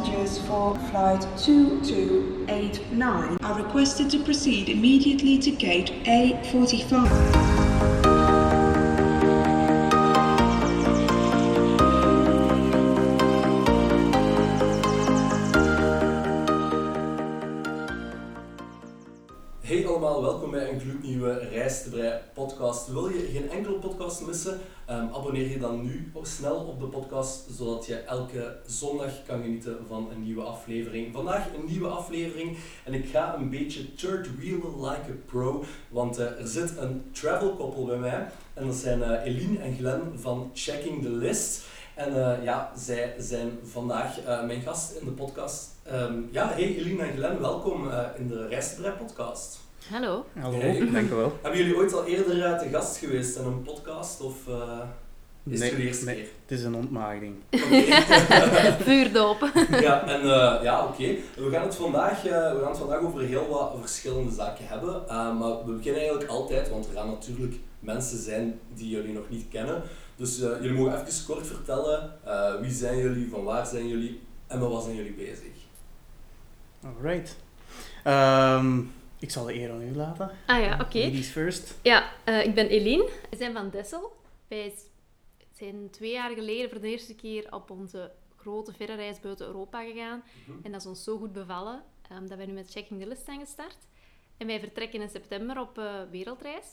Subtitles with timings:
[0.00, 7.49] passengers for flight 2289 are requested to proceed immediately to gate A45.
[21.20, 21.84] Gloednieuwe Reis
[22.34, 22.88] podcast.
[22.88, 24.60] Wil je geen enkele podcast missen?
[24.86, 29.42] Ehm, abonneer je dan nu ook snel op de podcast, zodat je elke zondag kan
[29.42, 31.12] genieten van een nieuwe aflevering.
[31.12, 36.18] Vandaag een nieuwe aflevering en ik ga een beetje third wheel like a pro, want
[36.18, 38.28] eh, er zit een travel koppel bij mij.
[38.54, 41.62] En dat zijn eh, Eline en Glenn van Checking the List.
[41.94, 44.16] En eh, ja, zij zijn vandaag
[44.46, 45.68] mijn gast in de podcast.
[45.82, 49.69] Ehm, ja, hey Eline en Glenn, welkom in de Reis te Brei podcast.
[49.88, 50.24] Hallo.
[50.40, 50.90] Hallo, Hey.
[50.92, 51.38] dank u wel.
[51.42, 54.78] Hebben jullie ooit al eerder eh, te gast geweest in een podcast of eh,
[55.44, 56.14] is het Nee, jullie eerste nee.
[56.14, 56.28] keer?
[56.46, 57.34] Het is een ontmaagding.
[57.50, 57.82] Oké.
[58.84, 59.50] Vuurdoop.
[59.80, 61.14] ja, en eh, ja, oké.
[61.36, 65.08] We gaan het vandaag, we gaan het vandaag over heel wat verschillende zaken hebben.
[65.08, 69.28] Eh, maar we beginnen eigenlijk altijd, want er gaan natuurlijk mensen zijn die jullie nog
[69.28, 69.82] niet kennen.
[70.16, 74.20] Dus eh, jullie mogen even kort vertellen, eh, wie zijn jullie, van waar zijn jullie
[74.46, 75.52] en met wat zijn jullie bezig?
[76.84, 77.36] Alright.
[78.04, 78.78] Ehm,
[79.20, 80.30] ik zal de eer aan u laten.
[80.46, 80.98] Ah ja, oké.
[80.98, 81.78] Ladies first.
[81.82, 83.10] Ja, eh, ik ben Eline.
[83.30, 84.16] We zijn van Dessel.
[84.48, 84.74] Wij
[85.52, 89.82] zijn twee jaar geleden voor de eerste keer op onze grote verre reis buiten Europa
[89.84, 90.22] gegaan.
[90.46, 90.58] Mhm.
[90.62, 93.24] En dat is ons zo goed bevallen ehm, dat wij nu met Checking the List
[93.24, 93.76] zijn gestart.
[94.36, 96.66] En wij vertrekken in september op eh, wereldreis.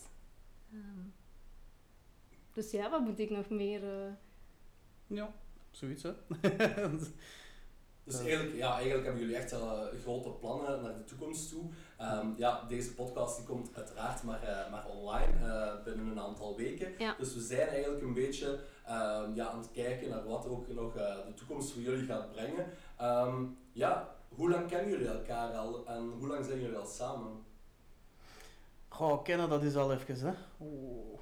[0.74, 1.06] Ehm,
[2.54, 3.84] dus ja, wat moet ik nog meer...
[3.84, 4.12] eh,
[5.08, 5.34] Ja,
[5.72, 6.12] zoiets hè.
[8.08, 11.64] Dus eigenlijk, ja, eigenlijk hebben jullie echt eh, grote plannen naar de toekomst toe.
[11.98, 16.56] Ehm, ja, deze podcast die komt uiteraard maar, eh, maar online eh, binnen een aantal
[16.56, 16.94] weken.
[16.98, 17.16] Ja.
[17.18, 20.96] Dus we zijn eigenlijk een beetje ehm, ja, aan het kijken naar wat ook nog
[20.96, 22.66] eh, de toekomst voor jullie gaat brengen.
[22.98, 27.46] Ehm, ja, hoe lang kennen jullie elkaar al en hoe lang zijn jullie al samen?
[28.88, 30.34] Goh, kennen dat is al even hè.
[30.62, 31.17] Oeh,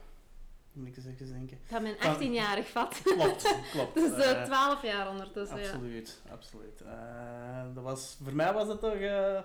[0.76, 1.58] moet ik eens even denken.
[1.64, 3.02] van mijn Van- 18-jarig vat.
[3.04, 3.94] Klopt, klopt.
[4.02, 5.64] dus eh, Eh, 12 jaar ondertussen, ja.
[5.72, 6.82] absoluut, absoluut.
[6.82, 9.40] Eh, dat was, voor mij was het toch, eh,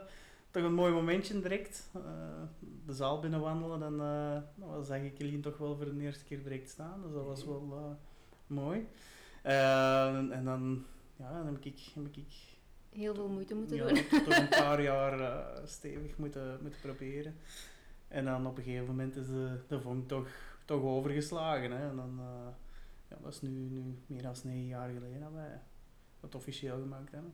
[0.50, 1.88] toch een mooi momentje direct.
[1.94, 2.00] Eh,
[2.86, 3.96] de zaal binnenwandelen en
[4.56, 7.02] dan zag ik Eline toch wel voor de eerste keer direct staan.
[7.02, 7.96] Dus dat was wel eh,
[8.46, 8.88] mooi.
[9.42, 10.84] Eh, en, dan,
[11.16, 12.24] ja, dan heb ik, heb ik
[12.90, 14.06] Heel veel moeite moeten ja, doen.
[14.24, 17.36] toch een paar jaar eh, stevig moeten, moeten proberen.
[18.08, 20.28] En dan op een gegeven moment is de, de vonk toch,
[20.65, 21.71] toch overgeslagen.
[21.71, 21.88] Hè.
[21.88, 22.48] En dan, eh,
[23.09, 25.60] ja, dat is nu, nu meer dan negen jaar geleden dat wij
[26.21, 27.32] het officieel gemaakt hebben.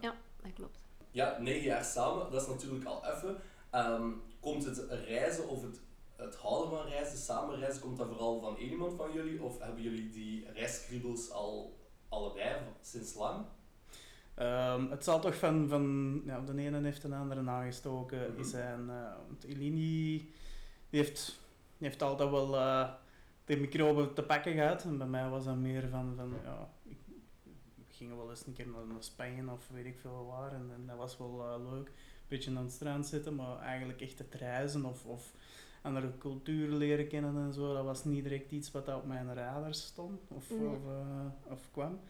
[0.00, 0.78] Ja, dat klopt.
[1.10, 3.36] Ja, negen jaar samen, dat is natuurlijk al even.
[3.70, 5.80] Ehm, komt het reizen of het,
[6.16, 9.42] het houden van reizen, samen reizen, komt dat vooral van één iemand van jullie?
[9.42, 11.78] Of hebben jullie die reiskriebels al
[12.08, 13.44] allebei sinds lang?
[14.34, 18.40] Ehm, het zal toch van, van ja, de ene heeft de andere nagestoken Mhm.
[18.40, 18.90] is zijn.
[18.90, 19.70] eh want Elini
[20.88, 21.40] die heeft,
[21.78, 22.88] heeft altijd wel eh,
[23.44, 24.84] de microben te pakken gehad.
[24.84, 26.98] En bij mij was dat meer van, van ja, ik,
[27.74, 30.52] we gingen wel eens een keer naar, naar Spanje of weet ik veel waar.
[30.52, 31.86] En, en dat was wel eh, leuk.
[31.88, 35.32] Een beetje aan het strand zitten, maar eigenlijk echt het reizen of, of
[35.82, 39.74] andere culturen leren kennen en zo, dat was niet direct iets wat op mijn radar
[39.74, 42.00] stond of, of, eh, of kwam.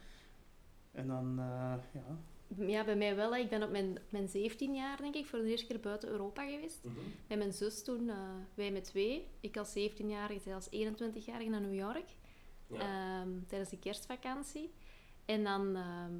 [0.91, 2.17] En dan, eh, ja,
[2.57, 3.33] Ja, bij mij wel.
[3.33, 3.39] hè.
[3.39, 6.45] Ik ben op mijn, mijn 17 jaar, denk ik, voor de eerste keer buiten Europa
[6.49, 6.83] geweest.
[6.83, 6.95] Mhm.
[7.27, 8.17] Met mijn zus toen, eh,
[8.53, 9.27] wij met twee.
[9.39, 12.09] Ik als 17-jarige, zij als 21-jarige naar New York.
[12.67, 12.79] Ja.
[12.79, 14.73] ehm, tijdens de kerstvakantie.
[15.25, 16.13] En dan ehm,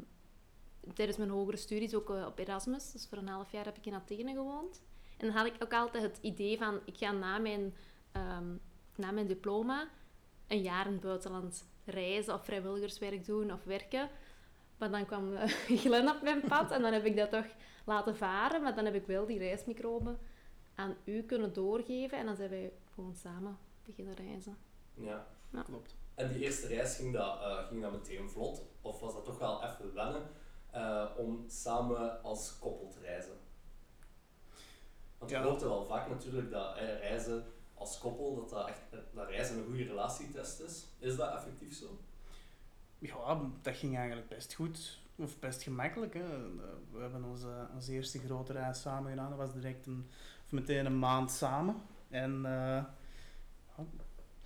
[0.93, 2.91] tijdens mijn hogere studies ook eh, op Erasmus.
[2.91, 4.81] Dus voor een half jaar heb ik in Athene gewoond.
[5.17, 7.73] En dan had ik ook altijd het idee van, ik ga na mijn,
[8.11, 8.55] ehm,
[8.95, 9.87] na mijn diploma
[10.47, 14.09] een jaar in het buitenland reizen of vrijwilligerswerk doen of werken.
[14.79, 15.47] Maar dan kwam eh,
[15.83, 17.45] Glenn op mijn pad en dan heb ik dat toch
[17.85, 18.61] laten varen.
[18.61, 20.19] Maar dan heb ik wel die reismicroben
[20.75, 22.17] aan u kunnen doorgeven.
[22.17, 24.57] En dan zijn wij gewoon samen beginnen reizen.
[24.93, 25.27] ja.
[25.65, 25.95] klopt.
[26.15, 28.61] En die eerste reis ging dat, eh, ging dat meteen vlot?
[28.81, 30.21] Of was dat toch wel even wennen
[30.71, 33.37] eh, om samen als koppel te reizen?
[35.17, 35.43] Want je Ja.
[35.43, 38.79] hoort er wel vaak natuurlijk dat eh, reizen als koppel, dat, dat, echt,
[39.13, 40.85] dat reizen een goede relatietest is.
[40.99, 41.85] Is dat effectief zo?
[42.99, 44.99] Ja, dat ging eigenlijk best goed.
[45.15, 46.13] Of best gemakkelijk.
[46.13, 46.53] Hè.
[46.91, 49.29] We hebben onze, onze eerste grote reis samen gedaan.
[49.29, 50.07] Dat was direct een,
[50.45, 51.75] of meteen een maand samen.
[52.09, 52.83] En eh,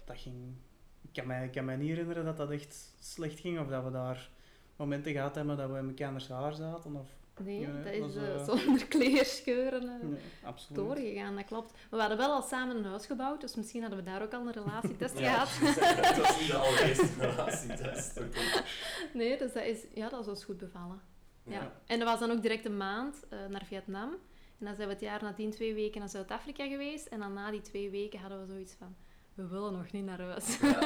[0.06, 0.56] dat ging...
[1.02, 3.60] Ik kan, mij, kan mij niet herinneren dat dat echt slecht ging.
[3.60, 4.30] Of dat we daar
[4.76, 6.96] momenten gehad hebben dat we in elkaar haar zaten.
[6.96, 7.08] Of,
[7.40, 11.72] Nee, Ja, dat dat is was, eh, eh, zonder kleerscheuren eh, nee, doorgegaan, dat klopt.
[11.72, 14.34] Maar we hadden wel al samen een huis gebouwd, dus misschien hadden we daar ook
[14.34, 15.76] al een relatietest Ja, gehad.
[15.76, 18.20] Het was niet de allereerste relatietest.
[19.14, 21.02] Nee, dus dat is, ja, dat is ons goed bevallen.
[21.44, 21.52] Ja.
[21.54, 21.72] Ja.
[21.86, 24.12] En dat was dan ook direct een maand eh, naar Vietnam.
[24.60, 27.08] En dan zijn we het jaar nadien twee weken naar Zuid-Afrika geweest.
[27.08, 28.96] En dan na die twee weken hadden we zoiets van...
[29.34, 30.60] We willen nog niet naar huis.
[30.60, 30.80] Ja.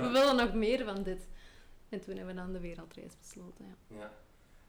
[0.00, 1.28] we willen nog meer van dit.
[1.88, 3.76] En toen hebben we dan de wereldreis besloten.
[3.86, 4.12] Ja.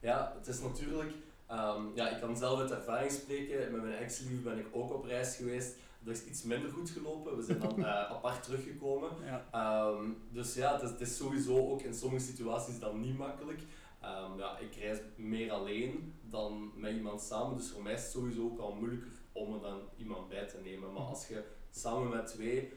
[0.04, 0.32] Ja.
[0.36, 1.12] het is natuurlijk...
[1.46, 3.72] ehm, ja, ik kan zelf uit ervaring spreken.
[3.72, 5.76] Met mijn ex-lief ben ik ook op reis geweest.
[6.00, 7.36] Dat is iets minder goed gelopen.
[7.36, 9.10] We zijn dan eh, apart teruggekomen.
[9.24, 9.46] Ja.
[9.50, 13.62] Ehm, dus ja, het is, het is sowieso ook in sommige situaties dan niet makkelijk.
[14.00, 17.56] Ehm, ja, ik reis meer alleen dan met iemand samen.
[17.56, 20.58] Dus voor mij is het sowieso ook al moeilijker om er dan iemand bij te
[20.64, 20.92] nemen.
[20.92, 22.72] Maar als je samen met twee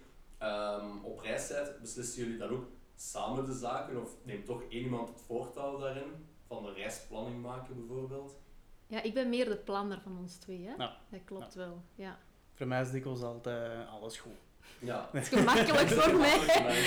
[1.03, 2.65] op reis bent, beslissen jullie dan ook
[2.95, 4.01] samen de zaken?
[4.01, 6.26] Of neemt toch één iemand het voortouw daarin?
[6.47, 8.35] Van de reisplanning maken bijvoorbeeld?
[8.87, 10.65] ja, ik ben meer de planner van ons twee.
[10.65, 10.73] Hè?
[10.83, 10.97] Ja.
[11.09, 11.81] Dat klopt wel.
[11.95, 12.19] Ja.
[12.53, 14.31] Voor mij is dikwijls altijd eh, alles goed.
[14.79, 15.09] Ja.
[15.11, 16.37] Het is gemakkelijk voor mij.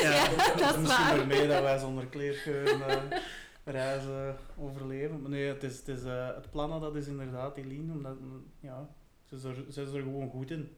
[0.03, 1.19] Ja, dat is Misschien waar.
[1.19, 3.19] ermee dat wij zonder kleergeur eh,
[3.65, 5.21] reizen overleven.
[5.21, 8.47] Maar nee, het, is, het, is, eh, het plannen dat is inderdaad Eline, omdat mm,
[8.61, 8.89] ja,
[9.25, 10.75] ze, is er, ze is er gewoon goed in.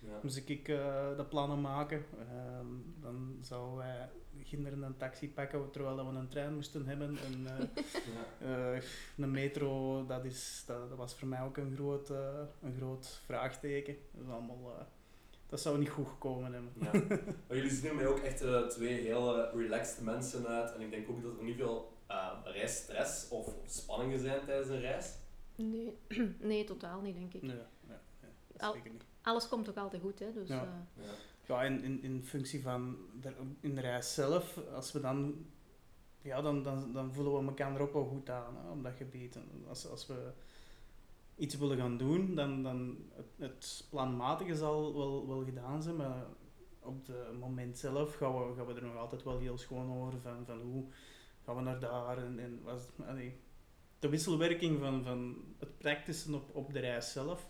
[0.00, 0.18] Ja.
[0.22, 2.66] Moest ik eh, de plannen maken, ehm,
[3.00, 4.08] dan zouden wij
[4.48, 7.18] kinderen een taxi pakken terwijl dat we een trein moesten hebben.
[7.18, 7.84] En, eh,
[8.40, 8.72] Ja.
[8.74, 8.82] eh,
[9.16, 13.20] een metro, dat, is, dat, dat was voor mij ook een groot, eh, een groot
[13.24, 13.96] vraagteken.
[14.12, 14.84] Dat, is allemaal, eh,
[15.48, 16.72] dat zou niet goed gekomen hebben.
[16.80, 17.16] Ja.
[17.46, 20.74] Maar jullie zien er mij ook echt twee hele relaxed mensen uit.
[20.74, 24.80] En ik denk ook dat er niet veel uh, reisstress of spanningen zijn tijdens een
[24.80, 25.12] reis.
[25.56, 25.96] Nee.
[26.40, 27.42] nee, totaal niet, denk ik.
[27.42, 29.04] Nee, nee, nee, Al- zeker niet.
[29.22, 30.32] Alles komt ook altijd goed, hè.
[30.32, 30.86] Dus, Ja.
[30.96, 31.10] Ja.
[31.46, 35.46] Ja, in, in, in functie van de, in de reis zelf, als we dan,
[36.22, 39.38] ja, dan, dan, dan voelen we elkaar ook wel goed aan hè, op dat gebied.
[39.68, 40.32] Als, als we
[41.36, 46.26] iets willen gaan doen, dan, dan het, het planmatige zal wel, wel gedaan zijn, maar
[46.80, 50.20] op het moment zelf gaan we, gaan we er nog altijd wel heel schoon over
[50.20, 50.84] van, van hoe
[51.44, 53.40] gaan we naar daar en, en was, allee,
[53.98, 57.48] de wisselwerking van, van het practicen op, op de reis zelf,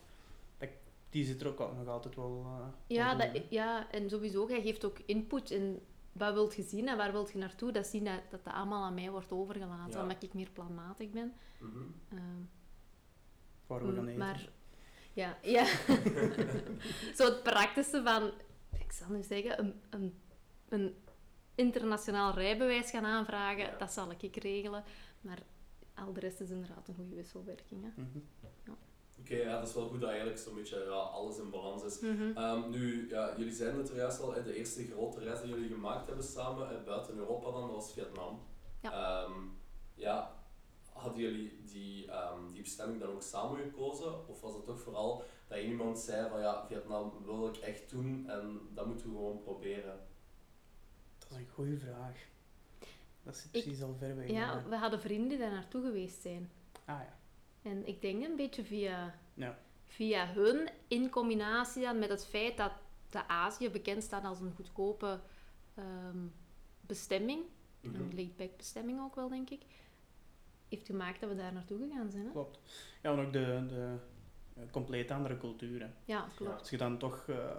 [1.14, 4.62] die zit er ook al- nog altijd wel eh, ja, dat, ja, en sowieso, jij
[4.62, 5.80] geeft ook input in
[6.12, 7.72] wat wilt je zien en waar wilt je naartoe.
[7.72, 10.02] Dat zien dat dat, dat allemaal aan mij wordt overgelaten, Ja.
[10.02, 11.32] omdat ik meer planmatig ben.
[11.60, 11.78] Mhm.
[12.08, 12.20] Ehm,
[13.66, 14.18] waar we gaan eten.
[14.18, 14.48] maar,
[15.12, 15.64] ja, ja.
[17.18, 18.30] Zo het praktische van,
[18.78, 20.14] ik zal nu zeggen, een, een,
[20.68, 20.94] een
[21.54, 23.76] internationaal rijbewijs gaan aanvragen, Ja.
[23.78, 24.84] dat zal ik regelen.
[25.20, 25.42] Maar
[25.94, 27.82] al de rest is inderdaad een goede wisselwerking.
[27.82, 28.02] Hè.
[28.02, 28.18] Mhm.
[29.20, 32.00] Oké, ja, dat is wel goed dat eigenlijk zo'n beetje ja, alles in balans is.
[32.00, 32.36] Mhm.
[32.36, 35.68] Ehm, nu, ja, jullie zeiden het er juist al, de eerste grote reis die jullie
[35.68, 38.40] gemaakt hebben samen, eh, buiten Europa dan, dat was Vietnam.
[38.82, 38.92] Ja.
[39.24, 39.32] Ehm,
[39.94, 40.34] ja,
[40.92, 44.28] hadden jullie die, ehm, die bestemming dan ook samen gekozen?
[44.28, 48.24] Of was het toch vooral dat iemand zei van ja, Vietnam wil ik echt doen
[48.28, 49.98] en dat moeten we gewoon proberen?
[51.18, 52.16] Dat is een goede vraag.
[53.22, 54.30] Dat zit Ik- precies al ver weg.
[54.30, 56.50] Ja, we hadden vrienden die daar naartoe geweest zijn.
[56.84, 57.18] Ah ja.
[57.64, 59.58] En ik denk een beetje via, Ja.
[59.86, 62.72] via hun, in combinatie dan met het feit dat
[63.10, 65.20] de Azië bekend staat als een goedkope
[65.74, 66.18] ehm,
[66.80, 67.42] bestemming,
[67.80, 67.94] Mhm.
[67.94, 69.62] een laid-back bestemming ook wel, denk ik,
[70.68, 72.24] heeft gemaakt dat we daar naartoe gegaan zijn.
[72.24, 72.30] Hè?
[72.30, 72.58] Klopt.
[73.02, 73.96] Ja, en ook de, de
[74.54, 75.94] eh, compleet andere culturen.
[76.04, 76.58] Ja, klopt.
[76.58, 77.50] Als je dan toch eh,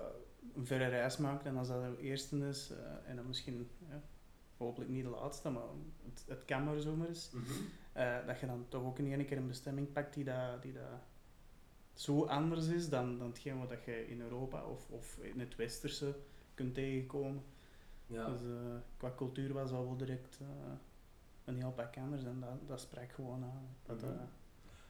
[0.55, 3.69] een verre reis maakt en als dat de eerste is, eh, en dan misschien
[4.57, 5.63] hopelijk niet de laatste, maar
[6.05, 7.43] het, het kan maar zomaar eens, Mhm.
[7.95, 10.73] Eh, dat je dan toch ook in één keer een bestemming pakt die dat, die
[10.73, 10.83] dat
[11.93, 15.55] zo anders is dan, dan hetgeen wat dat je in Europa of, of in het
[15.55, 16.15] westerse
[16.53, 17.43] kunt tegenkomen.
[18.07, 18.29] Ja.
[18.29, 20.47] Dus eh, qua cultuur was dat wel direct eh,
[21.45, 23.75] een heel pak anders en dat, dat sprak gewoon aan.
[23.85, 24.25] Dat, Mhm.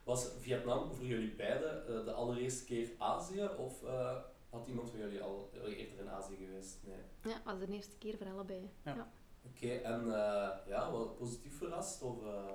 [0.03, 4.15] Was Vietnam voor jullie beiden eh, de allereerste keer Azië of eh,
[4.49, 6.77] had iemand van jullie al eerder in Azië geweest?
[6.83, 6.97] Nee.
[7.21, 8.69] Ja, het was de eerste keer voor allebei.
[8.83, 8.95] Ja.
[8.95, 9.11] Ja.
[9.45, 12.01] Oké, en eh, ja, wel positief verrast?
[12.01, 12.49] Of, eh,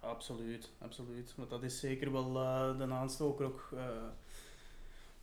[0.00, 1.34] absoluut, absoluut.
[1.36, 3.86] Want dat is zeker wel eh, de aanstoker ook eh,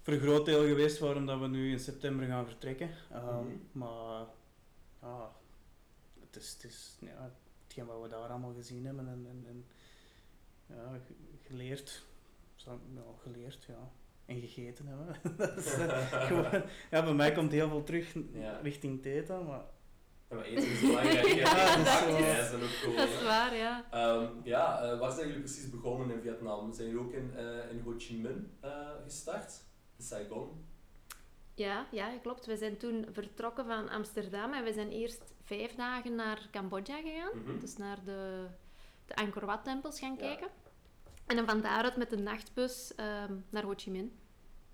[0.02, 2.90] voor een groot deel geweest waarom dat we nu in september gaan vertrekken.
[3.12, 3.54] Ehm, Mhm.
[3.72, 4.26] Maar
[5.02, 5.32] ja,
[6.20, 7.32] het is, het is ja,
[7.64, 9.66] hetgeen wat we daar allemaal gezien hebben en, en, en
[10.76, 11.14] ja, ge-
[11.48, 12.04] geleerd.
[12.56, 12.78] Ja,
[13.24, 13.90] geleerd, ja.
[14.26, 15.16] En gegeten hebben.
[15.38, 18.60] dat is, eh, gewoon, ja, bij mij komt heel veel terug Ja.
[18.64, 19.62] richting Theta, maar
[20.30, 21.26] ja, maar eten is belangrijk.
[21.46, 21.76] Ja,
[22.52, 23.86] dat is ook gewoon, Dat is waar, ja.
[23.92, 26.74] Ehm, ja, eh, waar zijn jullie precies begonnen in Vietnam?
[26.74, 28.72] Zijn jullie ook in, eh, in Ho Chi Minh eh,
[29.04, 29.64] gestart?
[29.98, 30.66] In Saigon?
[31.54, 32.46] Ja, ja, klopt.
[32.46, 37.32] We zijn toen vertrokken van Amsterdam en we zijn eerst vijf dagen naar Cambodja gegaan.
[37.44, 37.60] Mhm.
[37.60, 38.46] Dus naar de,
[39.06, 40.18] de Angkor Wat-tempels gaan Ja.
[40.18, 40.48] kijken.
[41.26, 44.12] En dan van daaruit met de nachtbus ehm, naar Ho Chi Minh.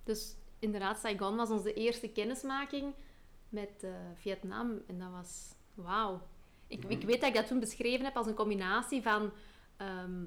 [0.03, 2.93] Dus inderdaad, Saigon was onze eerste kennismaking
[3.51, 4.81] met eh, Vietnam.
[4.87, 6.21] En dat was wauw.
[6.67, 6.91] Ik, Mhm.
[6.91, 9.31] ik weet dat ik dat toen beschreven heb als een combinatie van
[9.77, 10.23] ehm,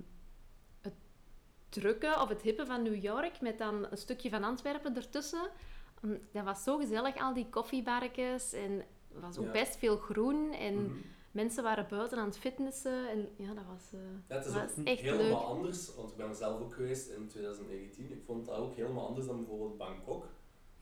[1.68, 5.50] drukke of het hippe van New York met dan een stukje van Antwerpen ertussen.
[6.00, 8.80] Mm, Dat was zo gezellig, al die koffiebarkjes en
[9.14, 9.50] er was ook Ja.
[9.50, 10.94] best veel groen en Mhm.
[11.30, 14.78] mensen waren buiten aan het fitnessen en ja, dat was, eh, Ja, het is dat
[14.78, 15.56] ook echt helemaal leuk.
[15.56, 18.10] anders, want ik ben zelf ook geweest in 2019.
[18.12, 20.26] Ik vond dat ook helemaal anders dan bijvoorbeeld Bangkok.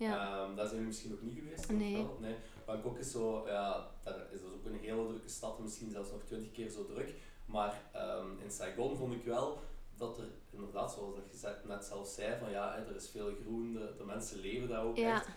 [0.03, 0.45] Ja.
[0.47, 1.71] Ehm, daar zijn we misschien ook niet geweest.
[1.71, 1.93] Nee.
[1.95, 2.17] wel?
[2.21, 2.35] nee.
[2.67, 6.23] Bangkok is zo, ja, daar is dus ook een hele drukke stad, misschien zelfs nog
[6.23, 7.15] twintig keer zo druk.
[7.47, 9.59] Maar ehm, in Saigon vond ik wel
[9.97, 13.73] dat er inderdaad, zoals dat je net zelf zei, van ja, er is veel groen,
[13.73, 15.15] de, de mensen leven daar ook Ja.
[15.15, 15.29] echt.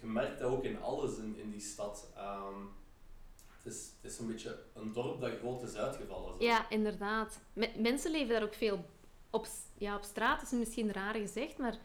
[0.00, 2.08] Je merkt dat ook in alles in, in die stad.
[2.16, 2.60] Ehm,
[3.62, 6.36] het, is, het is een beetje een dorp dat groot is uitgevallen.
[6.36, 6.44] zo.
[6.44, 7.38] Ja, inderdaad.
[7.52, 8.84] Me- mensen leven daar ook veel
[9.30, 9.46] op,
[9.78, 11.78] ja, op straat, is misschien raar gezegd, maar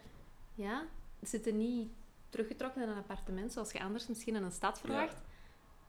[0.54, 0.86] ja,
[1.20, 1.88] ze zitten niet
[2.34, 5.22] teruggetrokken in een appartement zoals je anders misschien in een stad verwacht.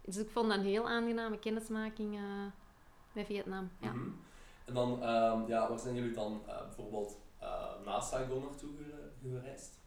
[0.01, 2.21] Dus ik vond dat een heel aangename kennismaking eh,
[3.13, 3.69] met Vietnam.
[3.79, 3.91] Ja.
[3.93, 4.09] Mhm.
[4.65, 9.11] En dan, ehm, ja, waar zijn jullie dan eh, bijvoorbeeld eh na Saigon naartoe gere-
[9.39, 9.79] gereisd?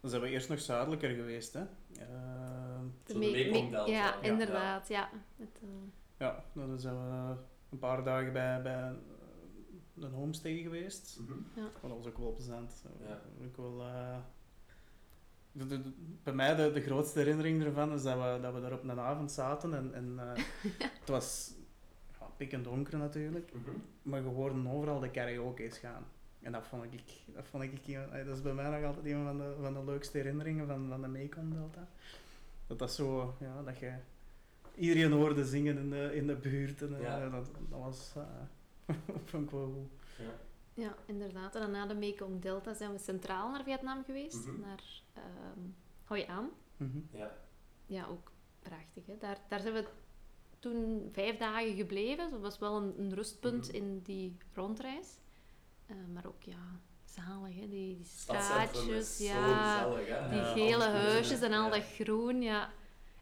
[0.00, 1.60] Dan zijn we eerst nog zuidelijker geweest, hè.
[1.60, 3.90] Ehm, de Me- me- Mekongdelta.
[3.90, 4.88] ja, Ja, inderdaad.
[4.88, 5.10] Ja.
[5.36, 5.68] Met, eh,
[6.18, 7.36] ja, dan zijn we
[7.70, 8.92] een paar dagen bij, bij
[9.98, 11.18] een homestay geweest.
[11.20, 11.38] Mhm.
[11.54, 12.84] Maar dat was ook wel plezant.
[13.06, 13.20] Ja.
[13.44, 14.16] Ook wel, eh,
[15.52, 15.92] de- de- de-
[16.22, 19.00] bij mij de, de grootste herinnering ervan is dat we, dat we daar op een
[19.00, 20.42] avond zaten en, en eh,
[21.00, 21.52] het was
[22.20, 23.70] ja, pik en donker natuurlijk, Mhm.
[24.02, 26.04] maar we hoorden overal de karaoke's gaan.
[26.40, 27.02] En dat vond ik,
[27.34, 29.84] dat vond ik, eh, dat is bij mij nog altijd een van de, van de
[29.84, 31.88] leukste herinneringen van, van de Mekong Delta.
[32.66, 33.92] Dat dat zo, ja, dat je
[34.74, 37.28] iedereen hoorde zingen in de, in de buurt en eh, Ja.
[37.28, 38.94] dat, dat was, eh
[39.24, 40.26] vond ik wel goed.
[40.26, 40.32] Ja.
[40.82, 41.54] ja, inderdaad.
[41.54, 44.60] En dan na de Mekong Delta zijn we centraal naar Vietnam geweest, Mhm.
[44.60, 45.60] naar ehm
[46.04, 46.50] Hoi An.
[46.76, 46.98] Mhm.
[47.12, 47.30] Ja.
[47.86, 49.06] Ja, ook prachtig.
[49.06, 49.16] Hè?
[49.18, 49.84] Daar, daar zijn we
[50.58, 52.30] toen vijf dagen gebleven.
[52.30, 53.76] Dat was wel een, een rustpunt Mhm.
[53.76, 55.08] in die rondreis.
[55.86, 57.68] Eh, maar ook, ja, zalig, hè?
[57.68, 60.06] Die, die straatjes, ja, die
[60.38, 61.70] Ja, gele huisjes en al Ja.
[61.70, 62.62] dat groen, ja.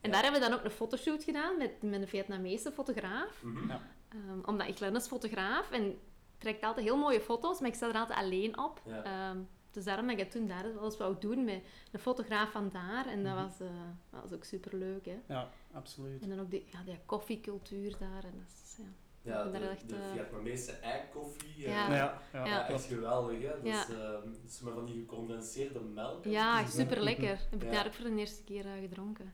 [0.00, 0.14] En Ja.
[0.14, 3.42] daar hebben we dan ook een fotoshoot gedaan met, met een Vietnamese fotograaf.
[3.42, 3.68] Mhm.
[3.68, 3.80] Ja.
[4.08, 5.98] Ehm, omdat ik is fotograaf en
[6.38, 8.82] trekt altijd heel mooie foto's, maar ik sta er altijd alleen op.
[8.84, 9.30] Ja.
[9.72, 11.62] Dus daarom dat ik toen daar eens wou doen met
[11.92, 13.06] een fotograaf van daar.
[13.06, 13.42] En dat Mhm.
[13.42, 13.66] was, eh,
[14.10, 15.04] dat was ook super leuk.
[15.06, 15.16] Hè?
[15.26, 16.22] Ja, absoluut.
[16.22, 18.24] En dan ook die, ja, die koffiecultuur daar.
[18.24, 18.84] En dat is, ja.
[19.22, 21.54] Ja, de, daar echt, de eh, Vietnamese eikoffie.
[21.64, 21.88] eh, Ja.
[21.88, 22.46] Ja, ja, Ja.
[22.46, 23.48] Ja, echt geweldig, hè?
[23.48, 23.82] Dat Ja.
[23.82, 26.24] is, ehm, dat is met van die gecondenseerde melk.
[26.24, 27.38] ja, super lekker.
[27.50, 27.70] Heb ik Ja.
[27.70, 29.32] daar ook voor de eerste keer eh, gedronken.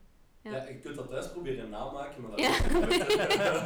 [0.50, 0.57] Ja.
[0.57, 0.65] Ja.
[0.69, 2.59] je kunt dat thuis proberen namaken, maar dat Ja.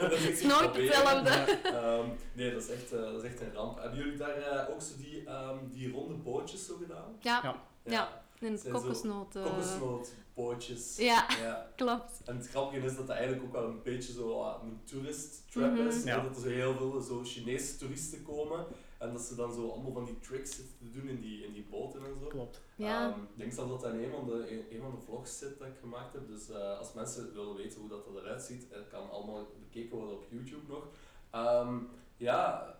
[0.08, 1.30] dat is nooit hetzelfde.
[1.62, 3.78] Ehm, nee, dat is, echt, eh, dat is echt een ramp.
[3.80, 7.16] Hebben jullie daar eh, ook zo die, ehm, die ronde bootjes zo gedaan?
[7.20, 7.56] Ja, Ja.
[7.84, 8.22] Ja.
[8.40, 10.96] en Kokosnootbootjes.
[10.96, 11.26] Ja.
[11.42, 11.66] ja.
[11.76, 12.20] klopt.
[12.24, 15.42] En het grappige is dat dat eigenlijk ook wel een beetje zo ah, een tourist
[15.52, 15.86] trap Mhm.
[15.86, 16.04] is.
[16.04, 18.64] Dat er zo heel veel zo Chinese toeristen komen.
[19.00, 21.52] En dat ze dan zo allemaal van die tricks zitten te doen in die, in
[21.52, 22.26] die boten en zo.
[22.26, 22.60] Klopt.
[22.76, 23.10] Ja.
[23.10, 25.38] Ehm, ik denk zelfs dat dat in een van de, een, een van de vlogs
[25.38, 26.28] zit dat ik gemaakt heb.
[26.28, 29.96] Dus eh, als mensen willen weten hoe dat, dat eruit ziet, het kan allemaal bekeken
[29.96, 30.86] worden op YouTube nog.
[31.30, 31.78] Ehm,
[32.16, 32.74] ja,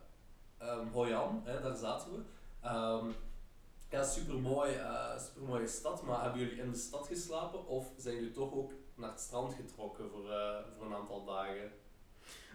[0.59, 2.23] ehm Hoi An, hè, daar zaten we.
[2.61, 3.07] Ehm,
[3.91, 6.03] ja, supermooi, eh supermooie stad.
[6.03, 9.55] Maar hebben jullie in de stad geslapen of zijn jullie toch ook naar het strand
[9.55, 11.73] getrokken voor, eh, voor een aantal dagen?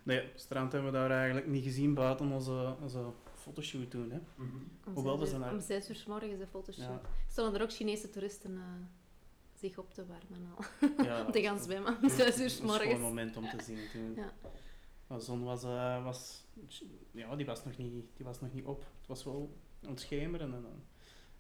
[0.04, 3.00] Nee, het strand hebben we daar eigenlijk niet gezien buiten onze, onze
[3.46, 4.12] fotoshoot toen.
[4.12, 4.20] Hè.
[4.36, 4.56] Mhm.
[4.86, 6.86] Om Hoewel, zes we uur- zijn Om zes uur s morgens een fotoshoot.
[6.86, 7.02] Ja.
[7.28, 8.64] Stonden er ook Chinese toeristen eh,
[9.60, 10.66] zich op te warmen al.
[11.06, 13.00] Ja, Om te gaan zwemmen om zes uur s Dat was gewoon een morgens.
[13.02, 14.14] moment om te zien toen.
[14.16, 14.34] Ja.
[15.16, 16.44] De zon was, eh, was,
[17.12, 18.80] ja, die was, nog niet, die was nog niet op.
[19.00, 20.82] Het was wel aan het schemeren en dan,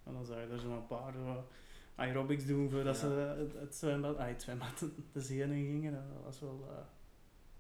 [0.04, 1.48] en dan zag je er zo een paar zo
[1.96, 3.02] aerobics doen voordat Ja.
[3.02, 4.80] ze het, het zwembad, ah, het zwembad
[5.14, 5.96] de zee in gingen.
[5.96, 6.78] En dat was wel, eh,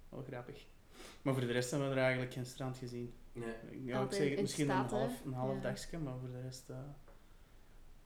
[0.09, 0.65] wel grappig.
[1.21, 3.13] Maar voor de rest hebben we er eigenlijk geen strand gezien.
[3.35, 3.83] Nee.
[3.83, 5.61] Ja, ik zeg het misschien een half, een half Ja.
[5.61, 6.69] dagje, maar voor de rest...
[6.69, 6.77] eh,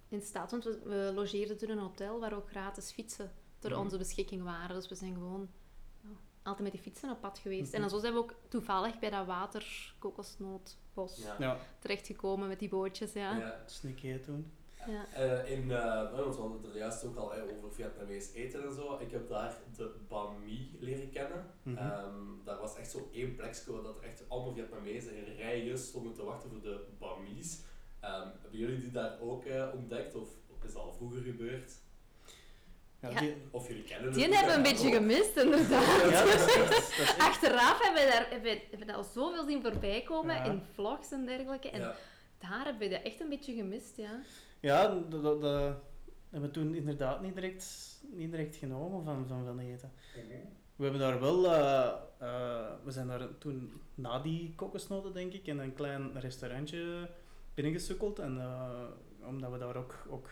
[0.07, 3.71] In staat, want we, we logeerden toen in een hotel waar ook gratis fietsen ter
[3.71, 3.79] Mhm.
[3.79, 4.75] onze beschikking waren.
[4.75, 5.49] Dus we zijn gewoon
[6.01, 6.09] ja,
[6.43, 7.65] altijd met die fietsen op pad geweest.
[7.65, 7.75] Mhm.
[7.75, 11.21] En dan zo zijn we ook toevallig bij dat water, kokosnootbos,
[11.79, 13.13] terechtgekomen met die bootjes.
[13.13, 13.37] Ja.
[13.37, 13.63] Ja.
[13.65, 14.51] sneaky toen.
[14.87, 15.05] Ja.
[15.13, 18.63] Eh, in, eh, want we hadden het er juist ook al eh, over Vietnamees eten
[18.63, 18.97] en zo.
[18.99, 21.45] Ik heb daar de banh mi leren kennen.
[21.65, 22.13] Ehm,
[22.45, 26.49] daar was echt zo één plekje dat echt allemaal Vietnamezen in rijen stonden te wachten
[26.49, 27.59] voor de banh mi's.
[27.99, 30.27] Ehm, hebben jullie die daar ook eh, ontdekt of
[30.65, 31.71] is dat al vroeger gebeurd?
[33.01, 33.19] Ja, Ja.
[33.19, 34.93] die, Of jullie kennen het Die ook, hebben we een beetje Ook.
[34.93, 35.85] gemist, inderdaad.
[36.11, 38.85] ja, dat is echt- dat is echt- Achteraf hebben we, daar, hebben, we- hebben we
[38.85, 40.43] dat al zoveel zien voorbij komen Ja.
[40.43, 41.69] in vlogs en dergelijke.
[41.69, 41.95] En Ja.
[42.39, 44.19] daar hebben we dat echt een beetje gemist, ja.
[44.59, 45.75] Ja, dat, dat, dat
[46.29, 47.65] hebben we toen inderdaad niet direct,
[48.11, 49.91] niet direct genomen van, van, van eten.
[50.75, 55.47] We hebben daar wel, eh, eh, we zijn daar toen na die kokosnoten denk ik
[55.47, 57.09] in een klein restaurantje
[57.53, 58.83] binnengesukkeld en eh,
[59.27, 60.29] omdat we daar ook, ook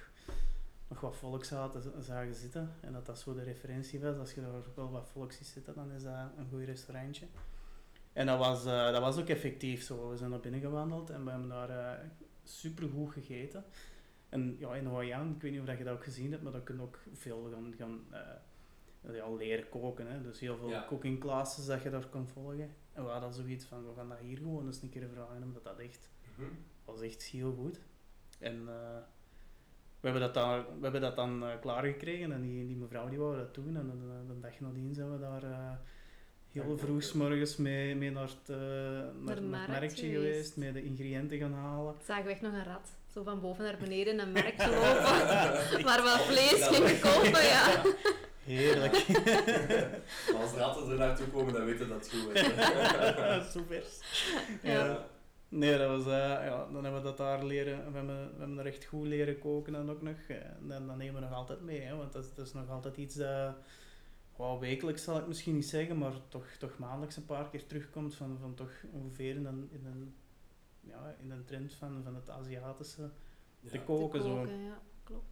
[0.88, 2.72] nog wat volk zaten, zagen zitten.
[2.82, 4.18] En dat dat zo de referentie was.
[4.18, 7.26] Als je daar wel wat volk ziet zitten, dan is dat een goed restaurantje.
[8.14, 10.10] En dat was, dat was ook effectief zo.
[10.10, 12.10] We zijn naar binnen gewandeld en we hebben daar uh,
[12.44, 13.64] supergoed gegeten.
[14.30, 16.52] En ja, in Hoi An, ik weet niet of je dat ook gezien hebt, maar
[16.52, 18.06] dat kun je ook veel gaan, gaan
[19.14, 20.08] ja, leren koken.
[20.12, 20.22] Hè.
[20.22, 20.86] Dus heel veel Ja.
[20.88, 22.70] cooking classes dat je daar kon volgen.
[22.94, 25.64] En we hadden zoiets van, we gaan dat hier gewoon eens een keer vragen, omdat
[25.64, 26.48] dat echt, Mhm.
[26.86, 27.80] was echt heel goed.
[28.40, 28.98] En eh,
[30.00, 33.18] we, hebben dat dan, we hebben dat dan eh, klaargekregen en die, die mevrouw die
[33.20, 33.78] wou dat doen.
[33.78, 35.72] En dan, eh, de dag nadien zijn we daar eh,
[36.52, 40.06] heel Ja, vroeg 's morgens mee, mee naar het, eh, naar, naar het markt marktje
[40.08, 40.30] geweest.
[40.32, 41.96] geweest, met de ingrediënten gaan halen.
[42.04, 42.92] Zagen we echt nog een rat.
[43.18, 45.84] Zo van boven naar beneden in een markt gelopen.
[45.88, 47.82] waar we vlees Ja, gingen maar- kopen, ja.
[48.54, 49.06] Heerlijk.
[50.32, 53.52] Maar als ratten er naartoe komen, dan weten dat het goed is.
[53.52, 54.00] Zo vers.
[54.62, 54.86] Ja.
[54.86, 55.06] Ja.
[55.50, 58.58] Nee, dat was, eh, ja, dan hebben we dat daar leren, we hebben, we hebben
[58.58, 60.16] er echt goed leren koken en ook nog.
[60.28, 62.54] eh, En dan, dan nemen we nog altijd mee, hè, want dat, is- dat is
[62.54, 63.56] nog altijd iets dat,
[64.38, 68.16] wel wekelijks zal ik misschien niet zeggen, maar toch, toch maandelijks een paar keer terugkomt
[68.16, 70.16] van, van toch ongeveer in een, in een,
[70.88, 73.10] ja, in een trend van, van het Aziatische
[73.70, 74.20] te koken.
[74.22, 74.46] Te Zo.
[74.48, 74.82] ja.
[75.04, 75.26] Klopt.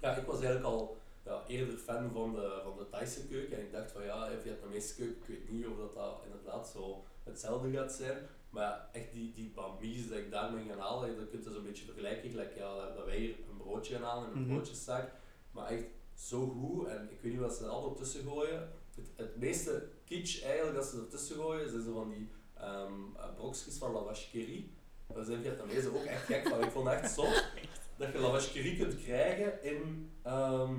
[0.00, 3.56] Ja, ik was eigenlijk al ja, eerder fan van de, van de Thaise keuken.
[3.58, 7.04] En ik dacht van ja, Vietnamese keuken, ik weet niet of dat, dat inderdaad zo
[7.22, 8.18] hetzelfde gaat zijn.
[8.50, 11.62] Maar echt die, die bambies dat ik daar ben gaan halen, dat kun je zo'n
[11.62, 12.30] beetje vergelijken.
[12.30, 14.52] Gelijk, ja, dat, wij hier een broodje gaan halen en een Mhm.
[14.54, 15.12] broodjeszaak.
[15.50, 16.86] Maar echt zo goed.
[16.86, 18.68] En ik weet niet wat ze er allemaal tussen gooien.
[18.94, 23.34] Het, het meeste kitsch eigenlijk dat ze ertussen gooien, zijn zo van die ehm eh,
[23.34, 24.66] brokjes van la vache qui rit.
[25.14, 26.62] Daar zijn Vietnamezen ook echt gek van.
[26.62, 27.44] Ik vond het echt zot
[27.98, 30.74] dat je la vache qui rit kunt krijgen in, ehm,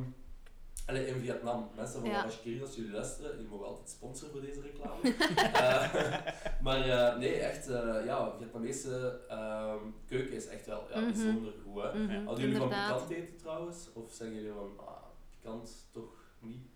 [0.85, 1.69] allee, in Vietnam.
[1.75, 2.15] Mensen van Ja.
[2.15, 5.01] la vache qui rit, als jullie luisteren, die mogen altijd sponsoren voor deze reclame.
[5.53, 5.93] Eh,
[6.65, 11.11] maar eh, nee, echt, eh, ja, Vietnamese ehm, keuken is echt wel ja, Mhm.
[11.11, 11.83] bijzonder goed.
[11.83, 11.99] Hè.
[11.99, 13.89] Mhm, Hadden jullie van pikant eten trouwens?
[13.93, 16.67] Of zeggen jullie van, ah, pikant toch niet?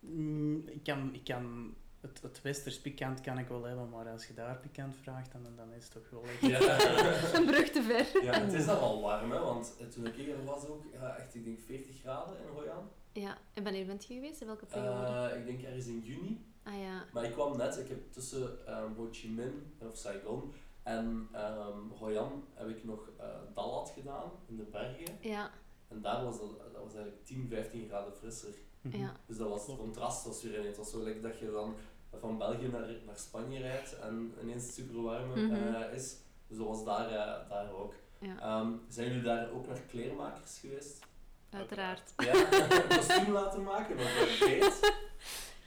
[0.00, 1.74] Mm, ik kan, ik kan
[2.06, 5.42] het, het westers pikant kan ik wel hebben, maar als je daar pikant vraagt, dan,
[5.56, 6.40] dan is het toch wel echt...
[6.40, 6.60] Ja.
[7.38, 8.24] Een brug te ver.
[8.24, 11.34] Ja, het is daar al warm, hè, want toen ik hier was ook, ja, echt,
[11.34, 12.88] ik denk 40 graden in Hoi An.
[13.12, 13.38] Ja.
[13.54, 14.40] En wanneer bent je geweest?
[14.40, 15.06] In welke periode?
[15.06, 16.44] Eh, ik denk ergens in juni.
[16.62, 17.04] ah ja.
[17.12, 21.90] Maar ik kwam net, ik heb tussen ehm, Ho Chi Minh of Saigon en ehm
[21.98, 25.18] Hoi An heb ik nog eh Dalat gedaan in de bergen.
[25.20, 25.50] Ja.
[25.88, 28.54] En daar was dat, dat was eigenlijk 10, 15 graden frisser.
[28.90, 29.16] Ja.
[29.26, 30.66] Dus dat was het contrast was weer in.
[30.66, 31.74] Het was zo like dat je dan
[32.20, 35.74] van België naar, naar Spanje rijdt en ineens super warm Mhm.
[35.94, 36.16] is.
[36.48, 37.94] Dus dat was daar, eh, daar ook.
[38.20, 38.38] Ja.
[38.40, 41.04] Ehm, zijn jullie daar ook naar kleermakers geweest?
[41.50, 42.12] Uiteraard.
[42.16, 44.80] Ja, een kostuum laten maken een kleed?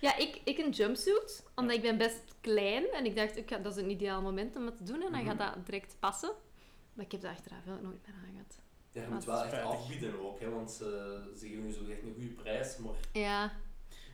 [0.02, 3.58] Ja, ik, ik een jumpsuit, omdat ik ben best klein en ik dacht, ik ga,
[3.58, 5.26] dat is een ideaal moment om het te doen en dan Mhm.
[5.30, 6.32] gaat dat direct passen.
[6.94, 8.60] Maar ik heb dat achteraf wel nooit meer aangehad.
[8.92, 11.72] Ja, je Dat moet is wel echt afbieden ook, hè, want ze, ze geven nu
[11.72, 13.52] zo echt een goede prijs, maar Ja,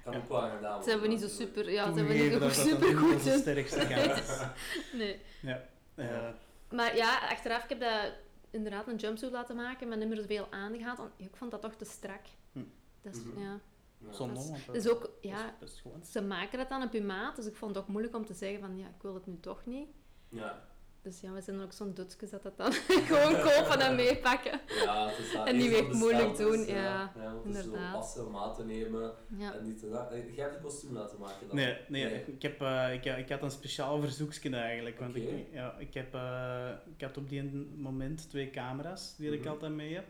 [0.06, 0.20] kan Ja.
[0.20, 2.56] ook wel aan gedaan ze hebben niet zo super, ja, ze hebben niet zo dat
[2.56, 3.88] dat super goed sterkste.
[4.94, 5.22] Nee.
[5.42, 5.66] Ja.
[5.96, 6.30] Eh,
[6.70, 8.12] Maar ja, achteraf ik heb dat
[8.52, 10.98] inderdaad een jumpsuit laten maken, maar niet meer zoveel aangehad.
[10.98, 12.22] want Ik vond dat toch te strak.
[12.52, 12.60] Hm.
[13.02, 13.60] Dat is, ja.
[13.98, 14.12] Ja.
[14.14, 17.36] zonde, dat is- Dus dat ook, ja, is ze maken het dan op je maat,
[17.36, 19.40] dus ik vond het ook moeilijk om te zeggen van, ja, ik wil het nu
[19.40, 19.88] toch niet.
[20.30, 20.68] Ja.
[21.06, 22.72] Dus ja, we zijn ook zo'n dutskes dat dat dan
[23.10, 24.60] gewoon kopen en meepakken.
[24.84, 27.94] Ja, het is dat En echt dat moeilijk doen, ja, want het is zo inderdaad.
[27.94, 29.54] passen, maten nemen Ja.
[29.54, 30.12] en en dat.
[30.12, 31.56] Eh, Jij hebt een kostuum laten maken dan?
[31.56, 35.00] Nee, nee, Ik, heb, eh, ik, ik had een speciaal verzoekje eigenlijk.
[35.00, 39.40] Want ik, ja, ik, heb, eh, ik had op die moment twee camera's die ik
[39.40, 39.50] Mhm.
[39.50, 40.06] altijd mee heb.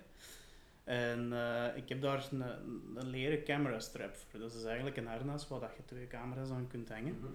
[0.83, 2.41] En eh, ik heb daar een,
[2.95, 4.39] een leren camera strap voor.
[4.39, 7.17] Dat is eigenlijk een harnas waar dat je twee camera's aan kunt hangen.
[7.19, 7.31] Mhm.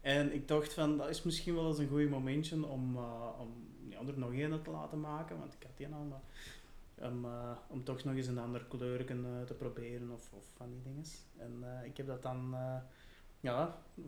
[0.00, 3.52] En ik dacht van, dat is misschien wel eens een goed momentje om, eh, om
[3.88, 6.20] ja, er nog een te laten maken, want ik had die al, maar
[7.10, 10.70] om, eh, om toch nog eens een ander kleur eh, te proberen of, of van
[10.70, 11.04] die dingen.
[11.36, 12.54] En ik heb dat dan,
[13.40, 14.04] ja, ik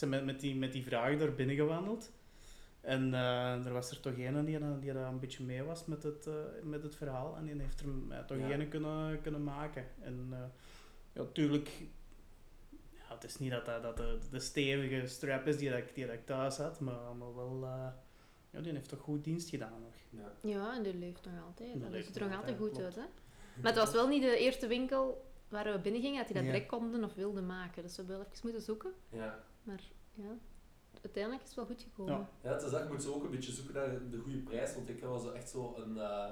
[0.00, 2.12] ben met, met, die, met die vraag daar binnen gewandeld.
[2.80, 3.14] En
[3.64, 6.28] er was er toch een die, die daar een beetje mee was met het,
[6.62, 7.36] met het verhaal.
[7.36, 8.50] En die heeft er toch Ja.
[8.50, 9.84] een kunnen, kunnen maken.
[10.00, 10.28] En
[11.12, 11.70] ja, natuurlijk,
[13.08, 15.94] ja, het is niet dat dat, dat de, de stevige strap is die, dat ik,
[15.94, 17.86] die dat ik thuis had, maar, maar wel, eh,
[18.50, 19.94] ja, die heeft toch goed dienst gedaan nog.
[20.10, 20.32] Ja.
[20.50, 21.72] Ja, en die leeft nog altijd.
[21.72, 23.02] Die Dat leeft ziet er nog altijd altijd, goed uit, hè.
[23.62, 26.44] Maar het was wel niet de eerste winkel waar we binnen gingen dat die dat
[26.44, 26.50] Ja.
[26.50, 27.82] direct konden of wilden maken.
[27.82, 28.92] Dus we hebben wel even moeten zoeken.
[29.08, 29.44] Ja.
[29.62, 29.82] Maar
[30.14, 30.36] ja,
[31.02, 32.12] uiteindelijk is het wel goed gekomen.
[32.14, 32.28] Ja.
[32.42, 34.74] ja, het is dat, je moet zo ook een beetje zoeken naar de goede prijs,
[34.74, 36.30] want ik was echt zo een, eh,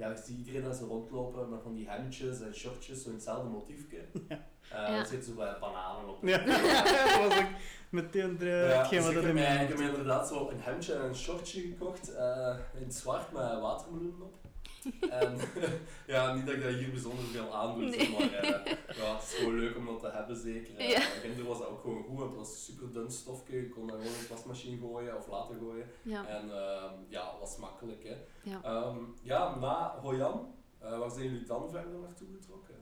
[0.00, 3.48] ja, je ziet iedereen dat ze rondlopen met van die hemdjes en shortjes, zo'n hetzelfde
[3.48, 3.98] motiefje.
[4.28, 4.86] Ja.
[4.86, 4.98] Eh, Ja.
[4.98, 6.18] Er zitten zo bij bananen op.
[6.22, 7.48] Ja, dat was ook
[7.90, 10.28] meteen de, Ja, hetgeen dus wat ik, er heb in mij, ik heb mij inderdaad
[10.28, 14.34] zo een hemdje en een shortje gekocht, eh, in het zwart met watermeloenen op.
[15.20, 15.36] en
[16.14, 18.10] ja, niet dat ik dat hier bijzonder veel aandoe, Nee.
[18.10, 18.48] maar eh,
[18.96, 20.82] ja, het is gewoon leuk om dat te hebben zeker.
[20.88, 20.96] Ja.
[20.98, 23.86] In Ginder was dat ook gewoon goed, want het was super dun stofje, je kon
[23.86, 25.86] dat gewoon in de wasmachine gooien of laten gooien.
[26.02, 26.26] Ja.
[26.26, 28.16] En ehm, ja, was makkelijk hè.
[28.50, 28.60] Ja.
[28.62, 32.74] Ehm, ja, na Hoyan, eh, waar zijn jullie dan verder naartoe getrokken?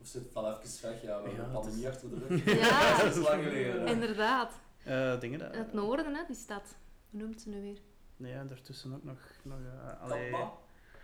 [0.00, 1.02] Of zit het al even weg?
[1.02, 2.44] Ja, we hebben Ja, de pandemie is- achter de rug.
[2.68, 2.96] Ja.
[3.02, 3.80] dat is lang geleden.
[3.80, 3.86] hè.
[3.90, 4.52] Inderdaad.
[4.84, 5.52] Eh, dingen dat...
[5.52, 6.76] In het noorden, hè, die stad.
[7.10, 7.78] Hoe noemt ze nu weer?
[8.18, 9.18] Nee, en daartussen ook nog...
[9.42, 10.52] nog eh, allee, Tampa,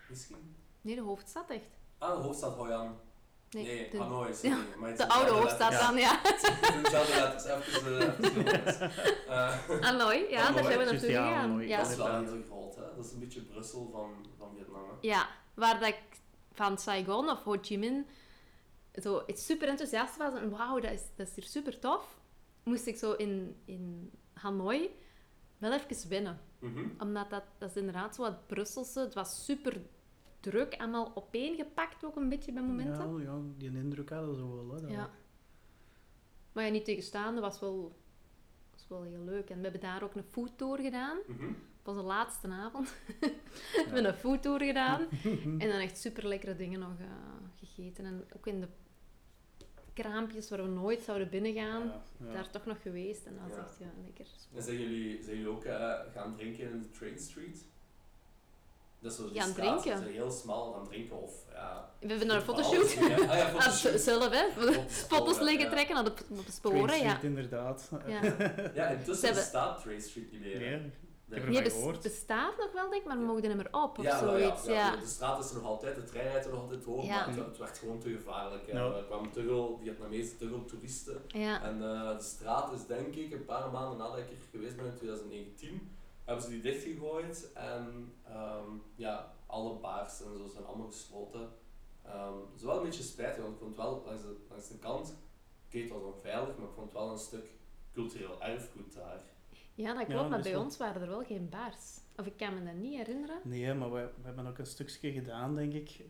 [0.08, 0.56] misschien?
[0.80, 1.78] Nee, de hoofdstad echt.
[1.98, 2.90] Ah, de hoofdstad Hoi
[3.50, 4.56] Nee, Nee, de, Hanoi, sorry.
[4.80, 5.88] Maar het de is oude hoofdstad letters.
[5.88, 6.20] dan, ja.
[6.22, 8.82] Letters, even, eh.
[9.28, 11.50] Eh, Hanoi, ja, Hanoi, daar zijn we naartoe ja, gegaan.
[11.50, 11.76] Hanoi, Ja.
[11.76, 12.94] Dat is wel heel groot, hè.
[12.96, 14.94] Dat is een beetje Brussel van, van Vietnam, hè.
[15.00, 16.02] ja, waar dat ik
[16.52, 18.06] van Saigon of Ho Chi Minh
[19.02, 22.18] zo iets super enthousiast was en wauw, dat is, dat is hier super tof,
[22.62, 24.90] moest ik zo in, in Hanoi
[25.68, 26.38] wel even wennen.
[26.58, 26.84] Mhm.
[26.98, 29.80] Omdat dat, dat is inderdaad zo wat Brusselse, het was super
[30.40, 33.16] druk, allemaal opeengepakt ook een beetje bij momenten.
[33.18, 34.74] Ja, ja, die indruk hadden ze wel.
[34.74, 35.10] Hè, dat- Ja.
[36.52, 37.96] Maar ja, niet tegenstaande, was wel,
[38.72, 39.50] was wel heel leuk.
[39.50, 41.18] En we hebben daar ook een foodtour gedaan.
[41.26, 41.48] Mhm.
[41.80, 42.94] Op onze laatste avond.
[43.20, 45.06] we hebben een foodtour gedaan.
[45.62, 47.06] en dan echt super lekkere dingen nog eh,
[47.54, 48.04] gegeten.
[48.04, 48.68] En ook in de
[49.94, 51.82] kraampjes waar we nooit zouden binnengaan.
[51.86, 52.32] Ja, ja.
[52.32, 53.26] Daar toch nog geweest.
[53.26, 53.64] En dat was Ja.
[53.64, 54.26] echt ja, lekker.
[54.56, 57.64] En zijn jullie, zijn jullie ook eh, gaan drinken in de Train Street?
[59.00, 60.02] Dat is zo die Gaan straat, drinken?
[60.02, 61.90] Zo heel smal gaan drinken of ja...
[62.00, 62.96] We hebben naar een fotoshoot.
[63.02, 64.00] Ah ja, fotoshoot.
[64.00, 64.44] zelf, hè.
[64.50, 65.70] Sporen, Foto's liggen ja.
[65.70, 67.16] trekken op de, op de Train sporen, ja.
[67.16, 67.90] Street, inderdaad.
[68.06, 68.20] ja.
[68.74, 70.92] Ja, intussen Ze bestaat Train Street niet meer.
[71.42, 72.02] Nee, Die bes- gehoord.
[72.02, 74.64] bestaat nog wel, denk ik, maar we mogen er niet meer op of ja, zoiets.
[74.64, 76.84] ja, Ja, ja, De straat is er nog altijd, de trein rijdt er nog altijd
[76.84, 77.26] Ja.
[77.26, 78.66] maar het, het werd gewoon te gevaarlijk.
[78.70, 78.78] hè.
[78.78, 78.92] Ja.
[78.96, 81.22] Er kwamen te veel Vietnamezen, te veel toeristen.
[81.28, 81.62] ja.
[81.62, 84.86] En eh, de straat is denk ik een paar maanden nadat ik er geweest ben
[84.86, 90.86] in 2019, hebben ze die dichtgegooid en ehm, ja, alle bars en zo zijn allemaal
[90.86, 91.48] gesloten.
[92.04, 94.78] Ehm het is wel een beetje spijtig, want ik vond wel langs de, langs de
[94.78, 95.14] kant,
[95.66, 97.46] oké het was onveilig, maar ik vond wel een stuk
[97.92, 99.22] cultureel erfgoed daar.
[99.74, 102.00] Ja, dat klopt, dat maar bij wel- ons waren er wel geen bars.
[102.16, 103.36] Of ik kan me dat niet herinneren.
[103.42, 106.04] Nee, maar we, we hebben ook een stukje gedaan, denk ik.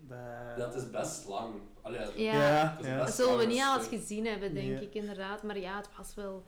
[0.56, 0.72] Dat...
[0.72, 1.54] Het is best lang.
[1.82, 4.82] Allee, ja, Ja, dat zullen we niet alles gezien hebben, denk Nee.
[4.82, 5.42] ik, inderdaad.
[5.42, 6.44] Maar ja, het was wel,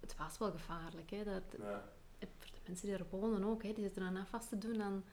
[0.00, 1.10] het was wel gevaarlijk.
[1.10, 1.24] Hè.
[1.24, 1.82] Dat, Ja.
[2.18, 3.72] voor de mensen die er wonen ook, hè.
[3.72, 4.78] die zitten dan af vast te doen.
[4.78, 5.04] Dan...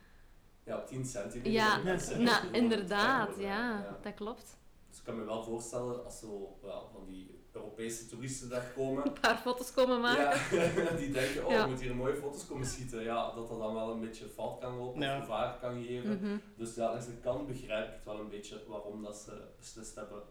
[0.64, 1.52] ja, op 10 centimeter.
[1.52, 1.78] Ja,
[2.18, 3.98] nou, inderdaad, dat ja.
[4.02, 4.58] dat klopt.
[4.90, 9.06] Dus ik kan me wel voorstellen, als zo wel, van die Europese toeristen daar komen,
[9.06, 10.58] Een paar foto's komen maken.
[10.58, 11.62] Ja, die denken, oh, Ja.
[11.62, 13.04] we moeten hier mooie foto's komen schieten.
[13.04, 15.16] Ja, dat dat dan wel een beetje fout kan lopen Ja.
[15.16, 16.18] of gevaar kan geven.
[16.22, 16.38] Mhm.
[16.58, 19.96] Dus ja, langs de kant begrijp ik het wel een beetje waarom dat ze beslist
[19.96, 20.22] hebben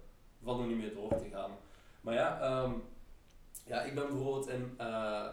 [0.43, 1.51] van er niet meer door te gaan.
[2.01, 2.73] Maar ja, ehm,
[3.67, 5.27] ja ik ben bijvoorbeeld in eh,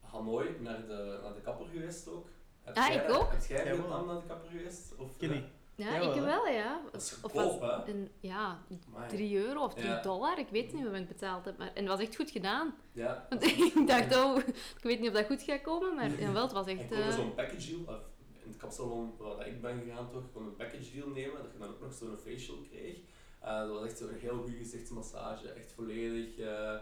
[0.00, 2.26] Hanoi naar de, naar de kapper geweest ook.
[2.62, 3.30] Heb Ah, jij, ik ook.
[3.30, 3.74] Heb jij in.
[3.74, 4.94] Vietnam naar de kapper geweest?
[4.98, 5.44] Of, Ken ik.
[5.78, 6.80] Ja, ik wel, ja.
[6.92, 8.58] Dat is Of was een, ja,
[8.94, 9.08] Amai.
[9.08, 10.00] 3 euro of 3 Ja.
[10.00, 10.38] dollar.
[10.38, 11.58] Ik weet niet wat ik betaald heb.
[11.58, 12.74] Maar, en het was echt goed gedaan.
[12.92, 13.26] Ja.
[13.28, 13.42] Want
[13.74, 14.36] ik dacht, oh,
[14.76, 15.94] ik weet niet of dat goed gaat komen.
[15.94, 16.88] Maar jawel, het was Ik echt...
[16.88, 18.00] kon eh, zo'n package deal, of
[18.42, 21.52] in het kapsalon waar ik ben gegaan toch, ik kon een package deal nemen, dat
[21.52, 22.96] je dan ook nog zo'n facial kreeg.
[23.40, 26.74] Eh, dat was echt zo'n heel goede gezichtsmassage, echt volledig uh,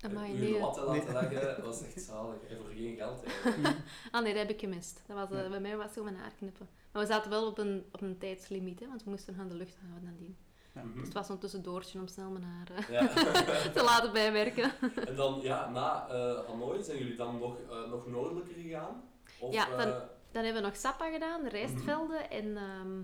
[0.00, 0.60] amai, uw nee.
[0.60, 1.40] watten laten leggen.
[1.56, 3.76] Dat was echt zalig, en voor geen geld eigenlijk.
[4.10, 5.02] Ah nee, dat heb ik gemist.
[5.06, 5.48] Dat was, Ja.
[5.48, 6.68] Bij mij was het gewoon mijn haar knippen.
[6.94, 9.54] Maar we zaten wel op een, op een tijdslimiet, hè, want we moesten aan de
[9.54, 10.36] lucht houden nadien.
[10.72, 10.94] Mhm.
[10.94, 13.06] Dus het was zo'n tussendoortje om snel mijn haar eh, Ja.
[13.78, 14.72] te laten bijwerken.
[15.08, 19.02] en dan, ja, na eh, Hanoi zijn jullie dan nog, eh, nog noordelijker gegaan?
[19.40, 20.02] Of, Ja, dan-
[20.32, 22.56] Dan hebben we nog Sappa gedaan, de rijstvelden en...
[22.56, 23.02] ehm,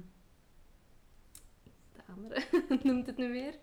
[1.97, 3.55] de andere, hoe noemt het nu weer?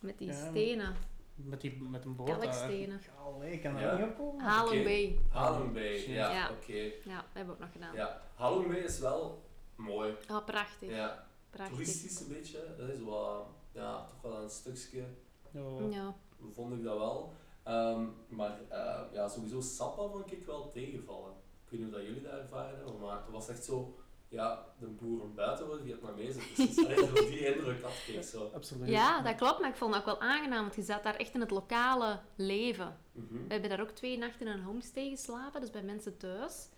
[0.00, 0.48] Met die Ja.
[0.50, 0.94] stenen.
[1.44, 2.38] Met, die, met een boot daar.
[2.38, 3.00] Kalkstenen.
[3.24, 3.80] Allee, ik kan Ja.
[3.80, 4.44] er niet op komen.
[4.44, 4.82] Halong Oké.
[4.82, 5.18] Bay.
[5.28, 6.50] Halong Bay, ja, Ja.
[6.50, 6.72] oké.
[7.04, 7.94] Ja, dat hebben we ook nog gedaan.
[7.94, 9.42] Ja, Halong Bay is wel
[9.76, 10.14] mooi.
[10.30, 10.90] Oh, prachtig.
[10.90, 11.76] Ja, prachtig.
[11.76, 12.74] toeristisch een beetje.
[12.78, 15.04] Dat is wel, ja, toch wel een stukje
[15.50, 15.60] Ja.
[15.90, 16.14] Ja.
[16.52, 17.32] vond ik dat wel.
[17.62, 21.32] Ehm, maar eh, ja, sowieso Sappa vond ik wel tegenvallen.
[21.64, 23.98] Ik weet niet of dat jullie dat ervaren hebben, maar het was echt zo,
[24.30, 26.42] ja, de boeren buiten worden Vietnamezen.
[26.54, 28.50] Precies, die indruk had ik zo.
[28.54, 28.88] Absoluut.
[28.88, 31.34] ja, dat klopt, maar ik vond het ook wel aangenaam, want je zat daar echt
[31.34, 32.96] in het lokale leven.
[33.12, 33.32] Mhm.
[33.32, 36.68] We hebben daar ook twee nachten in een homestay geslapen, dus bij mensen thuis.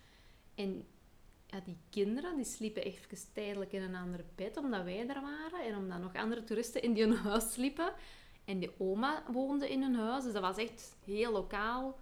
[0.55, 0.87] En
[1.47, 5.67] ja, die kinderen die sliepen even tijdelijk in een ander bed, omdat wij daar waren.
[5.67, 7.93] En omdat nog andere toeristen in die hun huis sliepen.
[8.45, 11.99] En die oma woonde in hun huis, dus dat was echt heel lokaal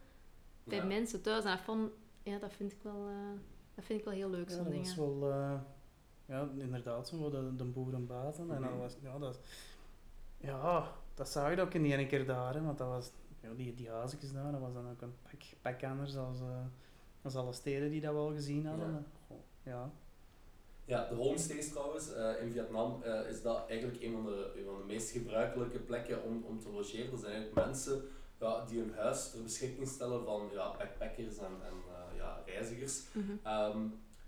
[0.65, 0.85] bij Ja.
[0.85, 1.45] mensen thuis.
[1.45, 1.91] En dat, vond,
[2.23, 3.41] ja, dat, vind ik wel, eh,
[3.81, 4.87] dat vind ik wel heel leuk, Ja, zo'n dat dingen.
[4.97, 5.31] was wel...
[5.33, 5.61] eh,
[6.27, 8.51] ja, inderdaad, zo de, de boerenbaten.
[8.51, 8.71] En Mhm.
[8.71, 9.39] dat was, ja, dat,
[10.37, 13.75] ja, dat zag je ook in één keer daar, hè, want dat was, ja, die,
[13.75, 16.65] die huisjes daar, dat was dan ook een pak, pak anders als, eh,
[17.23, 18.91] als alle steden die dat we al gezien hadden.
[18.93, 19.03] Ja.
[19.27, 19.91] Goh, ja.
[20.85, 24.65] Ja, de homestays trouwens, eh, in Vietnam eh, is dat eigenlijk een van de, een
[24.65, 27.13] van de meest gebruikelijke plekken om, om te logeren.
[27.13, 28.03] Er zijn eigenlijk mensen
[28.41, 31.75] ja, die hun huis ter beschikking stellen van ja, backpackers en, en
[32.21, 33.03] ja, reizigers.
[33.13, 33.33] Mhm.
[33.43, 33.81] Ehm,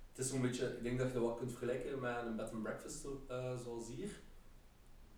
[0.09, 2.53] het is zo'n beetje, ik denk dat je dat wat kunt vergelijken met een bed
[2.53, 4.21] and breakfast eh, zoals hier,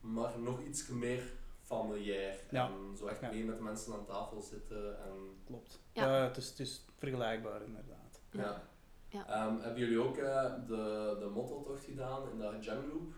[0.01, 1.23] maar nog iets meer
[1.63, 2.35] familiair.
[2.51, 2.67] Ja.
[2.71, 3.31] En zo echt Ja.
[3.31, 4.99] mee met mensen aan tafel zitten.
[5.05, 5.13] En,
[5.47, 5.81] Klopt.
[5.93, 6.05] Ja.
[6.17, 6.25] Ja.
[6.27, 8.21] het, is, het is vergelijkbaar inderdaad.
[8.31, 8.63] ja.
[9.09, 9.27] Ja.
[9.29, 13.13] Ehm, hebben jullie ook eh, de, de mottotocht gedaan in de Jam Loop?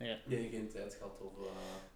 [0.00, 0.16] Ja.
[0.26, 1.38] Nee, geen tijd gehad of...
[1.38, 1.44] eh,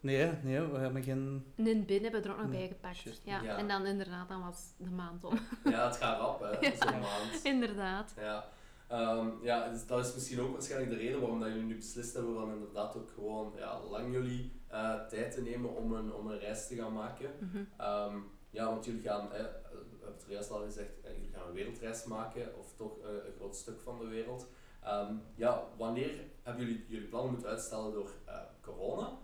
[0.00, 1.44] Nee, nee, we hebben geen...
[1.56, 3.20] En in bin hebben we er ook nog Nee, bij gepakt.
[3.24, 3.42] Ja.
[3.42, 3.56] Ja.
[3.58, 5.34] En dan inderdaad, dan was de maand om.
[5.72, 6.76] Ja, het gaat rap, hè, Ja.
[6.76, 7.40] zo'n maand.
[7.42, 8.14] inderdaad.
[8.20, 8.48] Ja,
[8.88, 12.14] Ehm, ja dus dat is misschien ook waarschijnlijk de reden waarom dat jullie nu beslist
[12.14, 16.26] hebben van inderdaad ook gewoon ja, lang jullie eh, tijd te nemen om een, om
[16.26, 17.30] een reis te gaan maken.
[17.38, 17.64] Mhm.
[17.76, 18.16] Ehm,
[18.50, 19.62] ja, want jullie gaan, we hebben
[20.04, 23.32] het er juist al gezegd, eh, jullie gaan een wereldreis maken, of toch eh, een
[23.36, 24.46] groot stuk van de wereld.
[24.84, 26.10] Ehm, ja, wanneer
[26.42, 29.18] hebben jullie jullie plannen moeten uitstellen door eh, corona?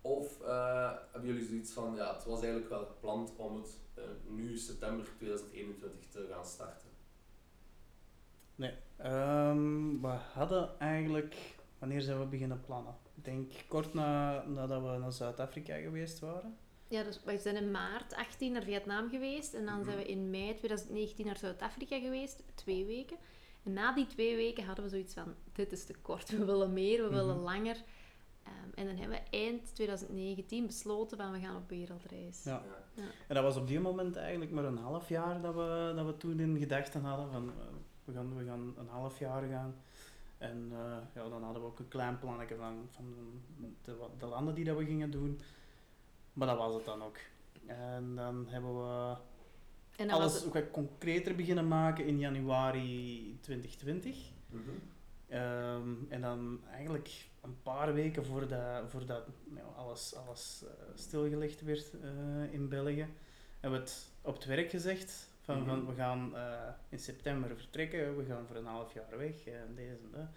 [0.00, 4.04] Of eh, hebben jullie zoiets van, ja, het was eigenlijk wel gepland om het eh,
[4.28, 6.88] nu september 2021 te gaan starten?
[8.54, 8.72] Nee.
[8.96, 11.36] Ehm, we hadden eigenlijk...
[11.78, 12.94] Wanneer zijn we beginnen plannen?
[13.14, 16.56] Ik denk kort na, nadat we naar Zuid-Afrika geweest waren.
[16.88, 19.84] Ja, dus wij zijn in maart 18 naar Vietnam geweest en dan Mhm.
[19.84, 23.16] zijn we in mei 2019 naar Zuid-Afrika geweest, twee weken.
[23.66, 26.72] En na die twee weken hadden we zoiets van, dit is te kort, we willen
[26.72, 27.44] meer, we willen Mhm.
[27.44, 27.76] langer.
[28.42, 32.44] Ehm, en dan hebben we eind 2019 besloten van, we gaan op wereldreis.
[32.44, 32.62] Ja.
[32.94, 33.02] Ja.
[33.28, 36.16] En dat was op die moment eigenlijk maar een half jaar dat we, dat we
[36.16, 37.54] toen in gedachten hadden van eh,
[38.04, 39.74] we, gaan, we gaan een half jaar gaan.
[40.38, 43.04] En eh, ja, dan hadden we ook een klein plannetje van, van
[43.84, 45.40] de, wat- de landen die dat we gingen doen.
[46.32, 47.16] Maar dat was het dan ook.
[47.66, 49.16] En dan hebben we
[49.96, 54.16] En alles het, wat concreter beginnen maken in januari 2020.
[54.50, 54.60] Mhm.
[55.28, 61.92] Ehm, en dan eigenlijk een paar weken voordat, voordat nou, alles, alles eh, stilgelegd werd
[62.02, 63.06] eh, in België,
[63.60, 65.28] hebben we het op het werk gezegd.
[65.40, 65.86] Van, van Mhm.
[65.86, 69.90] we gaan eh, in september vertrekken, we gaan voor een half jaar weg en deze
[69.90, 70.28] en dat.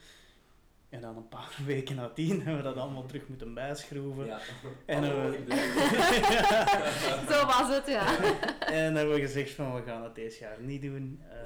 [0.89, 4.25] En dan een paar weken nadien hebben we dat allemaal terug moeten bijschroeven.
[4.25, 4.39] Ja.
[4.85, 5.57] En, eh, ben-
[7.33, 8.17] zo was het, ja.
[8.59, 11.21] En hebben we gezegd van we gaan het deze jaar niet doen.
[11.29, 11.37] eh,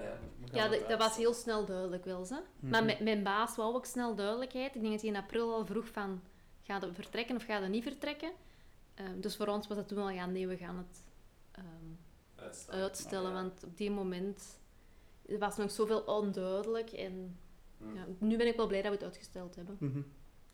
[0.52, 0.70] Ja.
[0.70, 2.42] we dat, was heel snel duidelijk wel, ze.
[2.60, 3.04] Maar Mhm.
[3.04, 4.76] mijn, baas wou ook snel duidelijkheid.
[4.76, 6.22] Ik denk dat hij in april al vroeg van,
[6.62, 8.32] ga je vertrekken of ga je niet vertrekken?
[8.96, 11.04] Ehm, dus voor ons was dat toen al, ja nee, we gaan het
[11.52, 11.66] ehm,
[12.46, 12.82] Uitstellen.
[12.84, 13.30] uitstellen.
[13.30, 13.34] Ja.
[13.36, 14.60] Want op die moment
[15.30, 16.90] er was nog zoveel onduidelijk.
[16.92, 17.38] En.
[17.96, 19.78] Ja, nu ben ik wel blij dat we het uitgesteld hebben.
[19.80, 20.02] Mhm.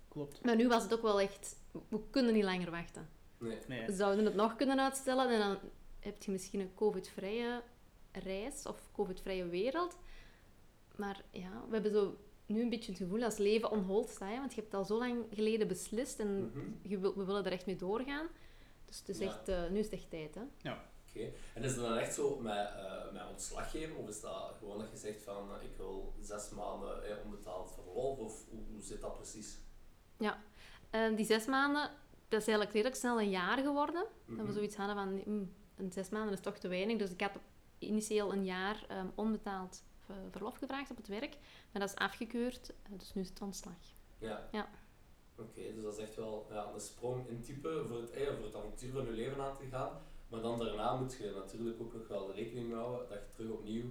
[0.08, 0.44] Klopt.
[0.46, 1.56] Maar nu was het ook wel echt,
[1.90, 3.10] we kunnen niet langer wachten.
[3.38, 3.58] Nee.
[3.68, 3.86] Nee.
[3.86, 5.58] We zouden het nog kunnen uitstellen en dan
[6.00, 7.62] heb je misschien een covid-vrije
[8.12, 9.98] reis of covid-vrije wereld.
[10.96, 14.10] Maar ja, we hebben zo nu een beetje het gevoel dat het leven on hold
[14.10, 14.30] staat.
[14.32, 16.60] hè, Want je hebt het al zo lang geleden beslist en Mhm.
[16.82, 18.28] je wil, we willen er echt mee doorgaan.
[18.86, 19.26] Dus het is Ja.
[19.26, 20.36] echt, eh, nu is het echt tijd.
[20.36, 20.42] Hè?
[21.10, 21.32] Oké.
[21.54, 24.80] En is het dan echt zo met, eh met ontslag geven, of is dat gewoon
[24.80, 28.82] dat je zegt van eh, ik wil zes maanden eh, onbetaald verlof, of hoe, hoe
[28.82, 29.58] zit dat precies?
[30.90, 31.82] En die zes maanden,
[32.28, 34.06] dat is eigenlijk redelijk snel een jaar geworden.
[34.26, 34.46] Dat Mhm.
[34.46, 36.98] we zoiets hadden van, "Hmm, een zes maanden is toch te weinig.
[36.98, 37.32] Dus ik had
[37.80, 39.84] initieel een jaar ehm, onbetaald
[40.30, 41.38] verlof gevraagd op het werk.
[41.72, 43.74] Maar dat is afgekeurd, dus nu is het ontslag.
[44.18, 44.48] Ja.
[44.52, 44.70] Ja.
[45.38, 48.46] Oké, dus dat is echt wel ja, een sprong in type voor het, eh, voor
[48.46, 50.02] het avontuur van je leven aan te gaan.
[50.30, 53.52] Maar dan daarna moet je natuurlijk ook nog wel rekening mee houden dat je terug
[53.52, 53.86] opnieuw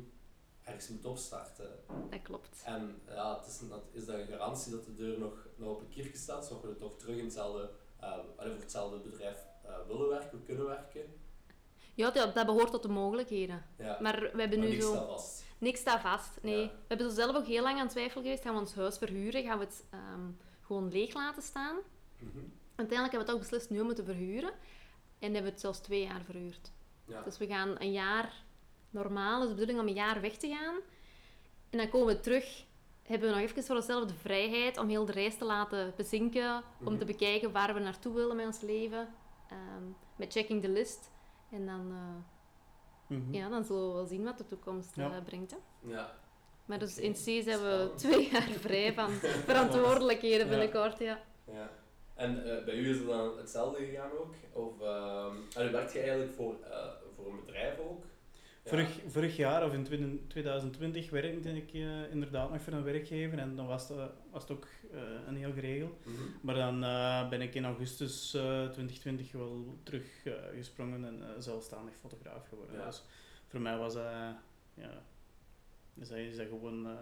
[0.63, 1.71] ergens moet opstarten.
[2.11, 2.63] Dat klopt.
[2.65, 5.81] En ja, het is, dat, is dat een garantie dat de deur nog, nog op
[5.81, 7.71] een kiertje staat, zodat we toch terug in hetzelfde,
[8.01, 11.03] allee, voor hetzelfde bedrijf eh, willen werken, kunnen werken?
[11.95, 13.65] Ja, dat, dat behoort tot de mogelijkheden.
[13.79, 14.93] Ja, Maar we hebben maar nu niks zo...
[14.93, 15.45] staat vast.
[15.59, 16.61] Niks staat vast, nee.
[16.61, 16.67] Ja.
[16.67, 18.43] We hebben zo zelf ook heel lang aan twijfel geweest.
[18.43, 19.43] Gaan we ons huis verhuren?
[19.43, 20.31] Gaan we het ehm,
[20.63, 21.77] gewoon leeg laten staan?
[22.19, 22.39] Mhm.
[22.75, 24.53] Uiteindelijk hebben we toch beslist nu om het te verhuren.
[25.19, 26.71] En hebben we het zelfs twee jaar verhuurd.
[27.07, 27.23] Ja.
[27.23, 28.33] Dus we gaan een jaar...
[28.91, 30.75] Normaal is de bedoeling om een jaar weg te gaan.
[31.71, 32.65] En dan komen we terug.
[33.03, 36.63] Hebben we nog even voor onszelf de vrijheid om heel de reis te laten bezinken.
[36.81, 36.99] Om Mhm.
[36.99, 39.09] te bekijken waar we naartoe willen met ons leven.
[39.51, 39.83] Ehm,
[40.17, 41.11] met checking the list.
[41.51, 43.35] En dan, eh, Mhm.
[43.35, 45.13] ja, dan zullen we wel zien wat de toekomst Ja.
[45.13, 45.51] eh, brengt.
[45.51, 45.57] Hè.
[45.91, 46.17] ja.
[46.65, 49.11] Maar dus in C zijn we twee jaar vrij van
[49.49, 50.99] verantwoordelijkheden binnenkort.
[50.99, 51.21] Ja.
[51.53, 51.71] Ja.
[52.19, 54.35] En eh, bij u is het dan hetzelfde gegaan ook?
[54.53, 58.05] Of uh, werkt je eigenlijk voor, eh, voor een bedrijf ook?
[58.63, 58.71] Ja.
[58.71, 63.39] Vorig, vorig jaar of in 20 2020 werkte ik eh, inderdaad nog voor een werkgever
[63.39, 63.99] en dan was het,
[64.31, 64.67] was het ook
[65.27, 66.05] een heel geregeld.
[66.07, 66.15] Mhm.
[66.41, 66.81] Maar dan
[67.31, 72.77] ben ik in augustus eh, 2020 wel terug eh, gesprongen en zelfstandig fotograaf geworden.
[72.79, 72.87] Ja.
[72.87, 73.03] Dus
[73.47, 74.05] voor mij was dat,
[74.75, 75.03] ja,
[75.95, 76.97] is dat, is dat gewoon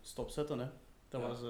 [0.00, 0.58] stopzetten.
[0.58, 0.66] Hè.
[1.08, 1.28] Dat Ja.
[1.28, 1.40] was,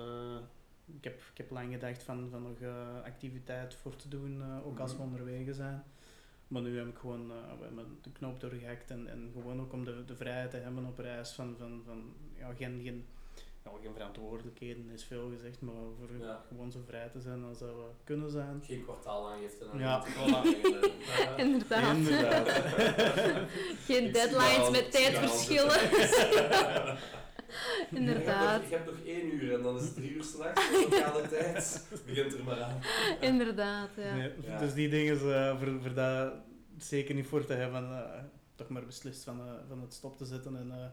[0.96, 4.66] ik, heb, ik heb lang gedacht van, van nog eh, activiteit voor te doen, eh,
[4.66, 5.06] ook als we Mhm.
[5.06, 5.82] onderweg zijn.
[6.48, 9.72] Maar nu heb ik gewoon eh, we hebben de knoop doorgehakt en, en gewoon ook
[9.72, 13.06] om de, de vrijheid te hebben op reis van, van, van ja, geen, geen,
[13.64, 16.42] ja, geen verantwoordelijkheden is veel gezegd, maar voor Ja.
[16.48, 18.60] gewoon zo vrij te zijn als dat we kunnen zijn.
[18.64, 19.64] Geen kwartaal aangifte.
[19.72, 20.46] en Ja, dan voilà.
[21.18, 21.36] Ja.
[21.36, 21.96] Inderdaad.
[21.96, 22.48] Inderdaad.
[23.88, 25.80] Geen deadlines met tijdverschillen.
[28.00, 28.62] Inderdaad.
[28.62, 30.70] Ik heb, nog, ik heb nog één uur en dan is het drie uur s'nachts.
[30.90, 31.86] Lokale tijd.
[32.06, 32.80] Begint er maar aan.
[33.30, 34.14] Inderdaad, ja.
[34.14, 34.58] Nee, Ja.
[34.58, 36.32] Dus die dingen, eh, voor, voor dat
[36.78, 38.22] zeker niet voor te hebben, eh,
[38.54, 40.56] toch maar beslist van, eh, van het stop te zetten.
[40.56, 40.86] En eh,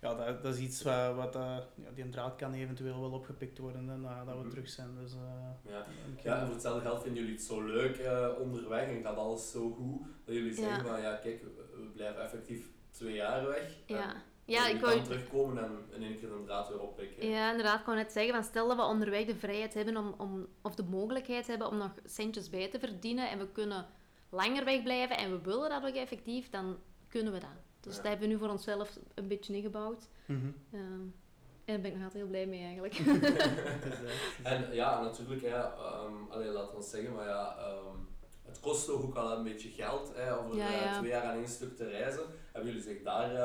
[0.00, 3.88] ja, dat, dat is iets wat, wat ja, die draad kan eventueel wel opgepikt worden
[3.88, 4.50] hè, nadat we Mhm.
[4.50, 4.88] terug zijn.
[5.02, 5.86] Dus, eh, Ja.
[6.16, 9.16] ik- Ja, en voor hetzelfde geld vinden jullie het zo leuk eh, onderweg en gaat
[9.16, 10.90] alles zo goed dat jullie zeggen Ja.
[10.90, 13.76] van ja kijk, we, blijven effectief twee jaar weg.
[13.86, 14.16] Ja, En
[14.50, 17.28] ja ik wou kan terugkomen en in één keer een draad weer oppikken.
[17.28, 20.14] Ja, inderdaad, ik wou net zeggen, van stel dat we onderweg de vrijheid hebben om,
[20.18, 23.86] om, of de mogelijkheid hebben om nog centjes bij te verdienen en we kunnen
[24.30, 27.48] langer wegblijven en we willen dat ook effectief, dan kunnen we dat.
[27.80, 28.02] Dus Ja.
[28.02, 30.08] dat hebben we nu voor onszelf een beetje ingebouwd.
[30.26, 30.46] Mhm.
[30.72, 31.00] Ehm,
[31.64, 32.94] en daar ben ik nog altijd heel blij mee eigenlijk.
[34.42, 37.96] En ja, natuurlijk, hè, ehm allee, laten we zeggen, maar ja, ehm,
[38.50, 40.98] het kost toch ook al een beetje geld hè, over Ja, eh, ja.
[40.98, 42.22] twee jaar aan één stuk te reizen.
[42.52, 43.38] Hebben jullie zich daar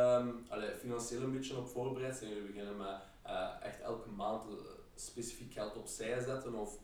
[0.50, 2.16] allee, financieel een beetje op voorbereid?
[2.16, 4.54] Zijn jullie beginnen met eh, echt elke maand eh,
[4.96, 6.54] specifiek geld opzij zetten?
[6.54, 6.78] Of,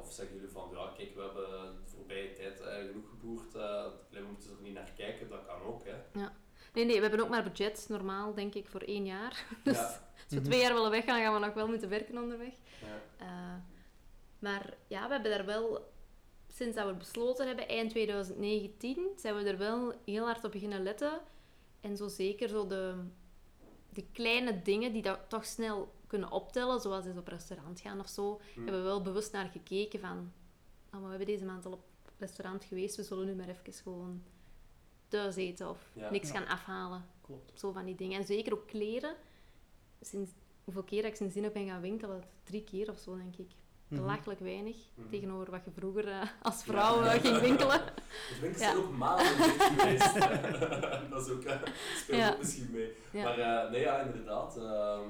[0.00, 1.48] of zeggen jullie van, ja kijk, we hebben
[1.84, 3.52] de voorbije tijd genoeg geboerd,
[4.10, 5.82] we moeten er niet naar kijken, dat kan ook.
[5.84, 6.20] Hè.
[6.72, 9.44] Nee, nee, we hebben ook maar budget, normaal denk ik voor één jaar.
[9.64, 9.82] Dus Ja.
[10.24, 12.52] als we twee jaar willen weggaan, gaan we nog wel moeten werken onderweg.
[13.18, 13.62] Ja.
[14.38, 15.92] Maar ja, we hebben daar wel,
[16.60, 20.82] sinds dat we besloten hebben, eind 2019, zijn we er wel heel hard op beginnen
[20.82, 21.20] letten.
[21.80, 22.94] En zo zeker zo de,
[23.92, 28.08] de kleine dingen die dat toch snel kunnen optellen, zoals eens op restaurant gaan of
[28.08, 28.60] zo, Hm.
[28.64, 30.32] hebben we wel bewust naar gekeken van,
[30.86, 31.84] oh, maar we hebben deze maand al op
[32.18, 34.22] restaurant geweest, we zullen nu maar even gewoon
[35.08, 36.10] thuis eten of Ja.
[36.10, 36.34] niks Ja.
[36.38, 37.04] gaan afhalen.
[37.20, 37.58] Klopt.
[37.60, 38.18] Zo van die dingen.
[38.20, 39.14] En zeker ook kleren.
[40.00, 40.30] Sinds,
[40.64, 42.24] hoeveel keer dat ik sindsdien heb ben gaan winkelen?
[42.42, 43.50] Drie keer of zo, denk ik.
[43.90, 44.00] Mhm.
[44.00, 44.76] Belachelijk weinig.
[44.94, 45.08] Mhm.
[45.10, 47.14] Tegenover wat je vroeger eh, als vrouw Ja.
[47.14, 47.80] eh, ging winkelen.
[48.04, 48.70] Het winkels Ja.
[48.72, 50.14] zijn ook maanden geweest.
[51.10, 51.60] dat is ook, eh,
[51.96, 52.30] speelt Ja.
[52.32, 52.92] ook misschien mee.
[53.12, 53.22] Ja.
[53.22, 54.56] Maar eh, nee, ja, inderdaad.
[54.56, 55.08] ehm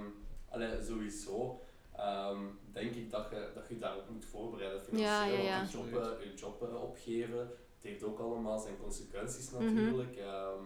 [0.50, 1.60] allee, sowieso
[1.96, 2.38] ehm,
[2.72, 4.80] denk ik dat je, dat je daarop moet voorbereiden.
[4.82, 5.56] Financieel, Ja, ja, ja.
[5.56, 7.38] want je job, eh, je job opgeven.
[7.38, 9.64] Het heeft ook allemaal zijn consequenties Mhm.
[9.74, 10.16] natuurlijk.
[10.16, 10.62] Ehm,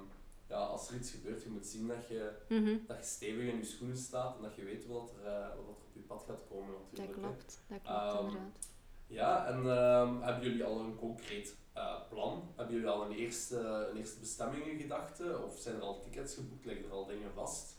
[0.48, 2.77] ja, als er iets gebeurt, je moet zien dat je, Mhm.
[2.87, 5.79] dat je stevig in je schoenen staat en dat je weet wat er, eh, wat
[5.81, 7.17] er je pad gaat komen Dat natuurlijk.
[7.17, 7.23] hè.
[7.23, 7.61] klopt.
[7.69, 8.59] Dat klopt, Ehm, inderdaad.
[9.07, 12.53] Ja, en ehm, hebben jullie al een concreet eh, plan?
[12.57, 13.59] Hebben jullie al een eerste,
[13.90, 15.45] een eerste bestemming in gedachten?
[15.45, 16.64] Of zijn er al tickets geboekt?
[16.64, 17.79] Liggen er al dingen vast?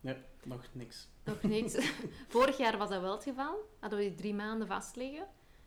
[0.00, 1.08] Ja, nog niks.
[1.24, 1.92] Nog niks.
[2.28, 3.56] Vorig jaar was dat wel het geval.
[3.80, 5.26] Hadden we die drie maanden vast liggen.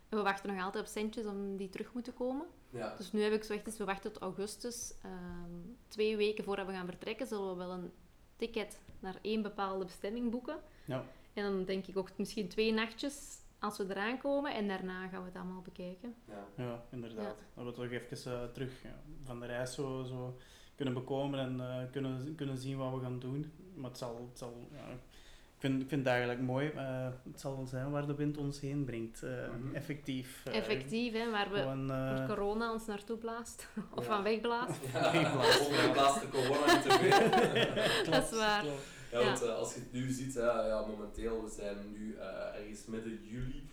[0.09, 2.45] En we wachten nog altijd op centjes om die terug moeten komen.
[2.69, 2.95] Ja.
[2.95, 4.93] Dus nu heb ik gezegd, dus we wachten tot augustus.
[5.03, 5.51] Ehm,
[5.87, 7.91] twee weken voordat we gaan vertrekken, zullen we wel een
[8.35, 10.59] ticket naar één bepaalde bestemming boeken.
[10.85, 11.03] Ja.
[11.35, 14.53] En dan denk ik ook misschien twee nachtjes als we eraan komen.
[14.53, 16.15] En daarna gaan we het allemaal bekijken.
[16.27, 16.63] ja.
[16.63, 17.43] Ja, inderdaad.
[17.55, 20.37] Dat we toch even eh, terug ja, van de reis zo, zo
[20.75, 23.51] kunnen bekomen en eh, kunnen, kunnen zien wat we gaan doen.
[23.75, 26.67] Maar het zal, het zal ja, ik, vind, ik vind het eigenlijk mooi.
[26.69, 29.23] eh, het zal wel zijn waar de wind ons heen brengt.
[29.23, 29.75] eh, Mhm.
[29.75, 30.45] Effectief.
[30.45, 33.69] Effectief, hè, waar, we, Gewoon, waar corona ons naartoe blaast.
[33.95, 34.13] of Ja.
[34.13, 34.79] van wegblaast.
[34.93, 35.59] Ja, Wegblaast.
[35.59, 38.11] Over de laatste corona niet te veel.
[38.11, 38.61] Dat is waar.
[38.61, 38.93] klopt.
[39.19, 42.55] Ja, want eh, als je het nu ziet, hè, ja, momenteel, we zijn nu eh,
[42.55, 43.69] ergens midden juli,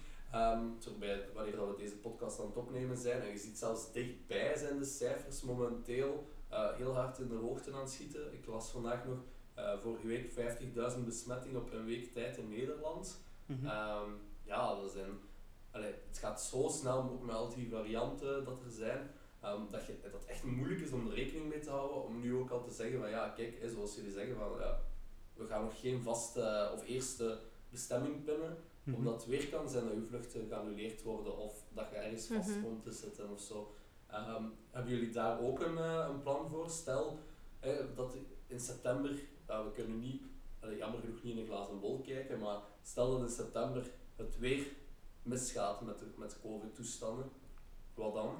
[0.99, 3.23] bij, wanneer dat we deze podcast aan het opnemen zijn.
[3.23, 7.73] En je ziet zelfs dichtbij zijn de cijfers momenteel eh, heel hard in de hoogte
[7.73, 8.33] aan het schieten.
[8.33, 9.19] Ik las vandaag nog,
[9.81, 13.21] vorige week 50.000 besmettingen op een week tijd in Nederland.
[13.47, 13.67] Mhm.
[13.67, 14.11] Ehm,
[14.45, 15.11] ja, dat zijn,
[15.71, 19.87] allee, het gaat zo snel ook met al die varianten dat er zijn, ehm, dat,
[19.87, 22.05] je, dat het echt moeilijk is om er rekening mee te houden.
[22.05, 24.81] Om nu ook al te zeggen van ja, kijk, zoals jullie zeggen, van, ja,
[25.35, 27.39] we gaan nog geen vaste of eerste
[27.71, 28.57] bestemming pinnen.
[28.85, 28.97] Mhm.
[28.97, 32.49] Omdat het weer kan zijn dat je vluchten geannuleerd worden of dat je ergens vast
[32.49, 32.63] Mhm.
[32.63, 33.75] komt te zitten of zo.
[34.07, 36.71] Ehm, hebben jullie daar ook een, eh, een plan voor?
[36.71, 37.19] Stel
[37.61, 38.17] hè, dat
[38.47, 39.11] in september,
[39.47, 40.23] we kunnen niet,
[40.79, 44.67] jammer genoeg niet in een glazen bol kijken, maar stel dat in september het weer
[45.23, 47.31] misgaat met de, met de COVID-toestanden,
[47.95, 48.35] wat dan?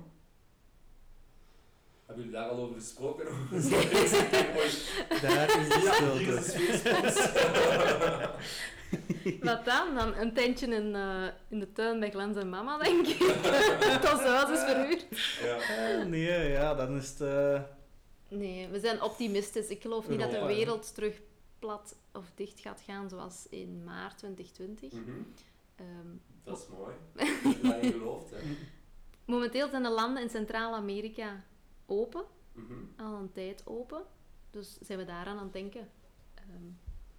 [2.13, 3.25] Hebben jullie daar al over gesproken?
[3.51, 6.41] Dat Daar is de stilte.
[9.47, 9.95] Wat dan?
[9.95, 13.17] Dan een tentje in, eh, in de tuin bij Glens en mama, denk ik.
[14.03, 15.07] Tot ons huis is verhuurd.
[15.43, 15.57] ja.
[15.57, 17.21] Eh, nee, ja, dan is het...
[17.21, 17.61] eh,
[18.29, 19.69] Nee, we zijn optimistisch.
[19.69, 21.21] Ik geloof niet dat de wereld terug
[21.59, 24.93] plat of dicht gaat gaan zoals in maart 2020.
[24.93, 25.11] Mhm.
[25.77, 26.09] Ehm,
[26.45, 26.95] Dat is mooi.
[27.17, 28.31] Ik heb daarin geloofd.
[28.31, 28.37] Hè.
[29.25, 31.45] momenteel zijn de landen in Centraal-Amerika
[31.87, 32.73] open, Mhm.
[32.97, 34.03] al een tijd open.
[34.51, 35.89] Dus zijn we daaraan aan het denken.
[36.35, 36.65] Ehm,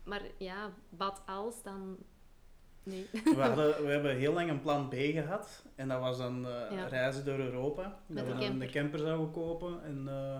[0.03, 1.97] maar ja, wat als dan...
[2.83, 3.07] Nee.
[3.11, 5.65] we, hadden, we hebben heel lang een plan B gehad.
[5.75, 6.85] En dat was dan eh, Ja.
[6.87, 7.99] reizen door Europa.
[8.07, 8.67] Met dat de we dan camper.
[8.67, 10.39] een camper zouden kopen en, eh,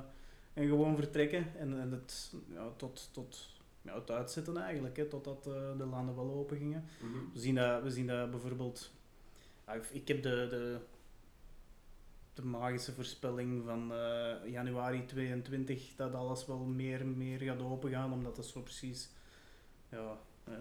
[0.54, 1.56] en gewoon vertrekken.
[1.58, 3.50] En, en het, ja, tot, tot
[3.82, 6.86] ja, het uitzitten eigenlijk, hè, totdat eh, de landen wel open gingen.
[7.02, 7.18] Mhm.
[7.34, 8.92] We zien dat, we zien dat bijvoorbeeld...
[9.66, 10.78] ah, ik- Ik heb de, de,
[12.34, 18.36] de magische voorspelling van eh, januari 22 dat alles wel meer, meer gaat opengaan, omdat
[18.36, 19.10] dat zo precies...
[19.90, 20.54] Ja, eh,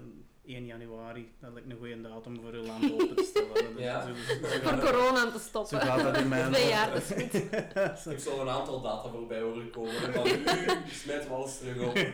[0.44, 3.74] 1 januari, dat lijkt een goede datum voor een land open te stellen.
[3.76, 4.06] Dus Ja.
[4.06, 5.80] zo- zo- zo Voor corona te zo stoppen.
[5.80, 7.22] gaat dat in mijn Twee jaar, dat is
[8.02, 8.12] goed.
[8.12, 9.94] Ik zal een aantal data voorbij horen komen.
[9.96, 11.94] En van nu smijten we alles terug op.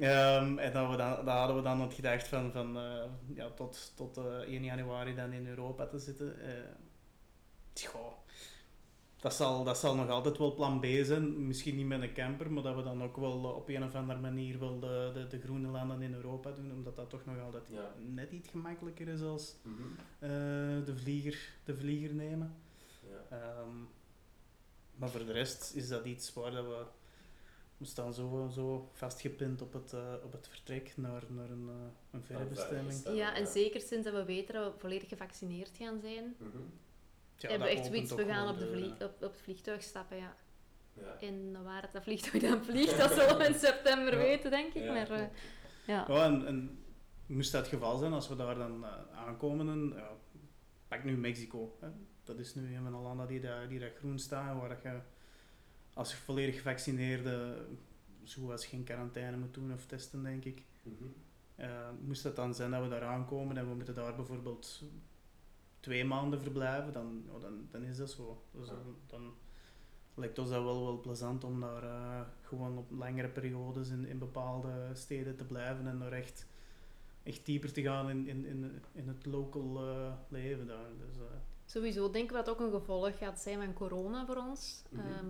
[0.00, 3.02] Ehm, en dat, we dan, dat hadden we dan het gedacht van, van eh,
[3.34, 6.40] ja, tot, tot eh, 1 januari dan in Europa te zitten.
[6.40, 6.48] Eh
[9.20, 11.46] dat, zal, dat zal nog altijd wel plan B zijn.
[11.46, 13.94] Misschien niet met een camper, maar dat we dan ook wel eh, op een of
[13.94, 17.40] andere manier wel de, de, de groene landen in Europa doen, omdat dat toch nog
[17.40, 17.94] altijd Ja.
[17.98, 19.82] net iets gemakkelijker is als Mhm.
[20.18, 20.28] eh,
[20.84, 22.54] de, vlieger, de vlieger nemen.
[23.08, 23.36] Ja.
[23.38, 23.76] Ehm,
[24.96, 26.84] maar voor de rest is dat iets waar dat we,
[27.76, 31.68] we staan zo, zo vastgepind op het, eh, op het vertrek naar, naar een,
[32.10, 33.02] een verre bestemming.
[33.14, 36.58] Ja, en zeker sinds dat we weten dat we volledig gevaccineerd gaan zijn, Mhm.
[37.38, 40.16] Tja, hebben we dat echt zoiets, we gaan op, de op, op het vliegtuig stappen,
[40.16, 40.36] ja.
[40.92, 41.16] Ja.
[41.20, 44.18] En waar het dat vliegtuig dan vliegt, dat zullen we in september Ja.
[44.18, 44.82] weten, denk ik.
[44.82, 45.26] Ja, maar, eh,
[45.86, 46.04] ja.
[46.08, 46.84] Ja, en, en
[47.26, 50.10] moest dat het geval zijn, als we daar dan eh, aankomen, en, ja,
[50.88, 51.76] pak nu Mexico.
[51.80, 51.88] Hè.
[52.24, 55.00] Dat is nu een van de landen die daar, die daar groen staan, waar je
[55.92, 57.66] als je volledig gevaccineerde
[58.24, 60.62] zo als geen quarantaine moet doen of testen, denk ik.
[60.82, 61.04] Mhm.
[61.56, 64.82] Eh, moest het dan zijn dat we daar aankomen en we moeten daar bijvoorbeeld
[65.80, 68.42] twee maanden verblijven, dan, ja, dan, dan is dat zo.
[68.50, 68.74] Dus Ja.
[68.74, 69.34] dan, dan
[70.14, 74.18] lijkt ons dat wel, wel plezant om daar eh, gewoon op langere periodes in, in
[74.18, 76.46] bepaalde steden te blijven en er echt,
[77.22, 80.88] echt dieper te gaan in, in, in, in het local eh, leven daar.
[81.06, 81.22] Dus, eh,
[81.66, 84.82] Sowieso denken we dat ook een gevolg gaat zijn van corona voor ons.
[84.90, 85.06] Mhm.
[85.06, 85.26] Ehm,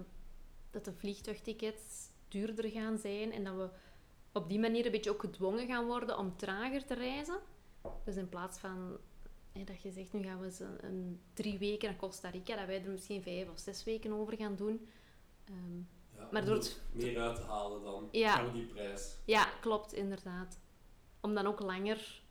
[0.70, 3.68] dat de vliegtuigtickets duurder gaan zijn en dat we
[4.32, 7.38] op die manier een beetje ook gedwongen gaan worden om trager te reizen.
[8.04, 8.98] Dus in plaats van
[9.58, 12.56] hè, dat je zegt, nu gaan we eens een, een drie weken naar Costa Rica,
[12.56, 14.88] dat wij er misschien vijf of zes weken over gaan doen.
[15.44, 15.76] Ehm,
[16.16, 18.42] Ja, Maar door het- meer uit te halen dan Ja.
[18.44, 19.16] voor die prijs.
[19.24, 20.58] ja, klopt, inderdaad.
[21.20, 22.22] Om dan ook langer...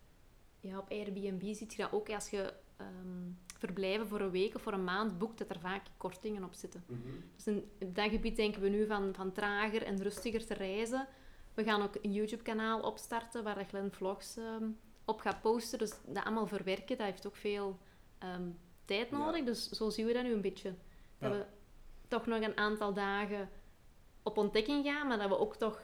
[0.60, 4.62] Ja, op Airbnb ziet je dat ook als je ehm, verblijven voor een week of
[4.62, 6.84] voor een maand boekt, dat er vaak kortingen op zitten.
[6.88, 7.00] Mhm.
[7.36, 11.08] Dus in, dat gebied denken we nu van, van trager en rustiger te reizen.
[11.54, 14.64] We gaan ook een YouTube-kanaal opstarten waar Glenn vlogs ehm,
[15.08, 15.80] op gaat posten.
[15.80, 17.78] Dus dat allemaal verwerken, dat heeft ook veel
[18.18, 18.50] ehm,
[18.86, 19.18] tijd Ja.
[19.18, 19.44] nodig.
[19.46, 20.74] Dus zo zien we dat nu een beetje.
[21.20, 21.38] Dat Ja.
[21.38, 21.46] we
[22.08, 23.50] toch nog een aantal dagen
[24.24, 25.82] op ontdekking gaan, maar dat we ook toch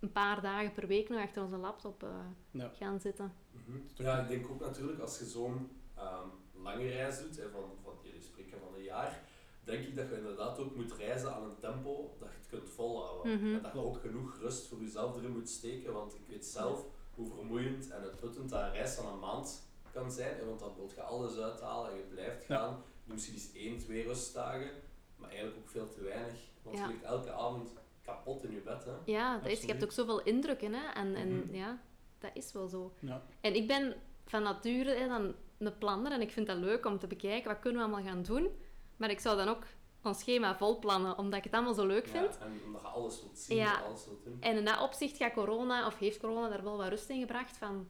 [0.00, 2.08] een paar dagen per week nog achter onze laptop eh,
[2.50, 2.70] ja.
[2.78, 3.32] gaan zitten.
[3.50, 3.78] Mhm.
[3.94, 7.92] Ja, ik denk ook natuurlijk als je zo'n ehm, lange reis doet, hè, van, van
[8.02, 9.22] jullie spreken van een jaar,
[9.64, 12.68] denk ik dat je inderdaad ook moet reizen aan een tempo dat je het kunt
[12.68, 13.36] volhouden.
[13.36, 13.54] Mhm.
[13.54, 16.84] En dat je ook genoeg rust voor jezelf erin moet steken, want ik weet zelf
[17.14, 20.90] hoe vermoeiend en uitputtend dat een reis van een maand kan zijn, want dan wil
[20.94, 22.56] je alles uithalen en je blijft Ja.
[22.56, 22.70] gaan.
[22.70, 24.70] Je doet misschien eens één, twee rustdagen,
[25.16, 26.82] maar eigenlijk ook veel te weinig, want Ja.
[26.86, 27.68] je ligt elke avond
[28.04, 28.84] kapot in je bed.
[28.84, 28.92] Hè.
[29.04, 30.72] Ja, dat is, je hebt ook zoveel indrukken.
[30.74, 30.86] Hè?
[30.94, 31.54] En, en Mhm.
[31.54, 31.80] ja,
[32.18, 32.92] dat is wel zo.
[32.98, 33.22] Ja.
[33.40, 33.94] En ik ben
[34.26, 37.60] van nature hè, dan een planner en ik vind dat leuk om te bekijken wat
[37.60, 38.48] kunnen we allemaal gaan doen.
[38.96, 39.62] Maar ik zou dan ook
[40.02, 42.36] ons schema vol plannen, omdat ik het allemaal zo leuk vind.
[42.40, 43.80] Ja, en omdat je alles wilt zien, Ja.
[43.80, 44.36] alles wilt doen.
[44.40, 47.56] En in dat opzicht gaat corona, of heeft corona daar wel wat rust in gebracht
[47.56, 47.88] van...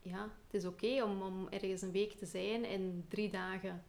[0.00, 3.84] Ja, het is oké om, om ergens een week te zijn en drie dagen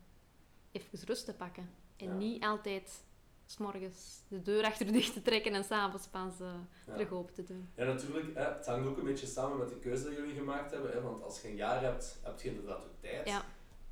[0.72, 1.70] even rust te pakken.
[1.98, 2.14] En Ja.
[2.14, 3.04] niet altijd
[3.46, 6.94] s'morgens de deur achter dicht te trekken en s'avonds pas Ja.
[6.94, 7.70] terug open te doen.
[7.76, 8.36] Ja, natuurlijk.
[8.38, 10.92] Hè, het hangt ook een beetje samen met de keuze die jullie gemaakt hebben.
[10.92, 13.28] Hè, want als je een jaar hebt, heb je inderdaad ook tijd.
[13.28, 13.42] Ja.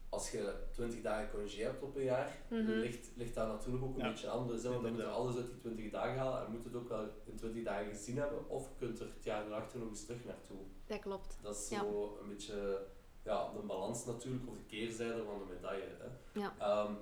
[0.09, 2.71] Als je 20 dagen congé hebt op een jaar, Mhm.
[2.71, 4.09] ligt, ligt daar natuurlijk ook een Ja.
[4.09, 4.63] beetje anders.
[4.63, 6.89] Hè, want dan moet je alles uit die 20 dagen halen en moet het ook
[6.89, 8.49] wel in 20 dagen gezien hebben.
[8.49, 10.57] Of je kunt er het jaar erachter nog eens terug naartoe.
[10.85, 11.37] Dat klopt.
[11.41, 11.79] Dat is Ja.
[11.79, 12.85] zo een beetje
[13.23, 15.83] ja, de balans natuurlijk, of de keerzijde van de medaille.
[15.99, 16.39] Hè.
[16.39, 16.53] Ja.
[16.59, 16.93] Ehm,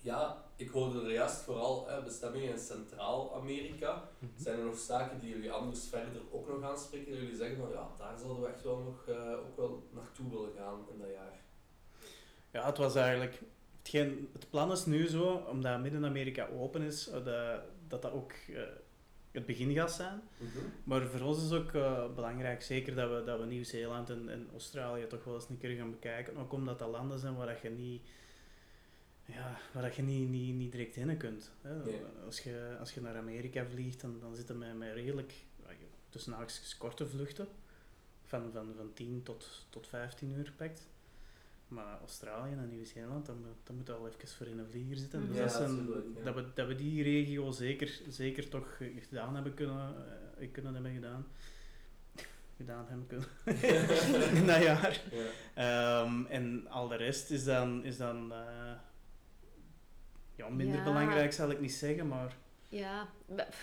[0.00, 4.08] Ja, ik hoorde er juist vooral hè, bestemmingen in Centraal-Amerika.
[4.18, 4.30] Mhm.
[4.36, 7.10] Zijn er nog zaken die jullie anders verder ook nog aanspreken?
[7.12, 10.30] Dat jullie zeggen van ja, daar zouden we echt wel nog eh, ook wel naartoe
[10.30, 11.44] willen gaan in dat jaar.
[12.56, 13.40] Ja, het was eigenlijk...
[13.78, 18.32] Hetgeen, het plan is nu zo, omdat Midden-Amerika open is, eh, dat, dat dat ook
[18.32, 18.62] eh,
[19.30, 20.20] het begin gaat zijn.
[20.84, 24.48] Maar voor ons is ook eh, belangrijk, zeker dat we, dat we Nieuw-Zeeland en, en
[24.52, 26.36] Australië toch wel eens een keer gaan bekijken.
[26.36, 28.02] Ook omdat dat landen zijn waar dat je niet,
[29.24, 31.52] ja, waar dat je niet, niet, niet direct in kunt.
[31.62, 31.84] Hè.
[31.84, 32.00] Nee.
[32.24, 35.32] Als, je, als je naar Amerika vliegt, dan, dan zitten met, met redelijk,
[36.08, 36.34] tussen
[36.78, 37.48] korte vluchten.
[38.24, 40.86] Van, van, van 10 tot, tot 15 uur pakt.
[41.68, 44.96] Maar Australië en Nieuw-Zeeland, dan, moet- dan moet je al even voor in een vlieger
[44.96, 45.26] zitten.
[45.26, 46.24] Dus Ja, dat, zijn- natuurlijk, ja.
[46.24, 48.76] dat, we, dat we die regio zeker, zeker toch
[49.08, 49.94] gedaan hebben kunnen,
[50.38, 51.26] eh, kunnen hebben gedaan.
[52.56, 53.28] gedaan hebben kunnen.
[54.40, 55.02] in dat jaar.
[55.10, 55.26] Ja.
[56.02, 58.72] Ehm, en al de rest is dan, is dan eh,
[60.34, 60.84] ja, minder Ja.
[60.84, 62.36] belangrijk, zal ik niet zeggen, maar
[62.68, 63.08] Ja,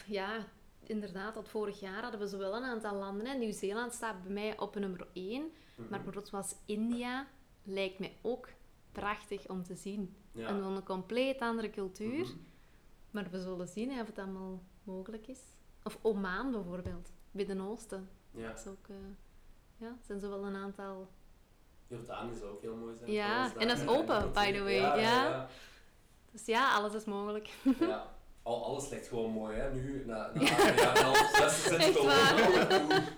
[0.06, 0.45] ja,
[0.84, 1.34] inderdaad.
[1.34, 3.39] Dat vorig jaar hadden we zo wel een aantal landen.
[3.39, 5.41] Nieuw-Zeeland staat bij mij op nummer 1.
[5.41, 5.82] Mhm.
[5.82, 7.28] Maar bijvoorbeeld zoals India
[7.64, 8.49] lijkt mij ook
[8.91, 10.16] prachtig om te zien.
[10.32, 10.47] ja.
[10.47, 12.20] En dan een compleet andere cultuur.
[12.26, 12.38] Mhm.
[13.11, 15.39] Maar we zullen zien hè, of het allemaal mogelijk is.
[15.84, 18.09] Of Oman bijvoorbeeld, Midden-Oosten.
[18.32, 18.47] Ja.
[18.47, 18.95] Dat is ook, eh,
[19.78, 21.07] ja, zijn zo wel een aantal.
[21.88, 23.11] Jordanië zou ook heel mooi zijn.
[23.11, 25.24] Ja, en dat is open, by the way, Ja, ja.
[25.30, 25.47] ja,
[26.32, 27.49] Dus ja, alles is mogelijk.
[27.80, 28.11] ja.
[28.43, 28.49] ja.
[28.51, 29.73] Al, alles ligt gewoon mooi, hè.
[29.73, 31.97] Nu, na, na een jaar en een half, zes, zit.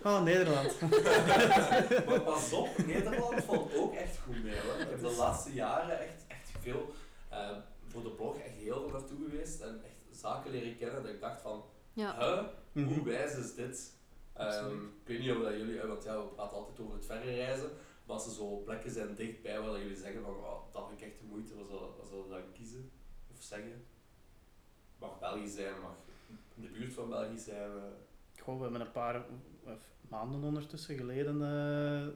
[0.04, 0.80] Oh, Nederland.
[2.08, 4.60] Maar pas op, Nederland valt ook echt goed mee.
[4.60, 4.80] Hoor.
[4.82, 6.94] Ik heb de laatste jaren echt, echt veel
[7.30, 7.50] eh,
[7.88, 11.22] voor de blog echt heel veel naartoe geweest en echt zaken leren kennen dat ik
[11.22, 11.64] dacht van,
[11.94, 13.04] Ja, huh, hoe Mhm.
[13.04, 13.94] wijs is dit?
[14.34, 17.06] Ehm, ik weet niet of dat jullie, eh, want ja, we praten altijd over het
[17.06, 17.70] verre reizen,
[18.06, 21.02] maar als er zo plekken zijn dichtbij waar dat jullie zeggen van, oh, dat vind
[21.02, 21.68] ik echt de moeite, wat
[22.10, 22.92] zullen we dan kiezen?
[23.34, 23.86] Of zeggen?
[25.00, 25.92] Mag België zijn, mag
[26.56, 27.72] in de buurt van België zijn.
[27.72, 28.42] eh.
[28.42, 29.72] Goh, we hebben een paar eh,
[30.10, 32.14] maanden ondertussen geleden eh,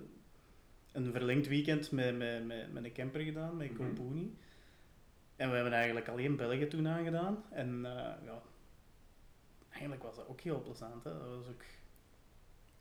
[0.92, 3.78] een verlengd weekend met, met, met, met een camper gedaan, met Mhm.
[3.78, 4.38] Kompuni.
[5.36, 7.44] En we hebben eigenlijk alleen België toen aangedaan.
[7.50, 7.92] En eh,
[8.26, 8.42] ja,
[9.70, 11.04] eigenlijk was dat ook heel plezant.
[11.04, 11.14] Hè.
[11.20, 11.64] Dat was ook,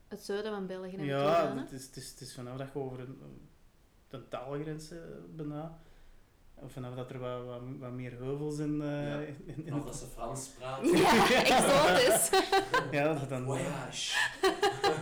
[0.07, 2.99] het zuiden van België ja, het is, het, is, het is vanaf dat je over
[2.99, 3.21] een,
[4.09, 4.97] een taalgrens eh,
[5.35, 5.79] bijna,
[6.63, 9.19] of vanaf dat er wat, wat, wat meer heuvels in, eh, Ja.
[9.19, 10.97] in, in- in Of dat ze Frans praten.
[10.97, 12.29] Ja, exotisch.
[12.91, 14.17] ja, dat dan, Voyage!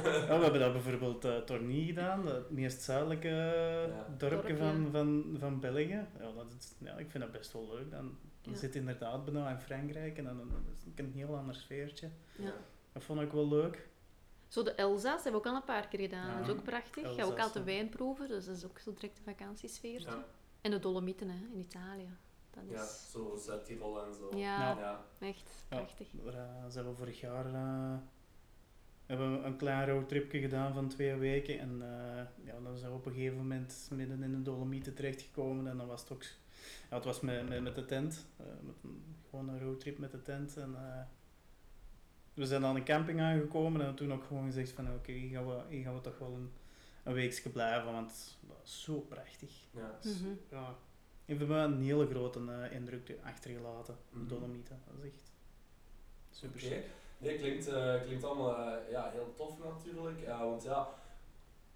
[0.03, 4.07] Ja, we hebben dat bijvoorbeeld uh, Torny gedaan, het meest zuidelijke Ja.
[4.17, 6.05] dorpje Dorp, van, van, van België.
[6.19, 7.91] Ja, dat is, ja, ik vind dat best wel leuk.
[7.91, 8.59] Dan, dan Ja.
[8.59, 10.47] zit je inderdaad bijna in Frankrijk en dan, dan
[10.77, 12.09] is het een heel ander sfeertje.
[12.37, 12.53] Ja.
[12.93, 13.87] Dat vond ik wel leuk.
[14.47, 16.27] Zo de Elzas hebben we ook al een paar keer gedaan.
[16.27, 16.37] Ja.
[16.37, 17.03] Dat is ook prachtig.
[17.03, 20.09] Gaan we ook Elzas, altijd wijn proeven, dus dat is ook zo direct een vakantiesfeertje.
[20.61, 22.09] Ja, En de Dolomieten hè, in Italië.
[22.51, 24.37] Dat ja, is zo Zuid-Tirol en zo.
[24.37, 24.77] Ja.
[24.79, 25.05] ja.
[25.19, 26.07] echt Ja, prachtig.
[26.23, 27.97] daar eh, zijn we vorig jaar eh,
[29.05, 31.59] hebben we een klein roadtripje gedaan van twee weken.
[31.59, 35.67] En eh, ja, dan zijn we op een gegeven moment midden in de Dolomieten terechtgekomen.
[35.67, 36.23] En dan was het ook...
[36.89, 38.25] Ja, het was met, met, met de tent.
[38.37, 40.57] eh, met een, gewoon een roadtrip met de tent.
[40.57, 41.01] En, eh,
[42.33, 45.47] we zijn aan een camping aangekomen en toen ook gewoon gezegd van oké, hier, gaan
[45.47, 46.51] we, hier gaan we toch wel een,
[47.07, 49.51] een weekje blijven, want dat is zo prachtig.
[49.71, 49.97] Ja.
[50.01, 50.33] Dus, Mhm.
[50.49, 50.75] ja,
[51.25, 54.27] heeft bij mij een hele grote eh, indruk achtergelaten, de Mhm.
[54.27, 54.81] Dolomieten.
[54.87, 55.31] Dat is echt
[56.29, 56.67] super Oké.
[56.75, 56.85] chic.
[57.17, 60.19] Nee, klinkt, eh, klinkt allemaal eh, ja, heel tof natuurlijk.
[60.21, 60.89] Ja, want ja,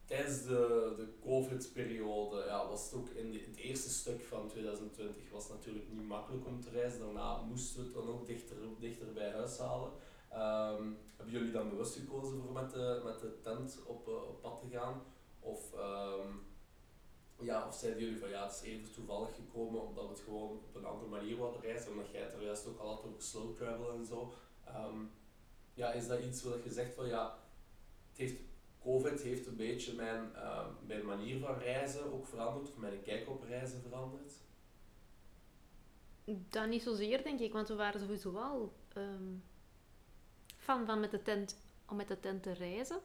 [0.05, 5.29] tijdens de, de COVID-periode ja, was het ook in, de- het eerste stuk van 2020
[5.31, 6.99] was het natuurlijk niet makkelijk om te reizen.
[6.99, 9.91] Daarna moesten we het dan ook dichter, dichter bij huis halen.
[10.29, 10.83] Ehm,
[11.15, 14.77] hebben jullie dan bewust gekozen voor met de, met de tent op, op pad te
[14.77, 15.01] gaan?
[15.41, 16.27] Of, ehm,
[17.39, 20.75] ja, of zeiden jullie van ja, het is even toevallig gekomen omdat het gewoon op
[20.75, 21.91] een andere manier wilden reizen?
[21.91, 24.33] Omdat jij het er juist ook al had over slow travel en zo.
[24.65, 24.99] Ehm,
[25.73, 27.37] ja, is dat iets wat je zegt van ja,
[28.09, 28.35] het heeft,
[28.83, 33.29] COVID heeft een beetje mijn, ehm, mijn manier van reizen ook veranderd, of mijn kijk
[33.29, 34.33] op reizen veranderd?
[36.25, 39.35] Dat niet zozeer, denk ik, want we waren sowieso ehm,
[40.57, 42.99] fan van met de tent, om met de tent te reizen.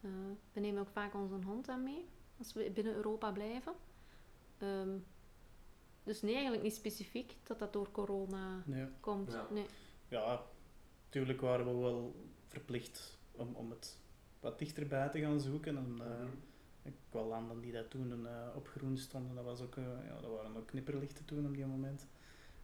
[0.00, 0.10] Eh,
[0.52, 3.72] we nemen ook vaak onze hond aan mee, als we binnen Europa blijven.
[4.58, 4.96] Ehm,
[6.04, 8.86] dus nee, eigenlijk niet specifiek dat dat door corona Nee.
[9.00, 9.32] komt.
[9.32, 9.46] Ja.
[9.50, 9.66] Nee.
[10.08, 10.42] Ja,
[11.04, 12.14] natuurlijk waren we wel
[12.46, 13.98] verplicht om, om het
[14.40, 15.76] wat dichterbij te gaan zoeken.
[15.76, 16.28] En, eh, Mhm.
[16.82, 20.30] ik wel landen die dat toen eh, op groen stonden, dat, was ook, ja, dat
[20.30, 22.06] waren ook knipperlichten toen op die moment.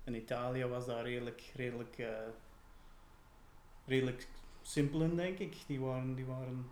[0.05, 2.29] En Italië was daar redelijk, redelijk, eh,
[3.87, 4.29] redelijk
[4.63, 5.57] simpel in, denk ik.
[5.67, 6.67] Die waren, die waren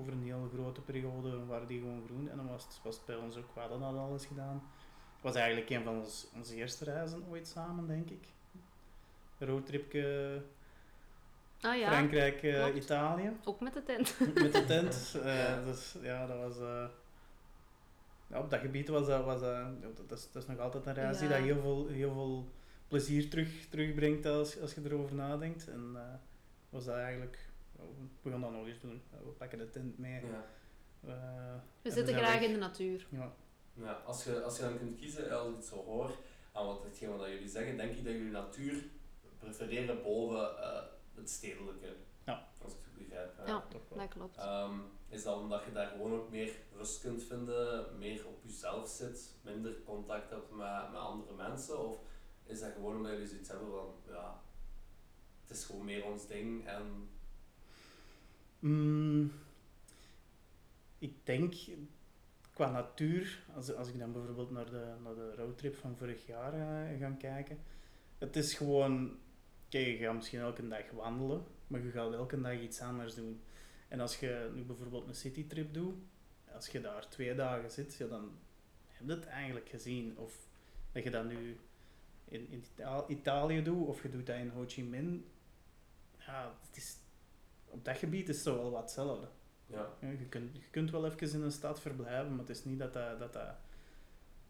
[0.00, 2.30] over een hele grote periode waren die gewoon groen.
[2.30, 4.62] En dan was het, was het bij ons ook, we hadden dat alles gedaan.
[5.20, 8.26] was eigenlijk een van ons, onze eerste reizen ooit samen, denk ik.
[9.38, 10.42] Roadtripje
[11.60, 12.74] Ah ja, Frankrijk, eh.
[12.74, 13.32] Italië.
[13.44, 14.18] ook met de tent.
[14.34, 15.16] Met de tent.
[15.22, 15.64] eh.
[15.64, 16.58] Dus ja, dat was...
[16.58, 16.86] eh,
[18.26, 19.24] ja, op dat gebied was dat...
[19.24, 19.66] Was dat,
[20.08, 22.48] dat, is, dat is nog altijd een reis die dat heel veel, heel veel
[22.88, 25.68] plezier terug, terugbrengt als, als je erover nadenkt.
[25.68, 25.96] En
[26.68, 27.45] was dat eigenlijk...
[28.22, 29.02] We gaan dat nog eens doen.
[29.10, 30.20] We pakken de tent mee.
[30.26, 30.44] Ja.
[31.04, 32.42] Eh, en We zitten graag weg.
[32.42, 33.06] in de natuur.
[33.10, 33.32] Ja.
[33.72, 36.10] Ja, als je, als je dan kunt kiezen, als ik het zo hoor,
[36.52, 38.84] aan wat, hetgeen wat jullie zeggen, denk ik dat jullie natuur
[39.38, 40.82] prefereren boven eh,
[41.14, 41.96] het stedelijke.
[42.24, 42.48] Ja.
[42.62, 43.32] Als ik het goed begrijp.
[43.46, 43.64] Ja.
[43.68, 43.98] Toch wel.
[43.98, 44.36] Dat klopt.
[44.36, 48.88] Ehm, is dat omdat je daar gewoon ook meer rust kunt vinden, meer op jezelf
[48.88, 51.88] zit, minder contact hebt met, met andere mensen?
[51.88, 51.98] Of
[52.44, 54.40] is dat gewoon omdat jullie zoiets hebben van, ja,
[55.46, 57.08] het is gewoon meer ons ding en...
[58.58, 59.32] Mm,
[60.98, 61.54] ik denk
[62.52, 66.54] qua natuur, als, als ik dan bijvoorbeeld naar de, naar de roadtrip van vorig jaar
[66.54, 67.58] eh, ga kijken,
[68.18, 69.18] het is gewoon,
[69.68, 73.40] kijk, je gaat misschien elke dag wandelen, maar je gaat elke dag iets anders doen.
[73.88, 75.94] En als je nu bijvoorbeeld een citytrip doet,
[76.54, 78.30] als je daar twee dagen zit, ja, dan
[78.86, 80.18] heb je het eigenlijk gezien.
[80.18, 80.48] Of
[80.92, 81.56] dat je dat nu
[82.24, 85.22] in, in Ita- Italië doet, of je doet dat in Ho Chi Minh.
[86.18, 86.96] Ja, het is,
[87.76, 89.28] op dat gebied is het zo wel wat hetzelfde.
[89.66, 92.64] Ja, Ja, je, kunt, je kunt wel even in een stad verblijven, maar het is
[92.64, 93.54] niet dat dat, dat, dat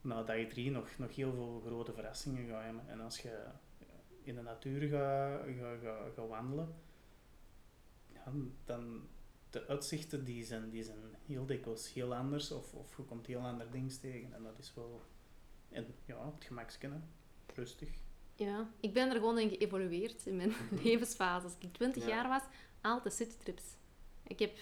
[0.01, 2.89] na dag drie nog, nog heel veel grote verrassingen gaat hebben.
[2.89, 3.45] En als je
[4.22, 6.74] in de natuur gaat ga, ga, ga wandelen,
[8.12, 8.33] ja,
[8.64, 9.09] dan
[9.51, 13.41] de uitzichten die zijn, die zijn heel dikwijls heel anders of, of je komt heel
[13.41, 14.33] ander dingen tegen.
[14.35, 15.03] En dat is wel,
[15.68, 16.99] en ja, het gemakske, hè.
[17.55, 17.89] rustig.
[18.35, 20.53] Ja, ik ben er gewoon in geëvolueerd in mijn
[20.83, 21.45] levensfase.
[21.45, 22.09] Als ik 20 Ja.
[22.09, 22.43] jaar was,
[22.91, 23.62] altijd citytrips.
[24.26, 24.53] Ik heb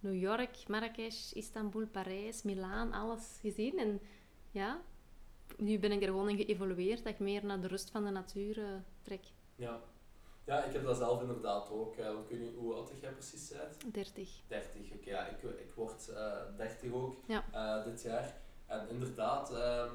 [0.00, 3.78] New York, Marrakesh, Istanbul, Parijs, Milaan, alles gezien.
[3.78, 4.00] En
[4.50, 4.80] ja,
[5.56, 8.10] nu ben ik er gewoon in geëvolueerd dat ik meer naar de rust van de
[8.10, 8.68] natuur eh,
[9.02, 9.24] trek.
[9.56, 9.80] ja.
[10.44, 11.96] Ja, ik heb dat zelf inderdaad ook.
[11.96, 13.94] eh, want ik weet niet hoe oud jij precies bent.
[13.94, 14.30] 30.
[14.48, 15.10] 30, oké.
[15.10, 17.44] ja, ik, ik word eh 30 ook Ja.
[17.52, 18.40] eh, dit jaar.
[18.66, 19.94] En inderdaad, ehm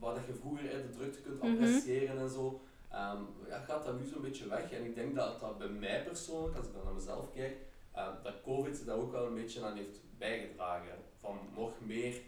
[0.00, 1.52] dat je vroeger eh, de drukte kunt Mhm.
[1.52, 2.60] appreciëren en zo,
[2.96, 4.72] ehm, ja, gaat dat nu zo'n beetje weg.
[4.72, 7.56] En ik denk dat dat bij mij persoonlijk, als ik dan naar mezelf kijk,
[7.92, 10.98] eh, dat COVID daar ook wel een beetje aan heeft bijgedragen.
[11.20, 12.20] Van nog meer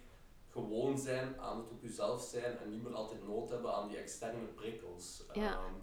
[0.50, 3.96] gewoon zijn, aan het op jezelf zijn en niet meer altijd nood hebben aan die
[3.96, 5.22] externe prikkels.
[5.32, 5.52] Ja.
[5.52, 5.74] Ehm,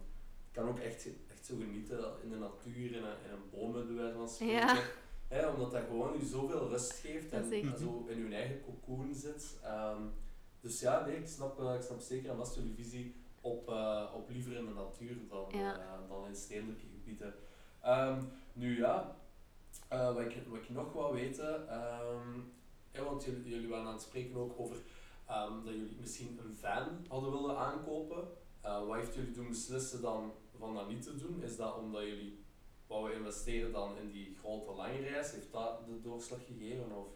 [0.47, 3.71] ik kan ook echt, echt zo genieten in de natuur, in een, in een boom
[3.71, 4.83] bij wijze van spreken.
[5.29, 5.53] Ja.
[5.53, 7.45] Omdat dat gewoon u zoveel rust geeft en,
[7.79, 9.57] zo in uw eigen cocoon zit.
[9.63, 10.01] Ehm,
[10.59, 13.15] dus ja, nee, ik snap, eh, ik snap zeker en vast jullie visie
[13.46, 15.80] op, eh, op liever in de natuur dan, Ja.
[15.80, 17.34] eh, dan in stedelijke gebieden.
[17.82, 18.24] Ehm,
[18.54, 19.16] nu ja,
[19.88, 22.39] eh, wat, ik, wat ik nog wou weten, ehm,
[23.04, 24.78] want jullie, jullie waren aan het spreken ook over
[25.28, 28.28] ehm, dat jullie misschien een van hadden willen aankopen.
[28.62, 31.43] Eh, wat heeft jullie doen beslissen dan van dat niet te doen?
[31.43, 32.43] Is dat omdat jullie
[32.88, 35.32] wouden investeren dan in die grote lange reis?
[35.32, 36.91] Heeft dat de doorslag gegeven?
[36.98, 37.08] Of?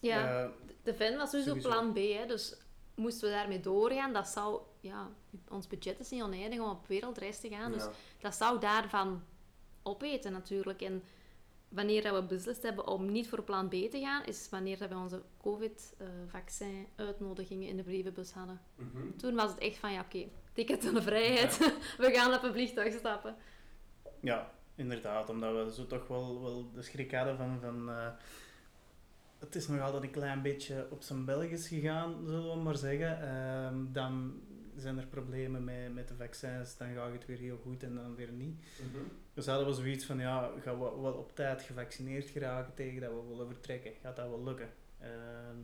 [0.00, 0.50] Ja, Eh,
[0.82, 1.68] de van was sowieso sowieso.
[1.68, 1.96] plan B.
[1.96, 2.56] Hè, dus
[3.00, 4.60] moesten we daarmee doorgaan, dat zou...
[4.80, 5.08] Ja,
[5.48, 7.72] ons budget is niet oneindig om op wereldreis te gaan.
[7.72, 7.90] Dus Ja.
[8.20, 9.22] dat zou daarvan
[9.82, 10.80] opeten natuurlijk.
[10.82, 11.02] En
[11.68, 14.88] wanneer dat we beslist hebben om niet voor plan B te gaan, is wanneer dat
[14.88, 18.60] we onze COVID-vaccin-uitnodigingen in de brievenbus hadden.
[18.74, 19.16] Mhm.
[19.16, 21.58] Toen was het echt van, ja oké, ticket aan de vrijheid.
[21.98, 23.36] we gaan op een vliegtuig stappen.
[24.20, 27.58] Ja, inderdaad, omdat we zo toch wel, wel de schrik hadden van...
[27.60, 28.06] van eh,
[29.40, 33.22] het is nog altijd een klein beetje op zijn Belgisch gegaan, zullen we maar zeggen.
[33.22, 34.40] Ehm, dan
[34.76, 38.14] zijn er problemen met, met de vaccins, dan gaat het weer heel goed en dan
[38.14, 38.60] weer niet.
[38.60, 39.02] Mhm.
[39.34, 43.10] Dus hadden we zoiets van, ja, gaan we wel op tijd gevaccineerd geraken tegen dat
[43.10, 43.92] we willen vertrekken?
[44.02, 44.68] Gaat dat wel lukken?
[44.98, 45.56] Ehm,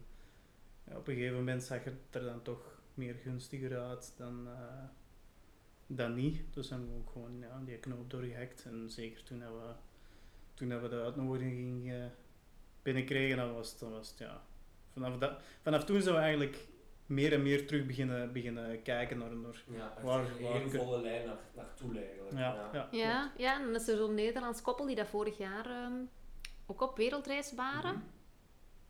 [0.85, 4.85] ja, op een gegeven moment zag het er dan toch meer gunstiger uit dan, eh,
[5.87, 6.41] dan niet.
[6.51, 8.65] Dus hebben we ook gewoon ja, die knoop doorgehakt.
[8.65, 9.73] En zeker toen, dat we,
[10.55, 11.93] toen dat we de uitnodiging
[12.87, 14.43] binnenkregen, dan was het, dan was het ja...
[14.93, 16.67] Vanaf, dat, vanaf toen zijn we eigenlijk
[17.07, 19.37] meer en meer terug beginnen, beginnen kijken naar...
[19.37, 22.33] naar Ja, echt Waar- een waar één kun- volle lijn naar, naartoe eigenlijk.
[22.39, 25.67] ja, ja, Ja, ja, en dan is er zo'n Nederlands koppel die dat vorig jaar
[25.67, 25.93] ehm,
[26.67, 28.03] ook op wereldreis waren.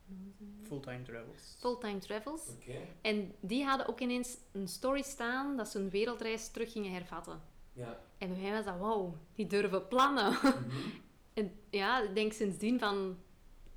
[0.05, 0.65] Mhm.
[0.67, 1.55] Fulltime travels.
[1.59, 2.47] Fulltime Travels.
[2.49, 6.91] Oké, En die hadden ook ineens een story staan dat ze hun wereldreis terug gingen
[6.93, 7.41] hervatten.
[7.73, 7.99] ja.
[8.17, 10.31] En bij mij was dat, wauw, die durven plannen.
[10.31, 10.69] Mhm.
[11.33, 13.17] en ja, ik denk sindsdien van,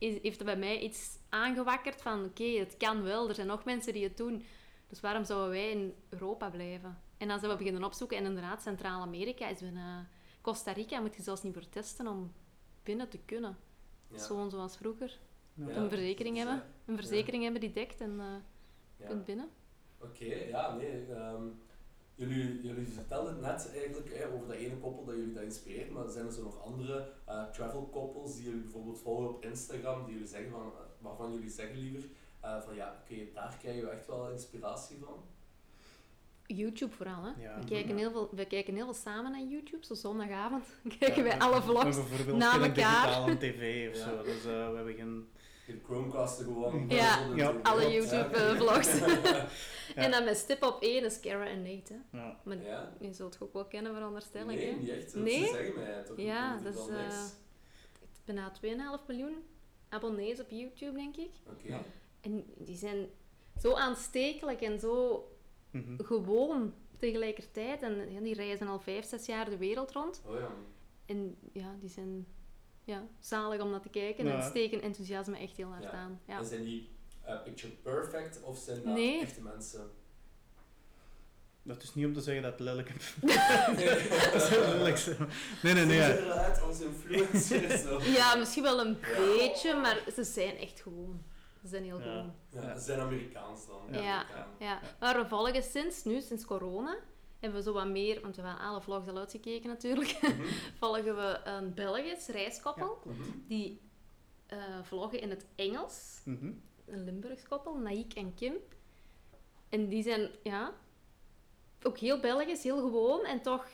[0.00, 3.64] is- heeft er bij mij iets aangewakkerd van, oké, het kan wel, er zijn nog
[3.64, 4.44] mensen die het doen.
[4.88, 6.98] Dus waarom zouden wij in Europa blijven?
[7.18, 10.08] En dan zijn we beginnen opzoeken en inderdaad, Centraal-Amerika is bijna...
[10.40, 12.32] Costa Rica moet je zelfs niet voor testen om
[12.82, 13.56] binnen te kunnen.
[14.08, 14.18] Ja.
[14.18, 15.18] Zo zoals vroeger.
[15.54, 15.68] Ja.
[15.68, 16.66] Een verzekering dat hebben.
[16.86, 18.26] Een verzekering hebben die dekt en eh
[18.96, 19.06] ja.
[19.06, 19.48] kunt binnen.
[19.98, 21.06] Oké, ja, nee.
[21.06, 21.42] ehm,
[22.28, 26.08] jullie, jullie vertelden net eigenlijk hè, over dat ene koppel dat jullie dat inspireert, maar
[26.08, 30.12] zijn er zo nog andere eh, travel koppels die jullie bijvoorbeeld volgen op Instagram, die
[30.12, 32.08] jullie zeggen van, waarvan jullie zeggen liever
[32.40, 35.14] eh, van ja, oké, daar krijgen we echt wel inspiratie van?
[36.46, 37.42] YouTube vooral, hè.
[37.42, 37.58] Ja.
[37.60, 39.86] we, kijken heel veel, we kijken heel veel samen naar YouTube.
[39.86, 40.64] Zo zondagavond
[40.98, 43.06] kijken wij alle vlogs bijvoorbeeld na geen elkaar.
[43.06, 44.04] digitale tv of Ja.
[44.04, 44.22] zo.
[44.22, 45.28] Dus eh, we hebben geen...
[45.70, 46.84] Je Chromecasten gewoon.
[46.88, 47.88] Ja, de- ja, de- alle ja.
[47.88, 48.98] YouTube-vlogs.
[49.94, 50.02] Ja.
[50.02, 52.18] En dan met stip op één is Cara en Nate, hè.
[52.18, 52.40] Ja.
[52.44, 52.92] Maar Ja.
[53.00, 54.76] je zult het ook wel kennen, veronderstel ik, Nee, hè.
[54.78, 55.14] niet echt.
[55.14, 55.38] Nee?
[55.46, 57.14] Ze zeggen mij toch Ja, dat is, wel niks.
[57.14, 57.24] eh,
[58.24, 59.36] Bijna 2,5 miljoen
[59.88, 61.30] abonnees op YouTube, denk ik.
[61.48, 61.82] Oké.
[62.20, 63.06] En die zijn
[63.60, 65.24] zo aanstekelijk en zo
[65.70, 66.02] Mhm.
[66.04, 67.82] gewoon tegelijkertijd.
[67.82, 70.22] En ja, die reizen al 5, 6 jaar de wereld rond.
[70.26, 70.50] Oh ja.
[71.06, 72.26] En ja, die zijn
[72.90, 74.34] ja, zalig om naar te kijken Ja.
[74.36, 75.90] en steken enthousiasme echt heel hard Ja.
[75.90, 76.20] aan.
[76.26, 76.38] Ja.
[76.38, 76.88] En zijn die
[77.24, 79.20] eh, picture perfect of zijn dat Nee.
[79.20, 79.90] echte mensen?
[81.62, 83.14] Dat is niet om te zeggen dat het lelijk is.
[84.32, 85.12] dat is heel lelijk zo.
[85.62, 86.00] Nee, nee, nee.
[86.02, 87.82] Ze eruit als influencers.
[87.88, 88.00] zo.
[88.02, 89.36] ja, misschien wel een Ja.
[89.38, 91.22] beetje, maar ze zijn echt gewoon.
[91.62, 92.02] Ze zijn heel Ja.
[92.02, 92.34] gewoon.
[92.50, 94.02] Ja, ze zijn Amerikaans dan.
[94.02, 94.26] Ja.
[94.58, 94.80] Ja.
[95.00, 96.96] Maar we volgen sinds nu, sinds corona,
[97.40, 100.42] hebben we zo wat meer, want we hebben alle vlogs al uitgekeken natuurlijk, Mhm.
[100.80, 102.98] volgen we een Belgisch reiskoppel.
[103.04, 103.22] Ja, Mhm.
[103.46, 103.80] Die
[104.46, 106.20] eh, vloggen in het Engels.
[106.24, 106.52] Mhm.
[106.86, 108.54] Een Limburgs koppel, Naik en Kim.
[109.68, 110.72] En die zijn, ja,
[111.82, 113.24] ook heel Belgisch, heel gewoon.
[113.24, 113.66] En toch,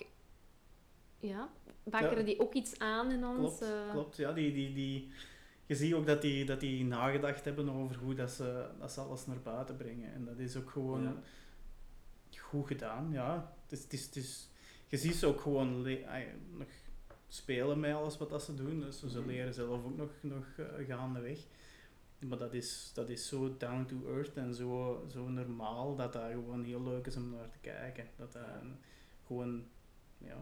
[1.20, 1.48] ja,
[1.84, 2.24] bakkeren Ja.
[2.24, 3.38] die ook iets aan in ons.
[3.58, 3.90] Klopt, eh.
[3.90, 4.16] klopt.
[4.16, 5.10] Ja, die, die, die,
[5.66, 9.00] je ziet ook dat die, dat die nagedacht hebben over hoe dat ze, dat ze
[9.00, 10.12] alles naar buiten brengen.
[10.12, 11.14] En dat is ook gewoon Ja.
[12.40, 13.10] goed gedaan.
[13.12, 13.55] Ja.
[13.68, 14.48] Het is, het is, het is,
[14.86, 16.66] je ziet ze ook gewoon nog
[17.28, 18.80] spelen met alles wat dat ze doen.
[18.80, 19.26] Dus ze Mhm.
[19.26, 21.38] leren zelf ook nog, nog eh, gaandeweg.
[22.18, 26.30] Maar dat is, dat is zo down to earth en zo, zo normaal dat dat
[26.30, 28.08] gewoon heel leuk is om naar te kijken.
[28.16, 28.62] Dat dat Ja.
[29.26, 29.64] gewoon
[30.18, 30.38] ja,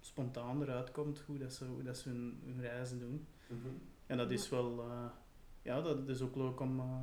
[0.00, 3.26] spontaan eruit komt hoe, dat ze, hoe dat ze hun, hun reizen doen.
[3.46, 3.68] Mhm.
[4.06, 5.04] En dat is wel, eh,
[5.62, 7.00] ja, dat is ook leuk om, eh,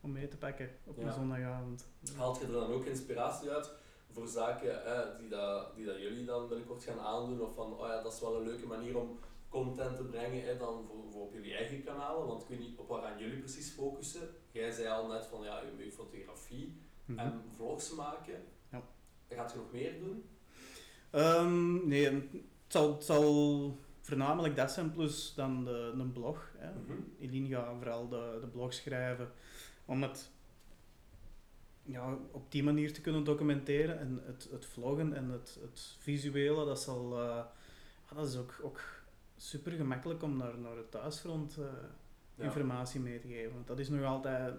[0.00, 1.06] om mee te pakken op Ja.
[1.06, 1.86] een zondagavond.
[2.16, 3.72] Haalt je er dan ook inspiratie uit
[4.18, 7.40] voor zaken eh, die, dat, die dat jullie dan binnenkort gaan aandoen?
[7.40, 10.56] Of van, oh ja, dat is wel een leuke manier om content te brengen hè,
[10.56, 12.26] dan voor, voor op jullie eigen kanalen?
[12.26, 14.28] Want ik weet niet op waar gaan jullie precies focussen.
[14.52, 17.18] Jij zei al net van, ja, je, fotografie Mhm.
[17.18, 18.44] en vlogs maken.
[18.70, 18.82] Ja.
[19.28, 20.24] Gaat je nog meer doen?
[21.10, 26.52] Ehm, nee, het zal, het zal voornamelijk dat zijn, plus dan de, een blog.
[26.56, 26.72] Hè.
[26.72, 26.92] Mhm.
[27.18, 29.32] Eline gaat vooral de, de blog schrijven
[29.84, 30.30] om het
[31.98, 33.98] ja, op die manier te kunnen documenteren.
[33.98, 37.44] En het, het vloggen en het, het visuele, dat, zal, eh,
[38.14, 38.80] dat is ook, ook
[39.36, 41.64] super gemakkelijk om naar, naar het thuisfront eh,
[42.34, 42.44] Ja.
[42.44, 43.52] informatie mee te geven.
[43.54, 44.54] Want dat is nog altijd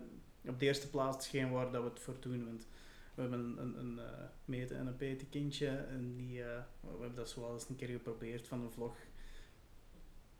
[0.47, 2.45] op de eerste plaats hetgeen waar dat we het voor doen.
[2.45, 2.67] Want
[3.15, 6.43] we hebben een, een, een eh, meten en een petekindje en die,
[6.81, 8.95] we hebben dat zo wel eens een keer geprobeerd van een vlog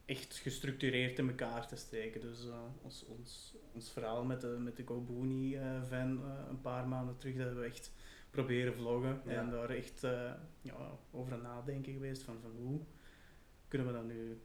[0.10, 2.22] echt gestructureerd in elkaar te steken.
[2.22, 6.62] Dus eh, ons, ons, ons verhaal met de, met de GoBooney eh, van eh, een
[6.62, 7.91] paar maanden terug, dat hebben we echt
[8.30, 9.32] proberen vloggen Ja.
[9.32, 10.01] en daar echt
[10.62, 12.82] ja, over nadenken geweest van, van hoe
[13.68, 14.41] kunnen we dat nu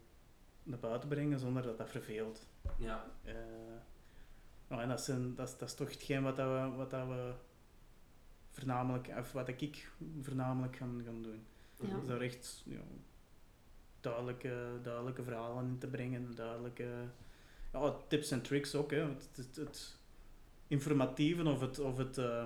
[0.62, 2.46] naar buiten brengen zonder dat dat verveelt.
[2.78, 3.10] Ja.
[4.68, 7.06] Nou, en dat, zijn, dat, is, dat is toch hetgeen wat, dat we, wat dat
[7.06, 7.34] we
[8.50, 11.46] voornamelijk, of wat ik voornamelijk gaan, gaan doen.
[11.80, 11.94] Ja.
[11.94, 12.80] Dus daar echt ja,
[14.04, 16.88] duidelijke, duidelijke verhalen in te brengen, duidelijke
[17.72, 18.90] ja, tips en tricks ook.
[18.90, 19.08] Hè.
[19.08, 19.96] Het, het,
[20.66, 22.44] informatieve of het, of het, eh,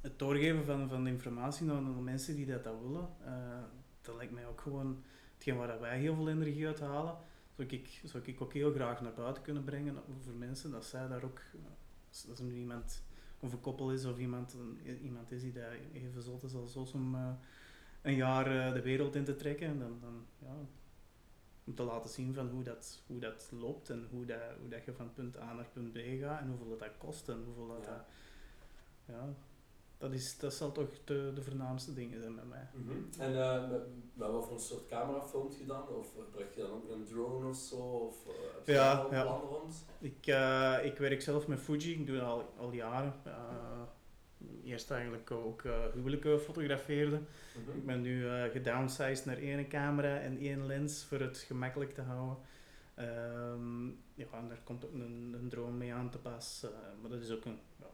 [0.00, 3.62] het doorgeven van, van informatie aan de mensen die dat, dat willen, eh,
[4.02, 5.02] dat lijkt mij ook gewoon
[5.34, 7.16] hetgeen waar wij heel veel energie uit halen.
[7.56, 11.08] Zou ik, zou ik ook heel graag naar buiten kunnen brengen voor mensen, dat zij
[11.08, 11.40] daar ook,
[12.28, 13.02] als er nu iemand
[13.40, 14.56] of een koppel is of iemand,
[15.02, 17.32] iemand is die dat even zot is als ons om eh,
[18.02, 20.54] een jaar eh, de wereld in te trekken, en dan, dan ja,
[21.64, 24.84] om te laten zien van hoe dat, hoe dat loopt en hoe, dat, hoe dat
[24.84, 27.68] je van punt A naar punt B gaat en hoeveel dat, dat kost en hoeveel
[27.68, 27.92] dat, Ja.
[27.92, 28.04] dat
[29.16, 29.34] ja,
[29.98, 32.68] dat, is, dat zal toch de, de voornaamste dingen zijn bij mij.
[32.72, 32.92] Mhm.
[33.18, 33.80] En eh, met,
[34.14, 35.88] met wat voor een soort camera filmt je dan?
[35.88, 37.76] Of gebruik je dan ook een drone of zo?
[37.76, 39.22] Of uh, heb je Ja, ja.
[39.22, 39.84] rond?
[39.98, 43.14] Ik, eh, ik werk zelf met Fuji, ik doe dat al, al jaren.
[44.64, 47.16] Eerst eigenlijk ook uh, huwelijken fotografeerde.
[47.16, 47.76] Mhm.
[47.76, 52.00] Ik ben nu eh gedownsized naar één camera en één lens voor het gemakkelijk te
[52.00, 52.36] houden.
[52.94, 56.62] Ehm, ja, en daar komt ook een, een drone mee aan te pas.
[56.64, 56.70] eh,
[57.00, 57.86] maar dat is ook een, ja,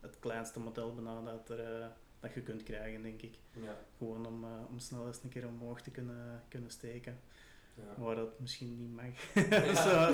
[0.00, 3.34] het kleinste model bijna dat, er, dat je kunt krijgen, denk ik.
[3.52, 3.76] Ja.
[3.98, 7.18] Gewoon om, om snel eens een keer omhoog te kunnen, kunnen steken.
[7.74, 8.02] Ja.
[8.02, 9.20] waar dat misschien niet mag.
[9.86, 10.12] zo,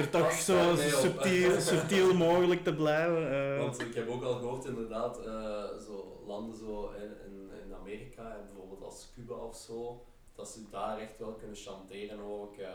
[0.00, 1.00] er toch Pas zo daarbij op.
[1.00, 3.30] subtiel, subtiel mogelijk te blijven.
[3.32, 3.58] eh.
[3.58, 8.30] Want ik heb ook al gehoord inderdaad, eh, zo landen zo in, in, in Amerika,
[8.36, 12.56] en bijvoorbeeld als Cuba of zo, dat ze daar echt wel kunnen chanteren ook.
[12.56, 12.66] Eh,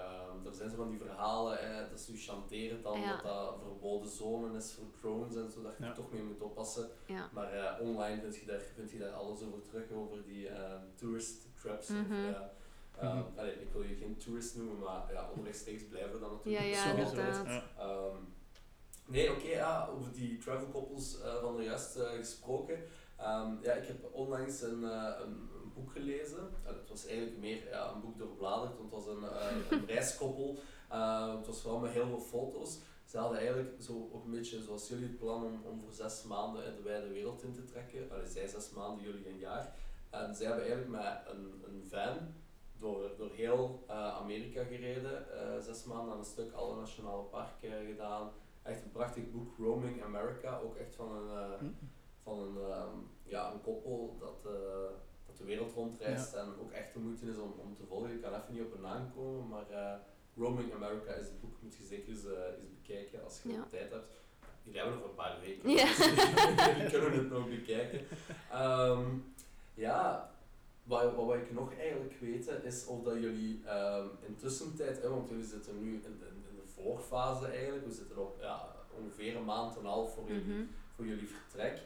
[0.45, 3.11] er zijn zo van die verhalen, eh, dat ze u chanteren dan, Ja.
[3.15, 5.89] dat dat verboden zone is voor drones en zo, dat je Ja.
[5.89, 6.89] er toch mee moet oppassen.
[7.05, 7.29] Ja.
[7.33, 10.73] Maar eh, online vind je, daar, vind je daar alles over terug, over die eh,
[10.95, 11.87] tourist traps.
[11.89, 12.01] Mhm.
[12.29, 12.55] of,
[13.37, 16.65] allee, ik wil je geen tourist noemen, maar ja, onrechtstreeks blijven we dan natuurlijk.
[16.65, 17.45] Ja, ja, inderdaad.
[17.45, 17.63] Ja.
[17.77, 18.15] Ehm,
[19.05, 22.79] nee, oké, ja, over die travel koppels eh, van er juist eh, gesproken.
[23.17, 26.49] Ehm, ja, ik heb onlangs een, eh, een, een boek gelezen.
[26.63, 30.57] Het was eigenlijk meer ja, een boek doorbladerd, want het was een, eh, een reiskoppel.
[30.89, 32.79] Eh, het was vooral met heel veel foto's.
[33.05, 36.23] Ze hadden eigenlijk zo ook een beetje zoals jullie het plan om, om voor zes
[36.23, 38.11] maanden in de wijde wereld in te trekken.
[38.11, 39.75] Allee, zij zes maanden, jullie een jaar.
[40.09, 42.33] En zij hebben eigenlijk met een, een van
[42.79, 47.85] door, door heel eh, Amerika gereden, eh, zes maanden aan een stuk, alle nationale parken
[47.85, 48.29] gedaan.
[48.63, 51.67] Echt een prachtig boek, Roaming America, ook echt van een, eh,
[52.23, 54.89] van een, ehm, ja, een koppel dat, eh,
[55.27, 58.11] dat de wereld rondreist en ook echt de moeite is om, om te volgen.
[58.11, 59.93] Ik kan even niet op een naam komen, maar eh,
[60.37, 63.61] Roaming America is het boek, moet je zeker eens, eh, eens bekijken als je Ja.
[63.61, 64.11] de tijd hebt.
[64.63, 65.85] Jullie hebben nog een paar weken, Ja.
[65.95, 66.05] dus
[66.75, 68.05] jullie kunnen het nog bekijken.
[68.51, 69.05] Ehm,
[69.73, 70.29] ja,
[70.87, 75.29] wat, wat ik nog eigenlijk weten is of dat jullie ehm in tussentijd, hè, want
[75.29, 79.45] jullie zitten nu in, in, in de voorfase eigenlijk, we zitten op ja, ongeveer een
[79.45, 80.63] maand en een half voor jullie Mhm.
[80.95, 81.81] voor jullie vertrek.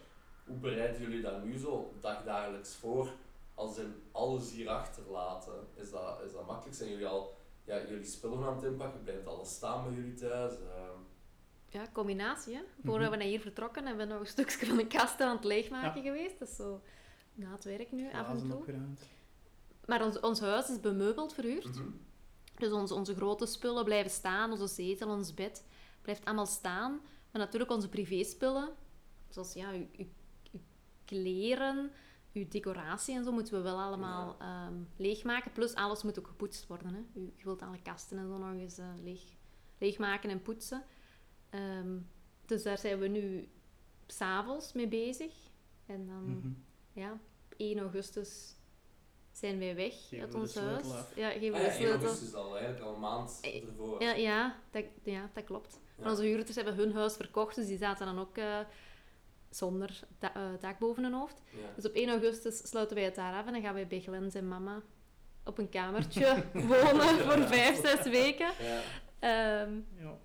[0.46, 3.10] Hoe bereiden jullie dat nu zo dagdagelijks voor?
[3.54, 6.76] Als in alles hier achterlaten, is dat, is dat makkelijk?
[6.78, 7.34] Zijn jullie al
[7.64, 9.04] ja, jullie spullen aan het inpakken?
[9.04, 10.52] Blijft alles staan bij jullie thuis?
[10.54, 11.00] Ehm,
[11.68, 12.56] Ja, combinatie.
[12.56, 12.62] Hè?
[12.84, 13.12] Voordat Mhm.
[13.12, 16.02] we naar hier vertrokken hebben we nog een stukje van de kast aan het leegmaken
[16.04, 16.40] geweest.
[16.40, 16.82] Dat is zo
[17.34, 18.54] na het werk nu, af en toe.
[18.56, 19.02] opgeruimd.
[19.86, 21.66] Maar ons, ons huis is bemeubeld verhuurd.
[21.76, 21.90] mhm.
[22.58, 24.52] Dus onze, onze grote spullen blijven staan.
[24.52, 25.64] Onze zetel, ons bed
[26.02, 26.92] blijft allemaal staan.
[27.32, 28.70] Maar natuurlijk onze privéspullen,
[29.30, 30.06] zoals ja, uw, uw,
[30.52, 30.60] uw
[31.06, 31.92] kleren,
[32.34, 35.52] uw decoratie en zo, moeten we wel allemaal ehm, leegmaken.
[35.52, 36.94] Plus alles moet ook gepoetst worden.
[36.94, 37.20] Hè.
[37.20, 39.22] U, je wilt alle kasten en zo nog eens eh, leeg,
[39.78, 40.84] leegmaken en poetsen.
[41.50, 41.98] Ehm,
[42.46, 43.50] dus daar zijn we nu
[44.08, 45.34] s'avonds mee bezig.
[45.86, 46.50] En dan, Mhm.
[46.94, 47.12] Ja,
[47.46, 48.56] op 1 augustus
[49.32, 50.92] zijn wij weg Geven uit we ons huis.
[50.92, 51.16] af.
[51.16, 52.02] Ja, geven we Ah, de ja, 1 sleutel.
[52.08, 54.02] augustus al, eigenlijk al een maand Eh, ervoor.
[54.04, 55.74] Ja, ja, dat, ja, dat klopt.
[55.96, 56.02] Ja.
[56.04, 58.60] Maar onze huurders hebben hun huis verkocht, dus die zaten dan ook eh,
[59.50, 61.42] zonder da eh, dak boven hun hoofd.
[61.50, 61.68] Ja.
[61.76, 64.32] Dus op 1 augustus sluiten wij het daar af en dan gaan wij bij Glenn
[64.32, 64.82] zijn mama
[65.46, 68.52] op een kamertje wonen voor vijf, zes weken.
[68.60, 68.82] Ja.
[69.20, 70.18] Ehm, Ja.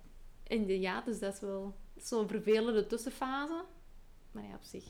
[0.43, 3.63] en de- ja, dus dat is wel zo'n vervelende tussenfase.
[4.31, 4.83] Maar ja, op zich,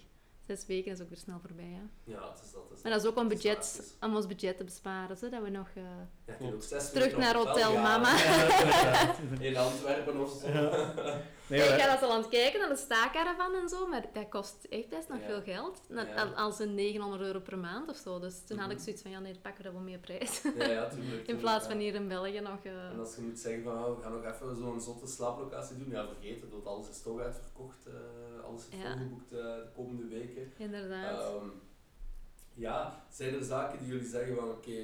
[0.48, 1.66] zes weken is ook weer snel voorbij.
[1.80, 2.12] Hè.
[2.12, 2.62] ja, het is dat.
[2.70, 5.50] Het is Maar dat is ook om, budget, om ons budget te besparen, zodat we
[5.50, 5.68] nog...
[5.74, 5.84] eh,
[6.26, 7.74] Ja, je kunt ook zes Terug naar Hotel.
[7.74, 8.18] Mama.
[9.40, 10.48] In Antwerpen of zo.
[11.50, 14.30] Nee, ik ga dat al aan het kijken naar de staakcaravan en zo, maar dat
[14.30, 15.26] kost echt best nog Ja.
[15.26, 15.82] veel geld.
[15.90, 16.24] Na- Ja.
[16.24, 18.20] al- Als een 900 euro per maand of zo.
[18.20, 18.84] Dus toen had ik Mhm.
[18.84, 20.42] zoiets van, ja nee, pakken we dat wel meer prijs.
[20.58, 22.60] Ja, ja, tuurlijk, In plaats van hier in België nog...
[22.64, 25.78] eh, En als je moet zeggen van oh, we gaan nog even zo'n zotte slaaplocatie
[25.78, 28.92] doen, ja vergeet het, want alles is toch uitverkocht, eh, alles is Ja.
[28.92, 30.54] volgeboekt eh, de komende weken.
[30.58, 31.22] Inderdaad.
[31.22, 31.48] Ehm,
[32.54, 34.82] ja, zijn er zaken die jullie zeggen van oké,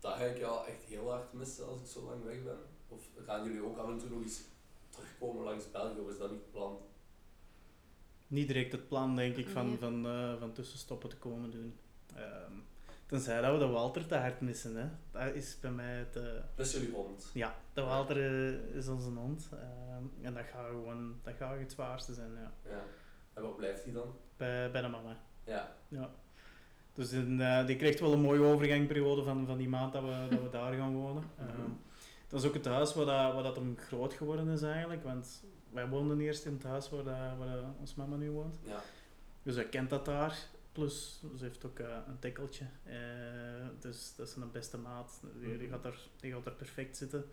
[0.00, 2.58] dat ga ik wel echt heel hard missen als ik zo lang weg ben?
[2.88, 4.40] Of gaan jullie ook af en toe nog eens
[4.96, 6.78] terugkomen langs België, of is dat niet het plan?
[8.28, 9.78] niet direct het plan, denk ik, van, Nee.
[9.78, 11.74] van, eh, van tussenstoppen te komen doen.
[12.14, 12.52] Ehm,
[13.06, 14.76] tenzij dat we de Walter te hard missen.
[14.76, 14.86] Hè.
[15.10, 16.16] Dat is bij mij het...
[16.16, 16.22] eh,
[16.54, 17.30] Dat is jullie hond.
[17.34, 19.48] ja, de Walter eh, is onze hond.
[19.52, 22.52] Ehm, en dat gaat gewoon dat gaat het zwaarste zijn, ja.
[22.70, 22.82] Ja.
[23.34, 24.14] En waar blijft hij dan?
[24.36, 25.16] Bij, bij de mama.
[25.44, 25.76] Ja.
[25.88, 26.10] Ja.
[26.92, 30.26] Dus in, eh, die krijgt wel een mooie overgangperiode van, van die maand dat we,
[30.30, 31.22] dat we daar gaan wonen.
[31.38, 31.48] Mhm.
[31.48, 31.70] Ehm,
[32.28, 35.02] dat is ook het huis waar, dat, waar dat hem groot geworden is eigenlijk.
[35.02, 38.58] Want wij woonden eerst in het huis waar, dat, waar dat ons mama nu woont.
[38.62, 38.82] Ja.
[39.42, 40.38] Dus hij kent dat daar.
[40.72, 42.64] Plus, ze heeft ook eh, een tikkeltje.
[42.82, 45.20] Eh, dus dat is een beste maat.
[45.40, 45.70] Die, die, Mhm.
[45.76, 47.24] gaat er, die gaat er perfect zitten.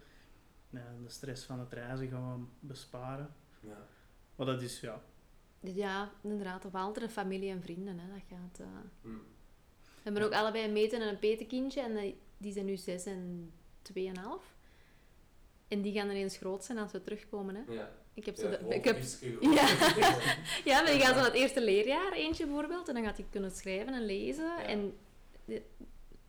[0.70, 3.34] De stress van het reizen gaan we besparen.
[3.60, 3.88] ja.
[4.36, 5.02] Maar dat is, ja...
[5.60, 6.66] Ja, inderdaad.
[6.66, 8.00] Of andere familie en vrienden.
[8.00, 8.08] Hè.
[8.14, 8.68] Dat gaat, eh.
[9.02, 9.10] Hm.
[9.84, 11.82] We hebben ook allebei een meten en een petekindje.
[11.82, 14.53] En die zijn nu zes en tweeënhalf.
[15.74, 17.56] En die gaan ineens groot zijn als we terugkomen.
[17.56, 17.74] Hè.
[17.74, 17.92] Ja.
[18.14, 18.98] Ik heb zo Ja, de- gewoon ik heb,
[19.42, 19.68] Ja.
[20.72, 23.52] Ja, maar die gaan zo het eerste leerjaar, eentje bijvoorbeeld, en dan gaat hij kunnen
[23.52, 24.46] schrijven en lezen.
[24.46, 24.64] Ja.
[24.66, 24.94] En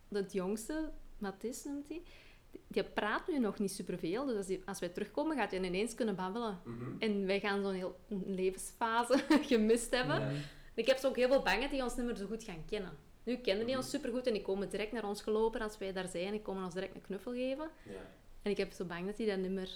[0.09, 2.03] het jongste, Mathis noemt hij,
[2.51, 4.27] die, die praat nu nog niet superveel.
[4.27, 6.61] Dus als, die, als wij terugkomen, gaat hij ineens kunnen babbelen.
[6.65, 6.85] Mhm.
[6.99, 9.19] En wij gaan zo'n heel een levensfase
[9.51, 10.21] gemist hebben.
[10.21, 10.31] Ja.
[10.75, 12.65] Ik heb zo ook heel veel bang dat die ons niet meer zo goed gaan
[12.71, 12.93] kennen.
[13.25, 13.83] Nu kenden die Mhm.
[13.85, 16.31] ons supergoed en die komen direct naar ons gelopen als wij daar zijn.
[16.31, 17.71] Die komen ons direct een knuffel geven.
[17.85, 18.11] Ja.
[18.45, 19.71] En ik heb zo bang dat die dat niet meer...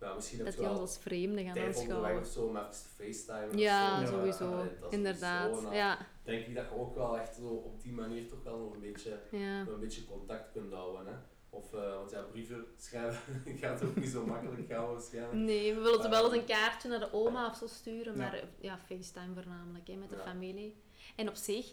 [0.00, 2.18] ja, misschien Dat die ons als vreemden gaan aanschouwen.
[2.20, 3.48] of zo om even te facetimen.
[3.54, 4.12] of Ja, zo.
[4.12, 4.52] Sowieso.
[4.52, 5.62] allee, dat is Inderdaad.
[5.72, 8.74] Ja, denk ik dat je ook wel echt zo op die manier toch wel nog
[8.74, 11.06] een beetje, een beetje contact kunt houden.
[11.06, 11.18] Hè?
[11.50, 15.32] Of, eh, want ja, brieven schrijven gaat ook niet zo makkelijk gaan waarschijnlijk.
[15.32, 16.40] Nee, we willen wel eens Ehm.
[16.40, 20.08] een kaartje naar de oma of zo sturen, maar eh, ja, FaceTime voornamelijk, hè, met
[20.10, 20.22] de Ja.
[20.22, 20.76] familie.
[21.16, 21.72] En op zich,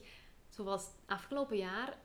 [0.49, 1.97] zoals afgelopen jaar,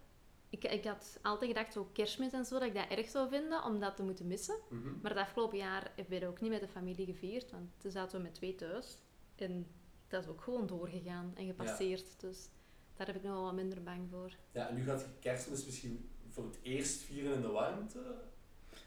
[0.62, 3.64] ik, ik had altijd gedacht, zo kerstmis en zo, dat ik dat erg zou vinden
[3.64, 4.56] om dat te moeten missen.
[4.68, 4.88] Mhm.
[5.02, 7.90] Maar het afgelopen jaar hebben we dat ook niet met de familie gevierd, want toen
[7.90, 8.98] zaten we met twee thuis.
[9.36, 9.66] En
[10.08, 12.20] dat is ook gewoon doorgegaan en gepasseerd.
[12.20, 12.48] Dus
[12.96, 14.30] daar heb ik nog wel wat minder bang voor.
[14.52, 18.14] Ja, en nu gaat je kerstmis misschien voor het eerst vieren in de warmte.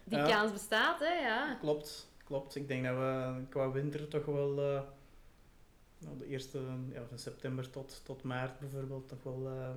[0.04, 0.28] Die Ja.
[0.28, 1.56] kans bestaat, hè, ja.
[1.56, 2.56] Klopt, klopt.
[2.56, 4.82] Ik denk dat we qua winter toch wel eh,
[5.98, 6.60] nou, de eerste
[6.92, 9.70] ja, van september tot, tot maart bijvoorbeeld toch wel eh,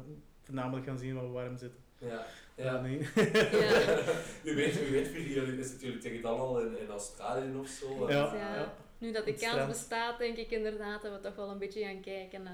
[0.43, 1.81] voornamelijk gaan zien wat we warm zitten.
[2.03, 2.27] Ja.
[2.55, 2.81] Ja.
[2.81, 2.99] nee.
[2.99, 3.05] Ja.
[4.43, 8.09] Wie weet, wie weet jullie is natuurlijk tegen dan al in, in Australië of zo.
[8.11, 8.75] Ja, ja, ja.
[8.99, 12.01] Nu dat de kans bestaat, denk ik inderdaad dat we toch wel een beetje gaan
[12.01, 12.53] kijken eh,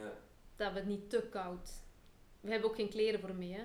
[0.00, 0.12] Ja.
[0.56, 1.70] dat we het niet te koud...
[2.40, 3.62] We hebben ook geen kleren voor mee, hè.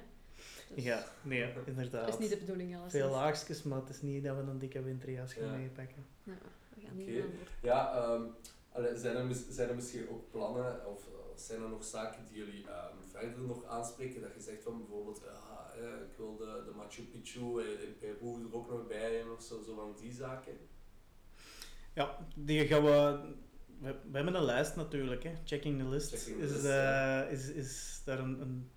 [0.75, 2.07] Dus ja, nee, Dat inderdaad.
[2.09, 2.91] is niet de bedoeling, alles.
[2.91, 5.51] Veel laagjes, maar het is niet dat we een dikke winterjas gaan Ja.
[5.57, 6.05] meepakken.
[6.23, 6.33] Ja,
[6.75, 7.23] we gaan niet.
[7.61, 8.21] Ja, ehm,
[8.95, 12.65] zijn, er, zijn er misschien ook plannen of eh, zijn er nog zaken die jullie
[12.67, 14.21] ehm, verder nog aanspreken?
[14.21, 18.45] Dat je zegt van bijvoorbeeld, ja, eh, ik wil de, de Machu Picchu in, Peru
[18.49, 20.53] er ook nog bij hebben of zo, zo van die zaken.
[21.93, 23.19] Ja, die gaan we...
[23.79, 25.31] We, we hebben een lijst natuurlijk, hè.
[25.45, 27.23] Checking the list, Checking the is, list, eh, ja.
[27.23, 28.71] is, is daar een, een,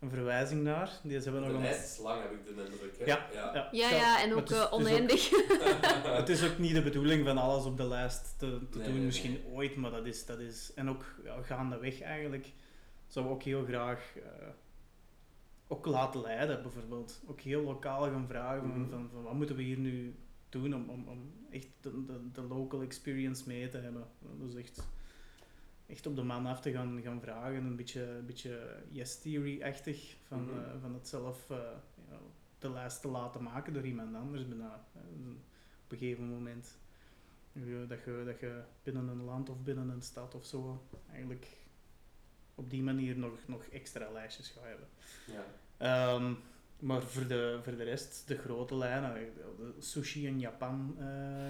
[0.00, 0.90] een verwijzing naar.
[1.02, 1.62] Die hebben De nog een...
[1.62, 2.98] lijst is lang, heb ik de indruk.
[2.98, 3.04] Hè?
[3.04, 3.68] Ja, ja.
[3.72, 5.30] Ja, Ja, en maar ook het is- eh, het is ook- oneindig.
[6.20, 8.96] Het is ook niet de bedoeling van alles op de lijst te, te Nee, doen,
[8.96, 9.52] nee, misschien nee.
[9.52, 10.72] ooit, maar dat is, dat is...
[10.74, 12.52] En ook ja, gaandeweg eigenlijk
[13.16, 14.48] zou we ook heel graag eh,
[15.68, 17.22] ook laten leiden, bijvoorbeeld.
[17.26, 18.90] Ook heel lokaal gaan vragen van, Mhm.
[18.90, 20.14] van, van wat moeten we hier nu
[20.48, 24.06] doen om, om, om echt de, de, de local experience mee te hebben.
[24.38, 24.88] Dus echt,
[25.86, 30.16] echt op de man af te gaan, gaan vragen, een beetje, een beetje yes theory-achtig,
[30.26, 30.58] van, Mhm.
[30.58, 31.56] eh, van het zelf eh,
[32.10, 32.18] ja,
[32.58, 34.84] de lijst te laten maken door iemand anders bijna.
[34.94, 35.00] eh,
[35.84, 36.78] op een gegeven moment.
[37.88, 41.46] Dat je, dat je binnen een land of binnen een stad of zo eigenlijk
[42.56, 44.88] op die manier nog, nog extra lijstjes gaat hebben.
[45.26, 45.44] Ja.
[45.76, 46.32] Ehm,
[46.78, 51.04] maar voor de, voor de rest, de grote lijnen, de sushi in Japan eh,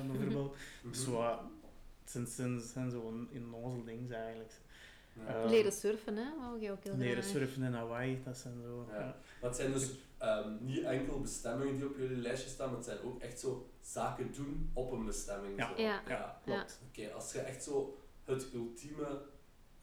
[0.10, 0.94] bijvoorbeeld, Mhm.
[0.94, 1.22] zo,
[2.02, 4.52] het zijn, zijn, zijn zo'n innozel ding eigenlijk.
[5.26, 5.42] Ja.
[5.44, 7.32] Eh, Leren surfen, hè, wou je ook heel Leren graag.
[7.36, 8.86] surfen in Hawaii, dat zijn zo...
[8.92, 9.16] Ja.
[9.40, 12.98] het zijn dus ehm, niet enkel bestemmingen die op jullie lijstje staan, maar het zijn
[13.02, 15.58] ook echt zo zaken doen op een bestemming.
[15.58, 15.68] Ja.
[15.76, 15.82] Zo.
[15.82, 16.02] Ja.
[16.08, 16.40] ja.
[16.44, 16.80] Klopt.
[16.88, 19.20] Oké, als je echt zo het ultieme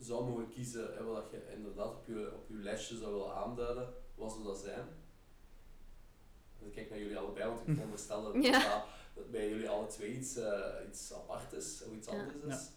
[0.04, 3.94] zou mogen kiezen, hè, wat je inderdaad op je, op je lijstje zou willen aanduiden,
[4.16, 4.86] wat zou dat zijn?
[6.60, 8.52] Dus ik kijk naar jullie allebei, want ik veronderstel dat, Ja.
[8.52, 8.84] dat,
[9.16, 12.14] dat bij jullie alle twee iets, eh, iets apart is, of iets Ja.
[12.14, 12.70] anders is.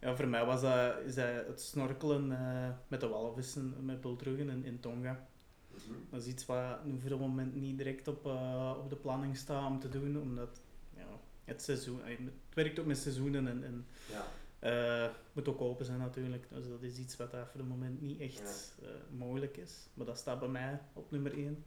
[0.00, 4.48] Ja, voor mij was dat, is dat het snorkelen eh, met de walvissen, met bultruggen
[4.48, 5.26] in, in Tonga.
[5.70, 5.98] Mhm.
[6.10, 9.36] Dat is iets wat nu voor het moment niet direct op, eh, op de planning
[9.36, 10.60] staat om te doen, omdat
[10.96, 11.06] ja,
[11.44, 12.18] het seizoen, het
[12.54, 14.24] werkt ook met seizoenen en, en Ja.
[14.62, 16.46] Eh, moet ook open zijn natuurlijk.
[16.50, 19.88] Dus dat is iets wat daar voor het moment niet echt eh, mogelijk is.
[19.94, 21.64] Maar dat staat bij mij op nummer 1.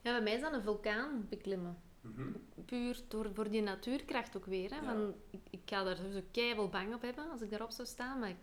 [0.00, 1.76] Ja, bij mij is dat een vulkaan beklimmen.
[2.00, 2.22] Mhm.
[2.64, 4.70] Puur door, voor die natuurkracht ook weer.
[4.70, 4.76] Hè.
[4.76, 4.82] Ja.
[4.84, 8.18] Van, ik, ik ga daar sowieso keihard bang op hebben als ik daarop zou staan.
[8.18, 8.34] Maar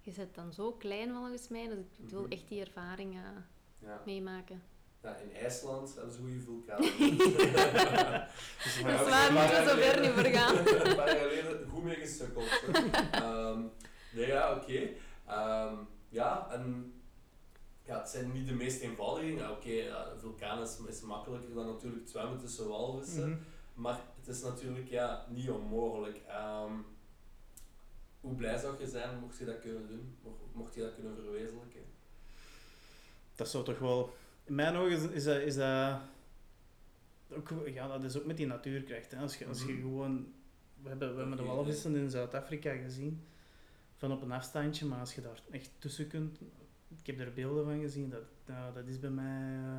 [0.00, 1.66] je zit dan zo klein volgens mij.
[1.68, 2.32] Dus ik wil Mhm.
[2.32, 3.20] echt die ervaring eh,
[3.78, 4.02] Ja.
[4.06, 4.62] meemaken.
[5.06, 6.98] Ja, in IJsland hebben ze goede vulkanen.
[8.62, 10.56] Dus Maar Dat waar, moeten we zo ver niet voor gaan.
[10.88, 12.62] Een paar jaar geleden goed mee gesukkeld.
[13.10, 13.60] Ehm,
[14.12, 14.88] nee, ja, oké.
[15.26, 15.74] Ehm,
[16.08, 16.92] ja, en
[17.84, 19.42] ja, het zijn niet de meest eenvoudige dingen.
[19.42, 23.28] Ja, Oké, ja, een vulkaan is, is makkelijker dan natuurlijk het zwemmen tussen walvissen.
[23.28, 23.38] Mhm.
[23.74, 26.20] Maar het is natuurlijk ja, niet onmogelijk.
[26.28, 26.72] Ehm,
[28.20, 30.16] hoe blij zou je zijn mocht je dat kunnen doen?
[30.52, 31.84] Mocht je dat kunnen verwezenlijken?
[33.34, 34.14] Dat zou toch wel...
[34.46, 35.36] In mijn ogen is, is dat...
[35.40, 36.00] Is dat
[37.32, 39.10] ook, ja, dat is ook met die natuurkracht.
[39.10, 39.18] Hè.
[39.18, 39.80] Als, je, als je Mhm.
[39.80, 40.32] gewoon...
[40.82, 43.26] We hebben, we hebben de walvissen in Zuid-Afrika gezien.
[43.96, 44.86] Van op een afstandje.
[44.86, 46.38] Maar als je daar echt tussen kunt...
[47.00, 48.10] Ik heb er beelden van gezien.
[48.10, 48.22] Dat,
[48.74, 49.58] dat is bij mij...
[49.58, 49.78] eh,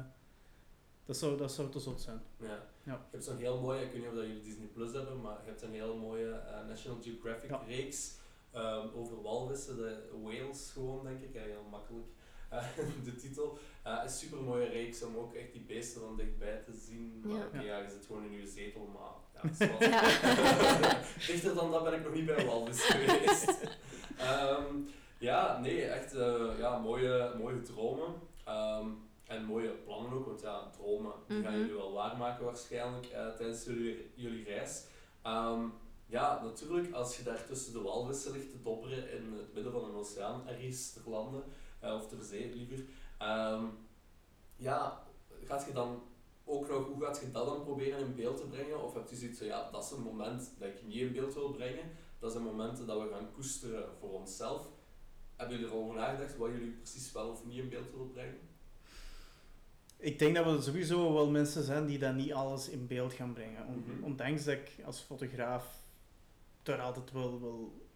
[1.05, 2.21] dat, zou, dat zou te zot zijn.
[2.39, 2.65] Ja.
[2.83, 2.93] Ja.
[2.93, 5.37] Je hebt zo'n heel mooie, ik weet niet of dat jullie Disney Plus hebben, maar
[5.43, 7.61] je hebt een heel mooie eh, National Geographic Ja.
[7.67, 8.15] reeks
[8.51, 12.05] ehm, over walvissen, de whales gewoon denk ik, ja, heel makkelijk.
[12.49, 12.63] Eh,
[13.05, 13.57] de titel.
[13.87, 17.21] Uh, een super mooie reeks om ook echt die beesten van dichtbij te zien.
[17.25, 17.45] Maar Ja.
[17.45, 17.63] oké, Ja.
[17.63, 19.01] ja, je zit gewoon in je zetel, maar
[19.33, 20.01] ja, het is wel- Ja.
[21.27, 23.57] Dichter dan dat ben ik nog niet bij een walvis geweest.
[24.17, 24.75] Ehm,
[25.19, 28.13] Ja, nee, echt eh, ja, mooie, mooie dromen.
[28.45, 28.87] Ehm,
[29.25, 31.59] en mooie plannen ook, want ja, dromen die gaan Mhm.
[31.61, 34.83] jullie wel waarmaken waarschijnlijk eh, tijdens jullie, jullie reis.
[35.23, 35.61] Ehm,
[36.05, 39.83] ja, natuurlijk, als je daar tussen de walvissen ligt te dobberen in het midden van
[39.83, 41.43] een oceaan, ergens ter landen,
[41.79, 42.85] eh, of ter zee liever,
[43.17, 43.65] ehm,
[44.55, 45.03] ja,
[45.43, 46.01] gaat je dan
[46.45, 48.83] ook nog, hoe gaat je dat dan proberen in beeld te brengen?
[48.83, 51.33] Of heb je zoiets van, ja, dat is een moment dat ik niet in beeld
[51.33, 54.67] wil brengen, dat zijn momenten dat we gaan koesteren voor onszelf.
[55.35, 58.39] Hebben jullie erover nagedacht wat jullie precies wel of niet in beeld willen brengen?
[59.97, 63.33] Ik denk dat we sowieso wel mensen zijn die dat niet alles in beeld gaan
[63.33, 63.65] brengen.
[63.65, 64.03] Mhm.
[64.03, 65.75] Ondanks dat ik als fotograaf
[66.63, 67.87] er altijd wel, wel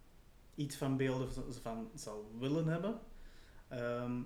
[0.56, 1.28] iets van beelden
[1.62, 3.00] van zal willen hebben,
[3.72, 4.22] ehm,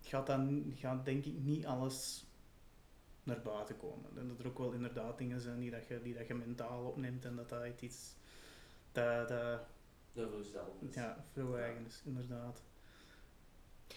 [0.00, 2.24] gaat, dan, gaat denk ik niet alles
[3.22, 4.10] naar buiten komen.
[4.18, 6.84] En dat er ook wel inderdaad dingen zijn die, dat je, die dat je mentaal
[6.84, 8.14] opneemt en dat dat iets
[8.92, 9.60] dat, dat
[10.12, 10.50] Dat is.
[10.94, 12.62] ja, veel eigen is, inderdaad.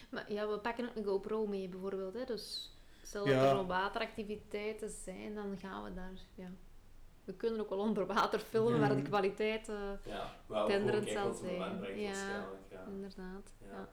[0.09, 2.13] Maar ja, we pakken ook een GoPro mee bijvoorbeeld.
[2.13, 2.25] Hè?
[2.25, 2.73] Dus
[3.03, 3.41] stel Ja.
[3.41, 6.13] dat er wel wateractiviteiten zijn, dan gaan we daar...
[6.35, 6.49] Ja.
[7.23, 8.87] We kunnen ook wel onder water filmen, Ja.
[8.87, 9.69] maar de kwaliteit...
[9.69, 9.91] eh,
[10.47, 11.53] Ja, Tenderend zal zijn.
[11.53, 11.59] Ja.
[11.79, 12.61] waarschijnlijk.
[12.71, 12.85] Ja.
[12.87, 13.53] inderdaad.
[13.61, 13.89] Ja.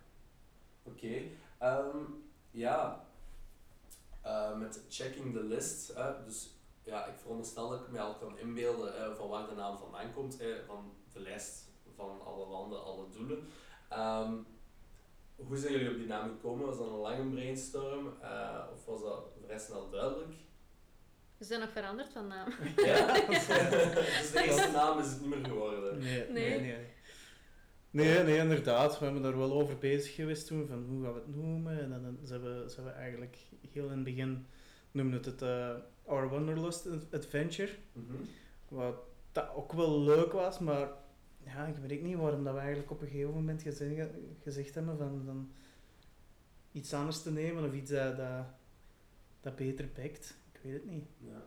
[0.83, 1.23] Oké,
[1.59, 1.97] ehm,
[2.51, 3.07] ja,
[4.23, 6.51] Eh, met checking the list, hè, dus
[6.85, 10.13] ja, ik veronderstel dat ik me al kan inbeelden hè, van waar de naam vandaan
[10.13, 13.49] komt, hè, van de lijst van alle landen, alle doelen.
[13.89, 14.33] Ehm,
[15.37, 16.67] hoe zijn jullie op die naam gekomen?
[16.67, 20.33] Was dat een lange brainstorm eh, of was dat vrij snel duidelijk?
[21.39, 22.49] We zijn nog veranderd van naam.
[22.77, 23.47] Ja, dus
[24.33, 25.99] de eerste naam is het niet meer geworden.
[25.99, 26.61] Nee, Nee.
[26.61, 26.87] nee, nee.
[27.93, 28.99] Nee, nee, inderdaad.
[28.99, 31.81] We hebben daar wel over bezig geweest toen, van hoe gaan we het noemen.
[31.81, 33.39] En dan zijn we, zijn we eigenlijk
[33.71, 34.47] heel in het begin,
[34.91, 35.75] noemden het het eh,
[36.05, 37.73] Our Wanderlust Adventure.
[37.93, 38.15] Mhm.
[38.69, 38.97] Wat
[39.33, 40.89] dat ook wel leuk was, maar
[41.45, 44.09] ja, ik weet niet waarom dat we eigenlijk op een gegeven moment gezegd,
[44.43, 45.53] gezegd hebben van, van
[46.73, 48.45] iets anders te nemen of iets dat, dat,
[49.41, 50.37] dat beter pakt.
[50.53, 51.05] Ik weet het niet.
[51.19, 51.43] Ja.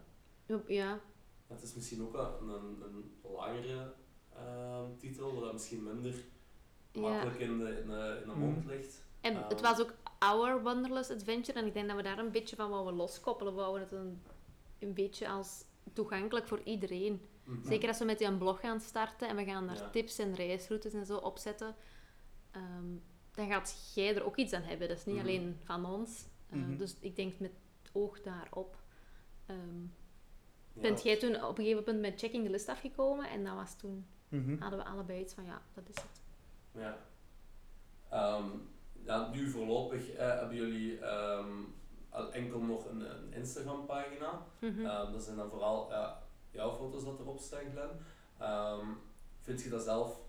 [0.68, 1.02] Ja,
[1.48, 3.94] Het is misschien ook wel een, een, een langere
[4.34, 6.16] ehm, titel, waar dat misschien minder.
[6.96, 8.70] Makkelijk in de, in de, in de mond Mm.
[8.70, 9.04] ligt.
[9.22, 9.50] En Ehm.
[9.50, 11.60] het was ook Our Wanderlust Adventure.
[11.60, 13.54] En ik denk dat we daar een beetje van wouden loskoppelen.
[13.56, 14.22] We wouden het een,
[14.80, 17.22] een beetje als toegankelijk voor iedereen.
[17.44, 17.68] Mhm.
[17.68, 19.90] Zeker als we met een blog gaan starten en we gaan daar Ja.
[19.90, 21.76] tips en reisroutes en zo opzetten.
[22.52, 22.86] ehm,
[23.32, 24.88] dan gaat jij er ook iets aan hebben.
[24.88, 25.26] Dat is niet Mhm.
[25.26, 26.26] alleen van ons.
[26.50, 26.78] Eh, Mhm.
[26.78, 28.76] Dus ik denk met het oog daarop.
[29.46, 29.82] ehm,
[30.74, 30.82] Ja.
[30.82, 33.30] bent jij toen op een gegeven moment met checking the list afgekomen.
[33.30, 34.06] En dat was toen,
[34.60, 36.22] hadden we allebei iets van ja, dat is het.
[36.76, 36.98] Ja.
[38.10, 38.50] Ehm,
[39.04, 41.50] ja, nu voorlopig eh, hebben jullie ehm,
[42.10, 44.46] al enkel nog een, een Instagram pagina.
[44.60, 44.86] Mhm.
[44.86, 47.92] Ehm, dat zijn dan vooral ja, jouw foto's dat erop staan, Glenn.
[48.38, 48.88] Ehm,
[49.42, 50.20] vind je dat zelf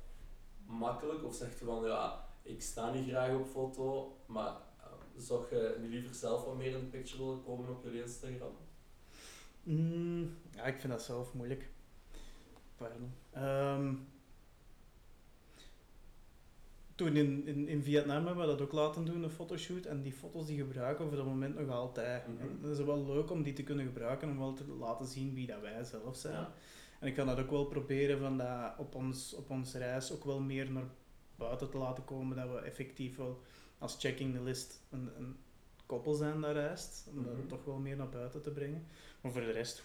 [0.66, 5.46] makkelijk of zeg je van ja, ik sta niet graag op foto, maar ehm, zou
[5.50, 8.56] je niet liever zelf wat meer in de picture willen komen op jullie Instagram?
[9.62, 11.70] Mm, ja, ik vind dat zelf moeilijk.
[12.76, 13.12] Pardon.
[16.96, 19.84] Toen in, in, in Vietnam hebben we dat ook laten doen, een fotoshoot.
[19.84, 22.26] En die foto's die gebruiken we voor het moment nog altijd.
[22.28, 22.40] Mhm.
[22.40, 25.34] En het is wel leuk om die te kunnen gebruiken om wel te laten zien
[25.34, 26.34] wie dat wij zelf zijn.
[26.34, 26.52] Ja.
[27.00, 30.24] En ik kan dat ook wel proberen van dat op, ons, op onze reis ook
[30.24, 30.88] wel meer naar
[31.36, 32.36] buiten te laten komen.
[32.36, 33.40] Dat we effectief wel
[33.78, 35.36] als checking the list een, een
[35.86, 37.06] koppel zijn dat reist.
[37.10, 37.24] Om Mhm.
[37.36, 38.86] dat toch wel meer naar buiten te brengen.
[39.20, 39.84] Maar voor de rest,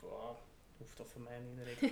[0.00, 0.36] wow,
[0.82, 1.82] hoeft dat voor mij niet direct.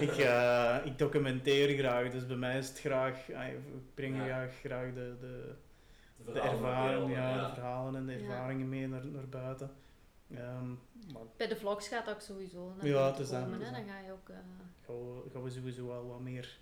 [0.10, 4.24] ik, eh, ik documenteer graag, dus bij mij is het graag, ah, ik breng Ja.
[4.24, 5.54] graag, graag de, de,
[6.24, 7.48] de verhalen ervaring, ja, ja.
[7.48, 8.18] de verhalen en de Ja.
[8.18, 9.70] ervaringen mee naar, naar buiten.
[10.34, 10.68] Ehm,
[11.12, 13.60] maar Bij de vlogs gaat dat ook sowieso naar Ja, buiten het is komen.
[13.60, 13.82] Dan dat.
[13.88, 14.28] ga je ook...
[14.28, 14.36] eh,
[14.86, 16.58] gaan we, gaan we sowieso wel wat meer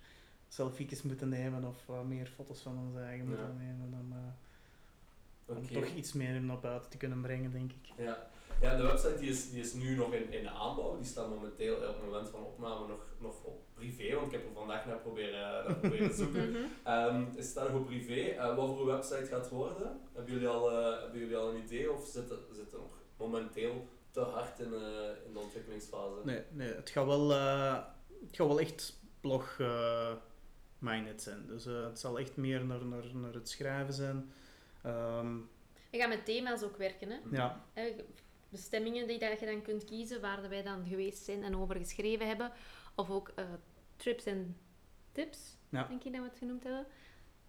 [0.47, 3.35] selfies moeten nemen of wat meer foto's van ons eigen Ja.
[3.35, 7.91] moeten nemen om, eh, om toch iets meer naar buiten te kunnen brengen, denk ik.
[7.97, 8.27] Ja.
[8.61, 10.97] Ja, de website die is, die is nu nog in, in aanbouw.
[10.97, 14.45] Die staat momenteel op het moment van opname nog, nog op privé, want ik heb
[14.45, 16.49] er vandaag naar proberen, naar proberen zoeken.
[16.51, 16.63] mhm.
[16.83, 18.21] Ehm het staat nog op privé.
[18.21, 19.99] Eh, wat voor website gaat het worden?
[20.13, 22.97] Hebben jullie al, eh, hebben jullie al een idee of zit het, zit het nog
[23.17, 26.21] momenteel te hard in, eh, in de ontwikkelingsfase?
[26.23, 27.83] Nee, nee het, gaat wel, eh,
[28.25, 30.11] het gaat wel echt blog eh
[30.79, 31.47] minded zijn.
[31.47, 34.31] Dus eh, het zal echt meer naar, naar, naar het schrijven zijn.
[34.83, 35.37] Ehm,
[35.89, 37.17] Je gaat met thema's ook werken, hè?
[37.31, 37.95] ja, Hè,
[38.49, 42.27] bestemmingen die dat je dan kunt kiezen, waar wij dan geweest zijn en over geschreven
[42.27, 42.51] hebben.
[42.95, 43.45] Of ook eh,
[43.95, 44.57] trips en
[45.11, 45.83] tips, Ja.
[45.83, 46.85] denk ik dat we het genoemd hebben.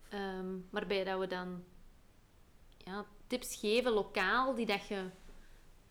[0.08, 1.64] Ehm, waarbij dat we dan
[2.76, 5.04] ja, tips geven lokaal die dat je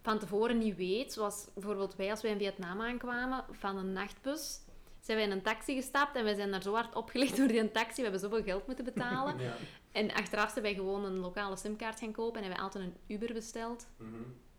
[0.02, 1.14] van tevoren niet weet.
[1.14, 4.60] Zoals bijvoorbeeld wij als wij in Vietnam aankwamen van een nachtbus.
[5.02, 7.72] zijn wij in een taxi gestapt en wij zijn daar zo hard opgelegd door die
[7.72, 7.96] taxi.
[7.96, 9.40] We hebben zoveel geld moeten betalen.
[9.48, 9.56] Ja.
[9.92, 13.16] En achteraf zijn wij gewoon een lokale simkaart gaan kopen en hebben wij altijd een
[13.16, 13.88] Uber besteld.
[13.98, 14.14] Mhm.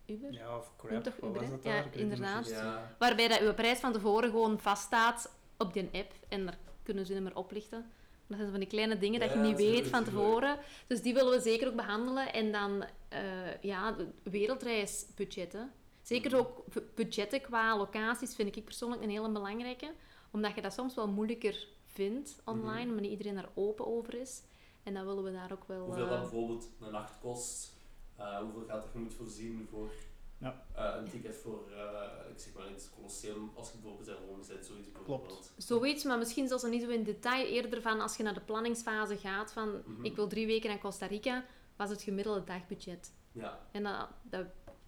[0.09, 0.33] Uber?
[0.33, 1.87] Ja, of crap, toch Uber, was dat Ja, daar?
[1.97, 2.49] Inderdaad.
[2.49, 2.95] Ja.
[2.99, 7.13] Waarbij dat uw prijs van tevoren gewoon vaststaat op die app en daar kunnen ze
[7.13, 7.91] niet meer oplichten.
[8.27, 10.57] Dat zijn van die kleine dingen dat je niet weet van tevoren.
[10.87, 12.33] Dus die willen we zeker ook behandelen.
[12.33, 15.71] En dan, eh, ja, wereldreisbudgetten.
[16.01, 16.39] Zeker Mhm.
[16.39, 16.63] ook
[16.95, 19.91] budgetten qua locaties vind ik persoonlijk een hele belangrijke.
[20.31, 22.87] Omdat je dat soms wel moeilijker vindt online, Mhm.
[22.89, 24.41] omdat niet iedereen daar open over is.
[24.83, 25.85] En dan willen we daar ook wel...
[25.85, 27.73] Hoeveel eh, dat bijvoorbeeld een nacht kost,
[28.19, 29.89] eh, hoeveel geld je moet voorzien voor
[30.37, 30.65] Ja.
[30.75, 34.43] eh, een ticket voor, eh, ik zeg maar iets, Colosseum, als je bijvoorbeeld in Rome
[34.43, 35.51] zit, zoiets bijvoorbeeld.
[35.57, 37.45] Zoiets, maar misschien zelfs niet zo in detail.
[37.45, 40.05] Eerder van als je naar de planningsfase gaat van Mhm.
[40.05, 43.13] ik wil drie weken naar Costa Rica, was het gemiddelde dagbudget.
[43.31, 44.45] Ja, En dat, dat,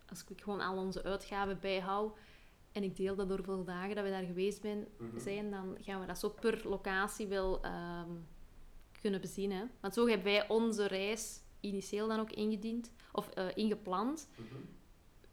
[0.10, 2.18] als ik gewoon al onze uitgaven bijhoud
[2.72, 5.20] en ik deel dat door hoeveel dagen dat we daar geweest ben, Mhm.
[5.20, 8.10] zijn, dan gaan we dat zo per locatie wel ehm,
[9.02, 9.52] kunnen bezien.
[9.52, 9.64] Hè?
[9.80, 14.28] Want zo hebben wij onze reis initieel dan ook ingediend, of eh, ingepland.
[14.36, 14.44] Mhm.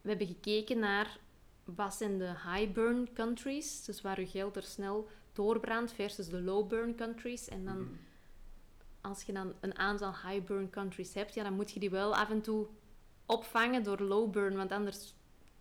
[0.01, 1.19] We hebben gekeken naar
[1.65, 6.41] wat zijn de high burn countries, dus waar je geld er snel doorbrandt, versus de
[6.43, 7.49] low burn countries.
[7.49, 7.91] En dan, Mhm.
[9.01, 12.17] als je dan een aantal high burn countries hebt, ja, dan moet je die wel
[12.17, 12.67] af en toe
[13.27, 15.15] opvangen door low burn, want anders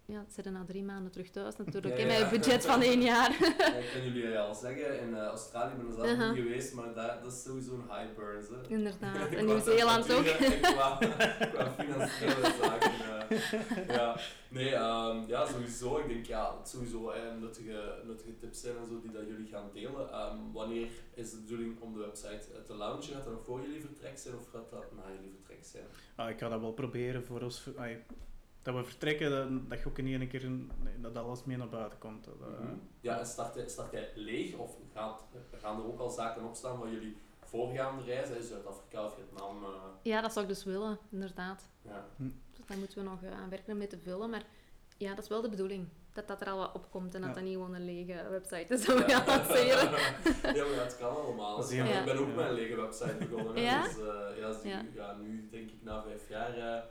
[0.08, 2.24] ja, het zitten na drie maanden terug thuis natuurlijk, Ja, hè, met ja.
[2.24, 3.32] een budget van één jaar.
[3.58, 6.32] Ja, ik kan jullie al zeggen, in eh, Australië ben ik zelf Uh-huh.
[6.34, 8.48] niet geweest, maar daar, dat is sowieso een high burns.
[8.50, 8.56] Hè.
[8.68, 10.26] Inderdaad, en Nieuw-Zeeland ook.
[10.62, 10.98] Qua,
[11.54, 12.92] qua financiële zaken.
[13.30, 13.96] eh.
[13.96, 14.16] ja.
[14.50, 15.98] Nee, ehm, ja, sowieso.
[15.98, 19.28] Ik denk ja, dat het sowieso eh, nuttige, nuttige tips zijn en zo die dat
[19.28, 20.12] jullie gaan delen.
[20.12, 23.14] Ehm, wanneer is de bedoeling om de website eh, te launchen?
[23.16, 25.84] Gaat dat nog voor jullie vertrek zijn of gaat dat na jullie vertrek zijn?
[26.16, 28.04] Ah, ik ga dat wel proberen voor ons, ai,
[28.68, 30.50] dat we vertrekken, dat, dat je ook in één keer
[30.98, 32.26] dat alles mee naar buiten komt.
[32.26, 32.74] Dat, eh, Mhm.
[33.02, 35.24] Ja, en start hij, start hij leeg of gaat,
[35.62, 38.44] gaan er ook al zaken opstaan van jullie voorgaande reizen?
[38.44, 39.64] Zuid-Afrika of Vietnam?
[39.64, 39.70] eh,
[40.02, 41.70] Ja, dat zou ik dus willen, inderdaad.
[41.82, 42.06] ja.
[42.18, 44.30] Dus daar moeten we nog eh, aan werken om mee te vullen.
[44.30, 44.44] Maar
[44.98, 45.88] ja, dat is wel de bedoeling.
[46.14, 47.36] Dat dat er al wat opkomt en dat Ja.
[47.36, 49.90] dat niet gewoon een lege website is dat we gaan lanceren.
[50.56, 51.68] ja, maar ja, het kan allemaal.
[51.68, 52.36] Heel- Ik ben ook Ja.
[52.36, 53.62] met een lege website begonnen.
[53.62, 53.84] Ja?
[53.84, 54.82] Dus, eh, ja, dus Ja.
[54.82, 56.86] nu, ja, nu denk ik na vijf jaar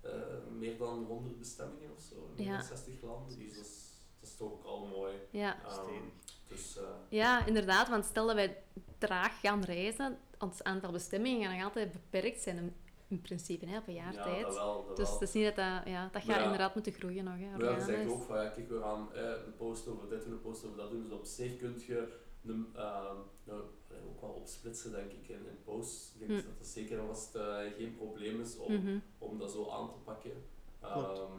[0.00, 0.10] eh,
[0.58, 2.14] meer dan 100 bestemmingen of zo.
[2.14, 2.56] In meer Ja.
[2.56, 3.38] dan 60 landen.
[3.38, 3.90] Dus dat is,
[4.20, 5.14] dat is toch ook al mooi.
[5.30, 5.56] Ja.
[5.66, 6.02] Ehm,
[6.48, 7.88] dus eh, ja, inderdaad.
[7.88, 8.62] Want stel dat wij
[8.98, 12.74] traag gaan reizen, ons aantal bestemmingen gaat nog altijd beperkt zijn in,
[13.08, 14.42] in principe, hè, op een jaar ja, tijd.
[14.42, 14.84] dat wel.
[14.86, 15.82] Dat Dus het is niet dat dat...
[15.84, 16.42] Ja, dat gaat ja.
[16.42, 18.12] inderdaad moeten groeien nog, hè, Maar ja, je zegt organisch.
[18.12, 20.76] ook van ja, kijk, we gaan eh, een post over dit doen, een post over
[20.76, 21.02] dat doen.
[21.02, 22.12] Dus op zich kun je
[22.44, 23.62] een, ehm, nou,
[24.08, 26.12] ook wel opsplitsen, denk ik, in, in posts.
[26.14, 26.46] Ik denk Hm.
[26.46, 29.88] dat het zeker en vast eh, geen probleem is om, Mhm, om dat zo aan
[29.90, 30.44] te pakken.
[30.80, 31.32] Ehm,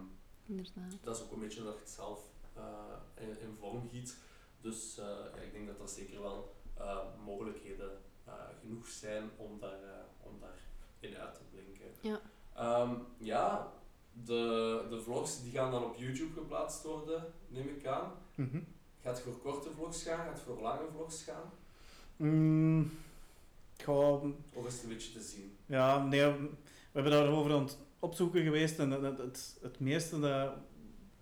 [0.45, 0.98] inderdaad.
[1.03, 2.19] dat is ook een beetje dat je het zelf
[2.53, 4.18] eh, in, in vorm giet.
[4.61, 5.06] Dus eh,
[5.36, 10.03] ja, ik denk dat er zeker wel eh, mogelijkheden eh, genoeg zijn om daar, eh,
[10.28, 10.60] om daar
[10.99, 11.91] in uit te blinken.
[12.02, 12.19] Ja.
[12.56, 13.73] Ehm, ja,
[14.14, 18.11] de, de vlogs die gaan dan op YouTube geplaatst worden, neem ik aan.
[18.36, 18.60] Mhm.
[18.99, 20.18] Gaat het voor korte vlogs gaan?
[20.26, 21.52] Gaat het voor lange vlogs gaan?
[22.22, 22.91] Mm,
[24.53, 25.52] Of is het een beetje te zien?
[25.65, 26.49] Ja, nee, we
[26.91, 30.53] hebben daarover aan het opzoeken geweest en het, het, het meeste dat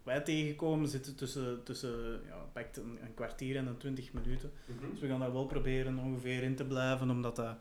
[0.04, 4.52] wij tegenkomen zit tussen, tussen ja, pakt een, een kwartier en een twintig minuten.
[4.66, 4.92] Mhm.
[4.92, 7.56] Dus we gaan daar wel proberen ongeveer in te blijven, omdat dat...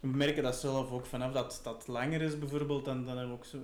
[0.00, 3.40] We merken dat zelf ook vanaf dat dat langer is bijvoorbeeld, dan, dan hebben we
[3.40, 3.58] ook zo...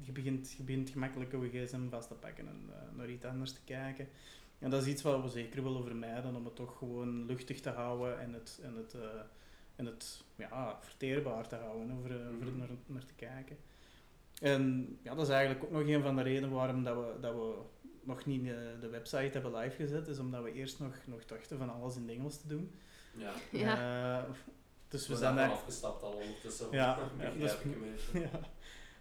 [0.00, 3.52] Je begint, je begint gemakkelijk je gsm vast te pakken en eh, naar iets anders
[3.52, 4.08] te kijken.
[4.62, 7.70] En dat is iets wat we zeker willen vermijden, om het toch gewoon luchtig te
[7.70, 9.00] houden en het, en het, eh,
[9.76, 12.58] en het ja, verteerbaar te houden, hè, voor, eh, voor Mhm.
[12.58, 13.56] naar, naar te kijken.
[14.40, 17.34] En ja, dat is eigenlijk ook nog een van de redenen waarom dat we, dat
[17.34, 17.54] we
[18.02, 21.58] nog niet eh, de website hebben live gezet, is omdat we eerst nog, nog dachten
[21.58, 22.74] van alles in het Engels te doen.
[23.16, 23.32] Ja.
[23.50, 24.18] Ja.
[24.22, 24.30] Eh,
[24.88, 25.50] dus we We zijn daar...
[25.50, 26.66] afgestapt al ondertussen.
[26.70, 27.56] Ja, ja, dus-.
[28.12, 28.40] Ja.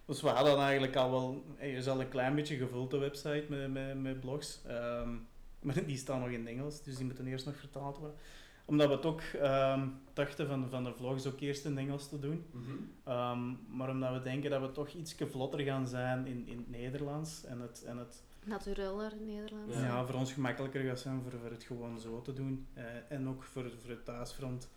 [0.05, 1.43] Dus we hadden eigenlijk al wel...
[1.59, 4.61] Je is al een klein beetje gevuld, de website, met, met, met blogs.
[4.67, 5.15] Ehm,
[5.61, 8.17] maar die staan nog in het Engels, dus die moeten eerst nog vertaald worden.
[8.65, 12.09] Omdat we het ook ehm, dachten van, van de vlogs ook eerst in het Engels
[12.09, 12.45] te doen.
[12.51, 12.71] Mhm.
[13.03, 16.69] Ehm, maar omdat we denken dat we toch iets vlotter gaan zijn in, in het
[16.69, 17.43] Nederlands.
[17.43, 19.73] En het, en het Natureller in Nederland.
[19.73, 19.81] Ja.
[19.81, 20.05] ja.
[20.05, 22.67] voor ons gemakkelijker gaat zijn voor, voor het gewoon zo te doen.
[22.73, 24.69] Eh, en ook voor, voor het thuisfront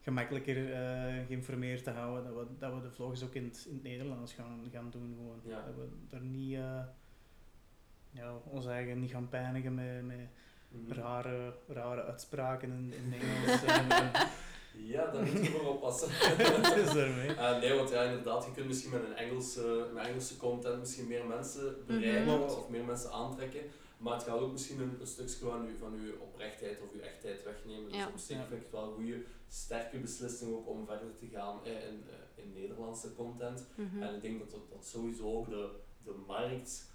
[0.00, 2.24] gemakkelijker eh, geïnformeerd te houden.
[2.24, 5.14] Dat we, dat we de vlogs ook in het, in het Nederlands gaan, gaan doen.
[5.16, 5.40] Gewoon.
[5.44, 5.64] Ja.
[5.66, 6.80] Dat we daar niet eh,
[8.16, 10.16] ja, ons eigen niet gaan pijnigen met, met
[10.68, 10.92] Mhm.
[10.92, 13.64] rare, rare uitspraken in, in het Engels.
[13.80, 14.28] en, en-
[14.78, 16.08] Ja, daar moet je voor oppassen.
[16.62, 17.34] dat is daarmee.
[17.34, 21.06] Eh, nee, want ja, inderdaad, je kunt misschien met een Engelse, met Engelse content misschien
[21.06, 22.56] meer mensen bereiken Klopt.
[22.56, 23.60] of meer mensen aantrekken.
[23.98, 27.00] Maar het gaat ook misschien een, een stukje van, u, van uw oprechtheid of uw
[27.00, 27.88] echtheid wegnemen.
[27.90, 28.06] Dus Ja.
[28.06, 28.42] op zich Ja.
[28.44, 32.44] vind ik het wel een goede, sterke beslissing ook om verder te gaan in, eh,
[32.44, 33.66] in Nederlandse content.
[33.74, 34.02] Mhm.
[34.02, 35.68] En ik denk dat dat, dat sowieso ook de,
[36.04, 36.94] de markt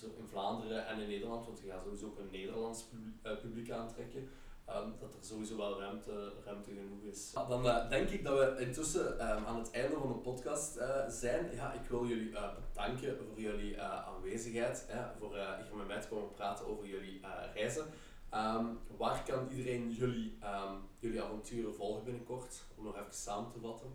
[0.00, 3.36] zo in Vlaanderen en in Nederland, want je gaat sowieso ook een Nederlands publiek, eh,
[3.40, 4.28] publiek aantrekken,
[4.64, 7.30] ehm, dat er sowieso wel ruimte, ruimte genoeg is.
[7.34, 10.76] Ah, Dan eh, denk ik dat we intussen ehm, aan het einde van de podcast
[10.76, 11.54] eh, zijn.
[11.54, 15.86] Ja, ik wil jullie eh, bedanken voor jullie eh, aanwezigheid, hè, voor eh, hier met
[15.86, 17.86] mij te komen praten over jullie eh, reizen.
[18.30, 18.66] Ehm,
[18.96, 20.38] waar kan iedereen jullie,
[20.98, 22.62] jullie avonturen volgen binnenkort?
[22.76, 23.88] Om nog even samen te vatten.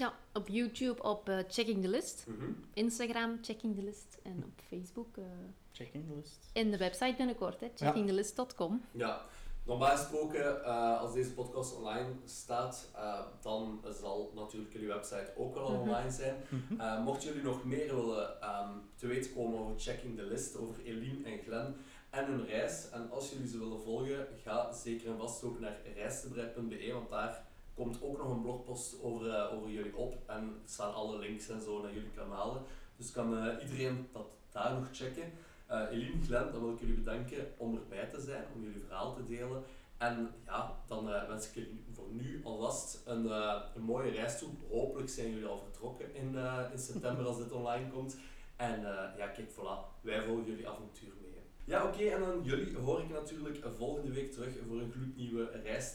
[0.00, 2.24] Ja, op YouTube op eh, Checking the List.
[2.28, 2.44] Mhm.
[2.74, 4.18] Instagram Checking the List.
[4.22, 5.16] En op Facebook.
[5.16, 5.24] eh
[5.72, 6.50] Checking the list.
[6.52, 8.82] en de website binnenkort, hè, checkingthelist.com.
[8.92, 9.20] Ja,
[9.64, 15.54] normaal gesproken, eh, als deze podcast online staat, eh, dan zal natuurlijk jullie website ook
[15.54, 15.80] wel Mhm.
[15.80, 16.36] online zijn.
[16.48, 16.80] Mhm.
[16.80, 20.82] Uh, mochten jullie nog meer willen ehm, te weten komen over Checking the List, over
[20.84, 21.74] Eline en Glenn
[22.10, 25.76] en hun reis, en als jullie ze willen volgen, ga zeker en vast ook naar
[25.94, 27.48] reistebrei.be, want daar
[27.80, 31.48] komt ook nog een blogpost over, eh, over jullie op en er staan alle links
[31.48, 32.62] en zo naar jullie kanalen.
[32.96, 35.32] Dus kan eh, iedereen dat daar nog checken.
[35.66, 39.14] Eh Eline, Glenn, dan wil ik jullie bedanken om erbij te zijn, om jullie verhaal
[39.14, 39.62] te delen.
[39.98, 43.30] En ja, dan wens ik jullie voor nu alvast een,
[43.74, 44.48] een mooie reis toe.
[44.70, 46.36] Hopelijk zijn jullie al vertrokken in,
[46.74, 48.16] september als dit online komt.
[48.56, 48.80] En
[49.16, 51.42] ja, kijk, voilà, wij volgen jullie avontuur mee.
[51.64, 55.94] Ja, oké, en dan jullie hoor ik natuurlijk volgende week terug voor een gloednieuwe Reis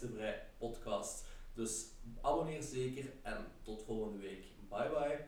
[0.57, 1.25] podcast.
[1.55, 1.91] Dus
[2.21, 4.45] abonneer zeker en tot volgende week.
[4.69, 5.25] Bye bye.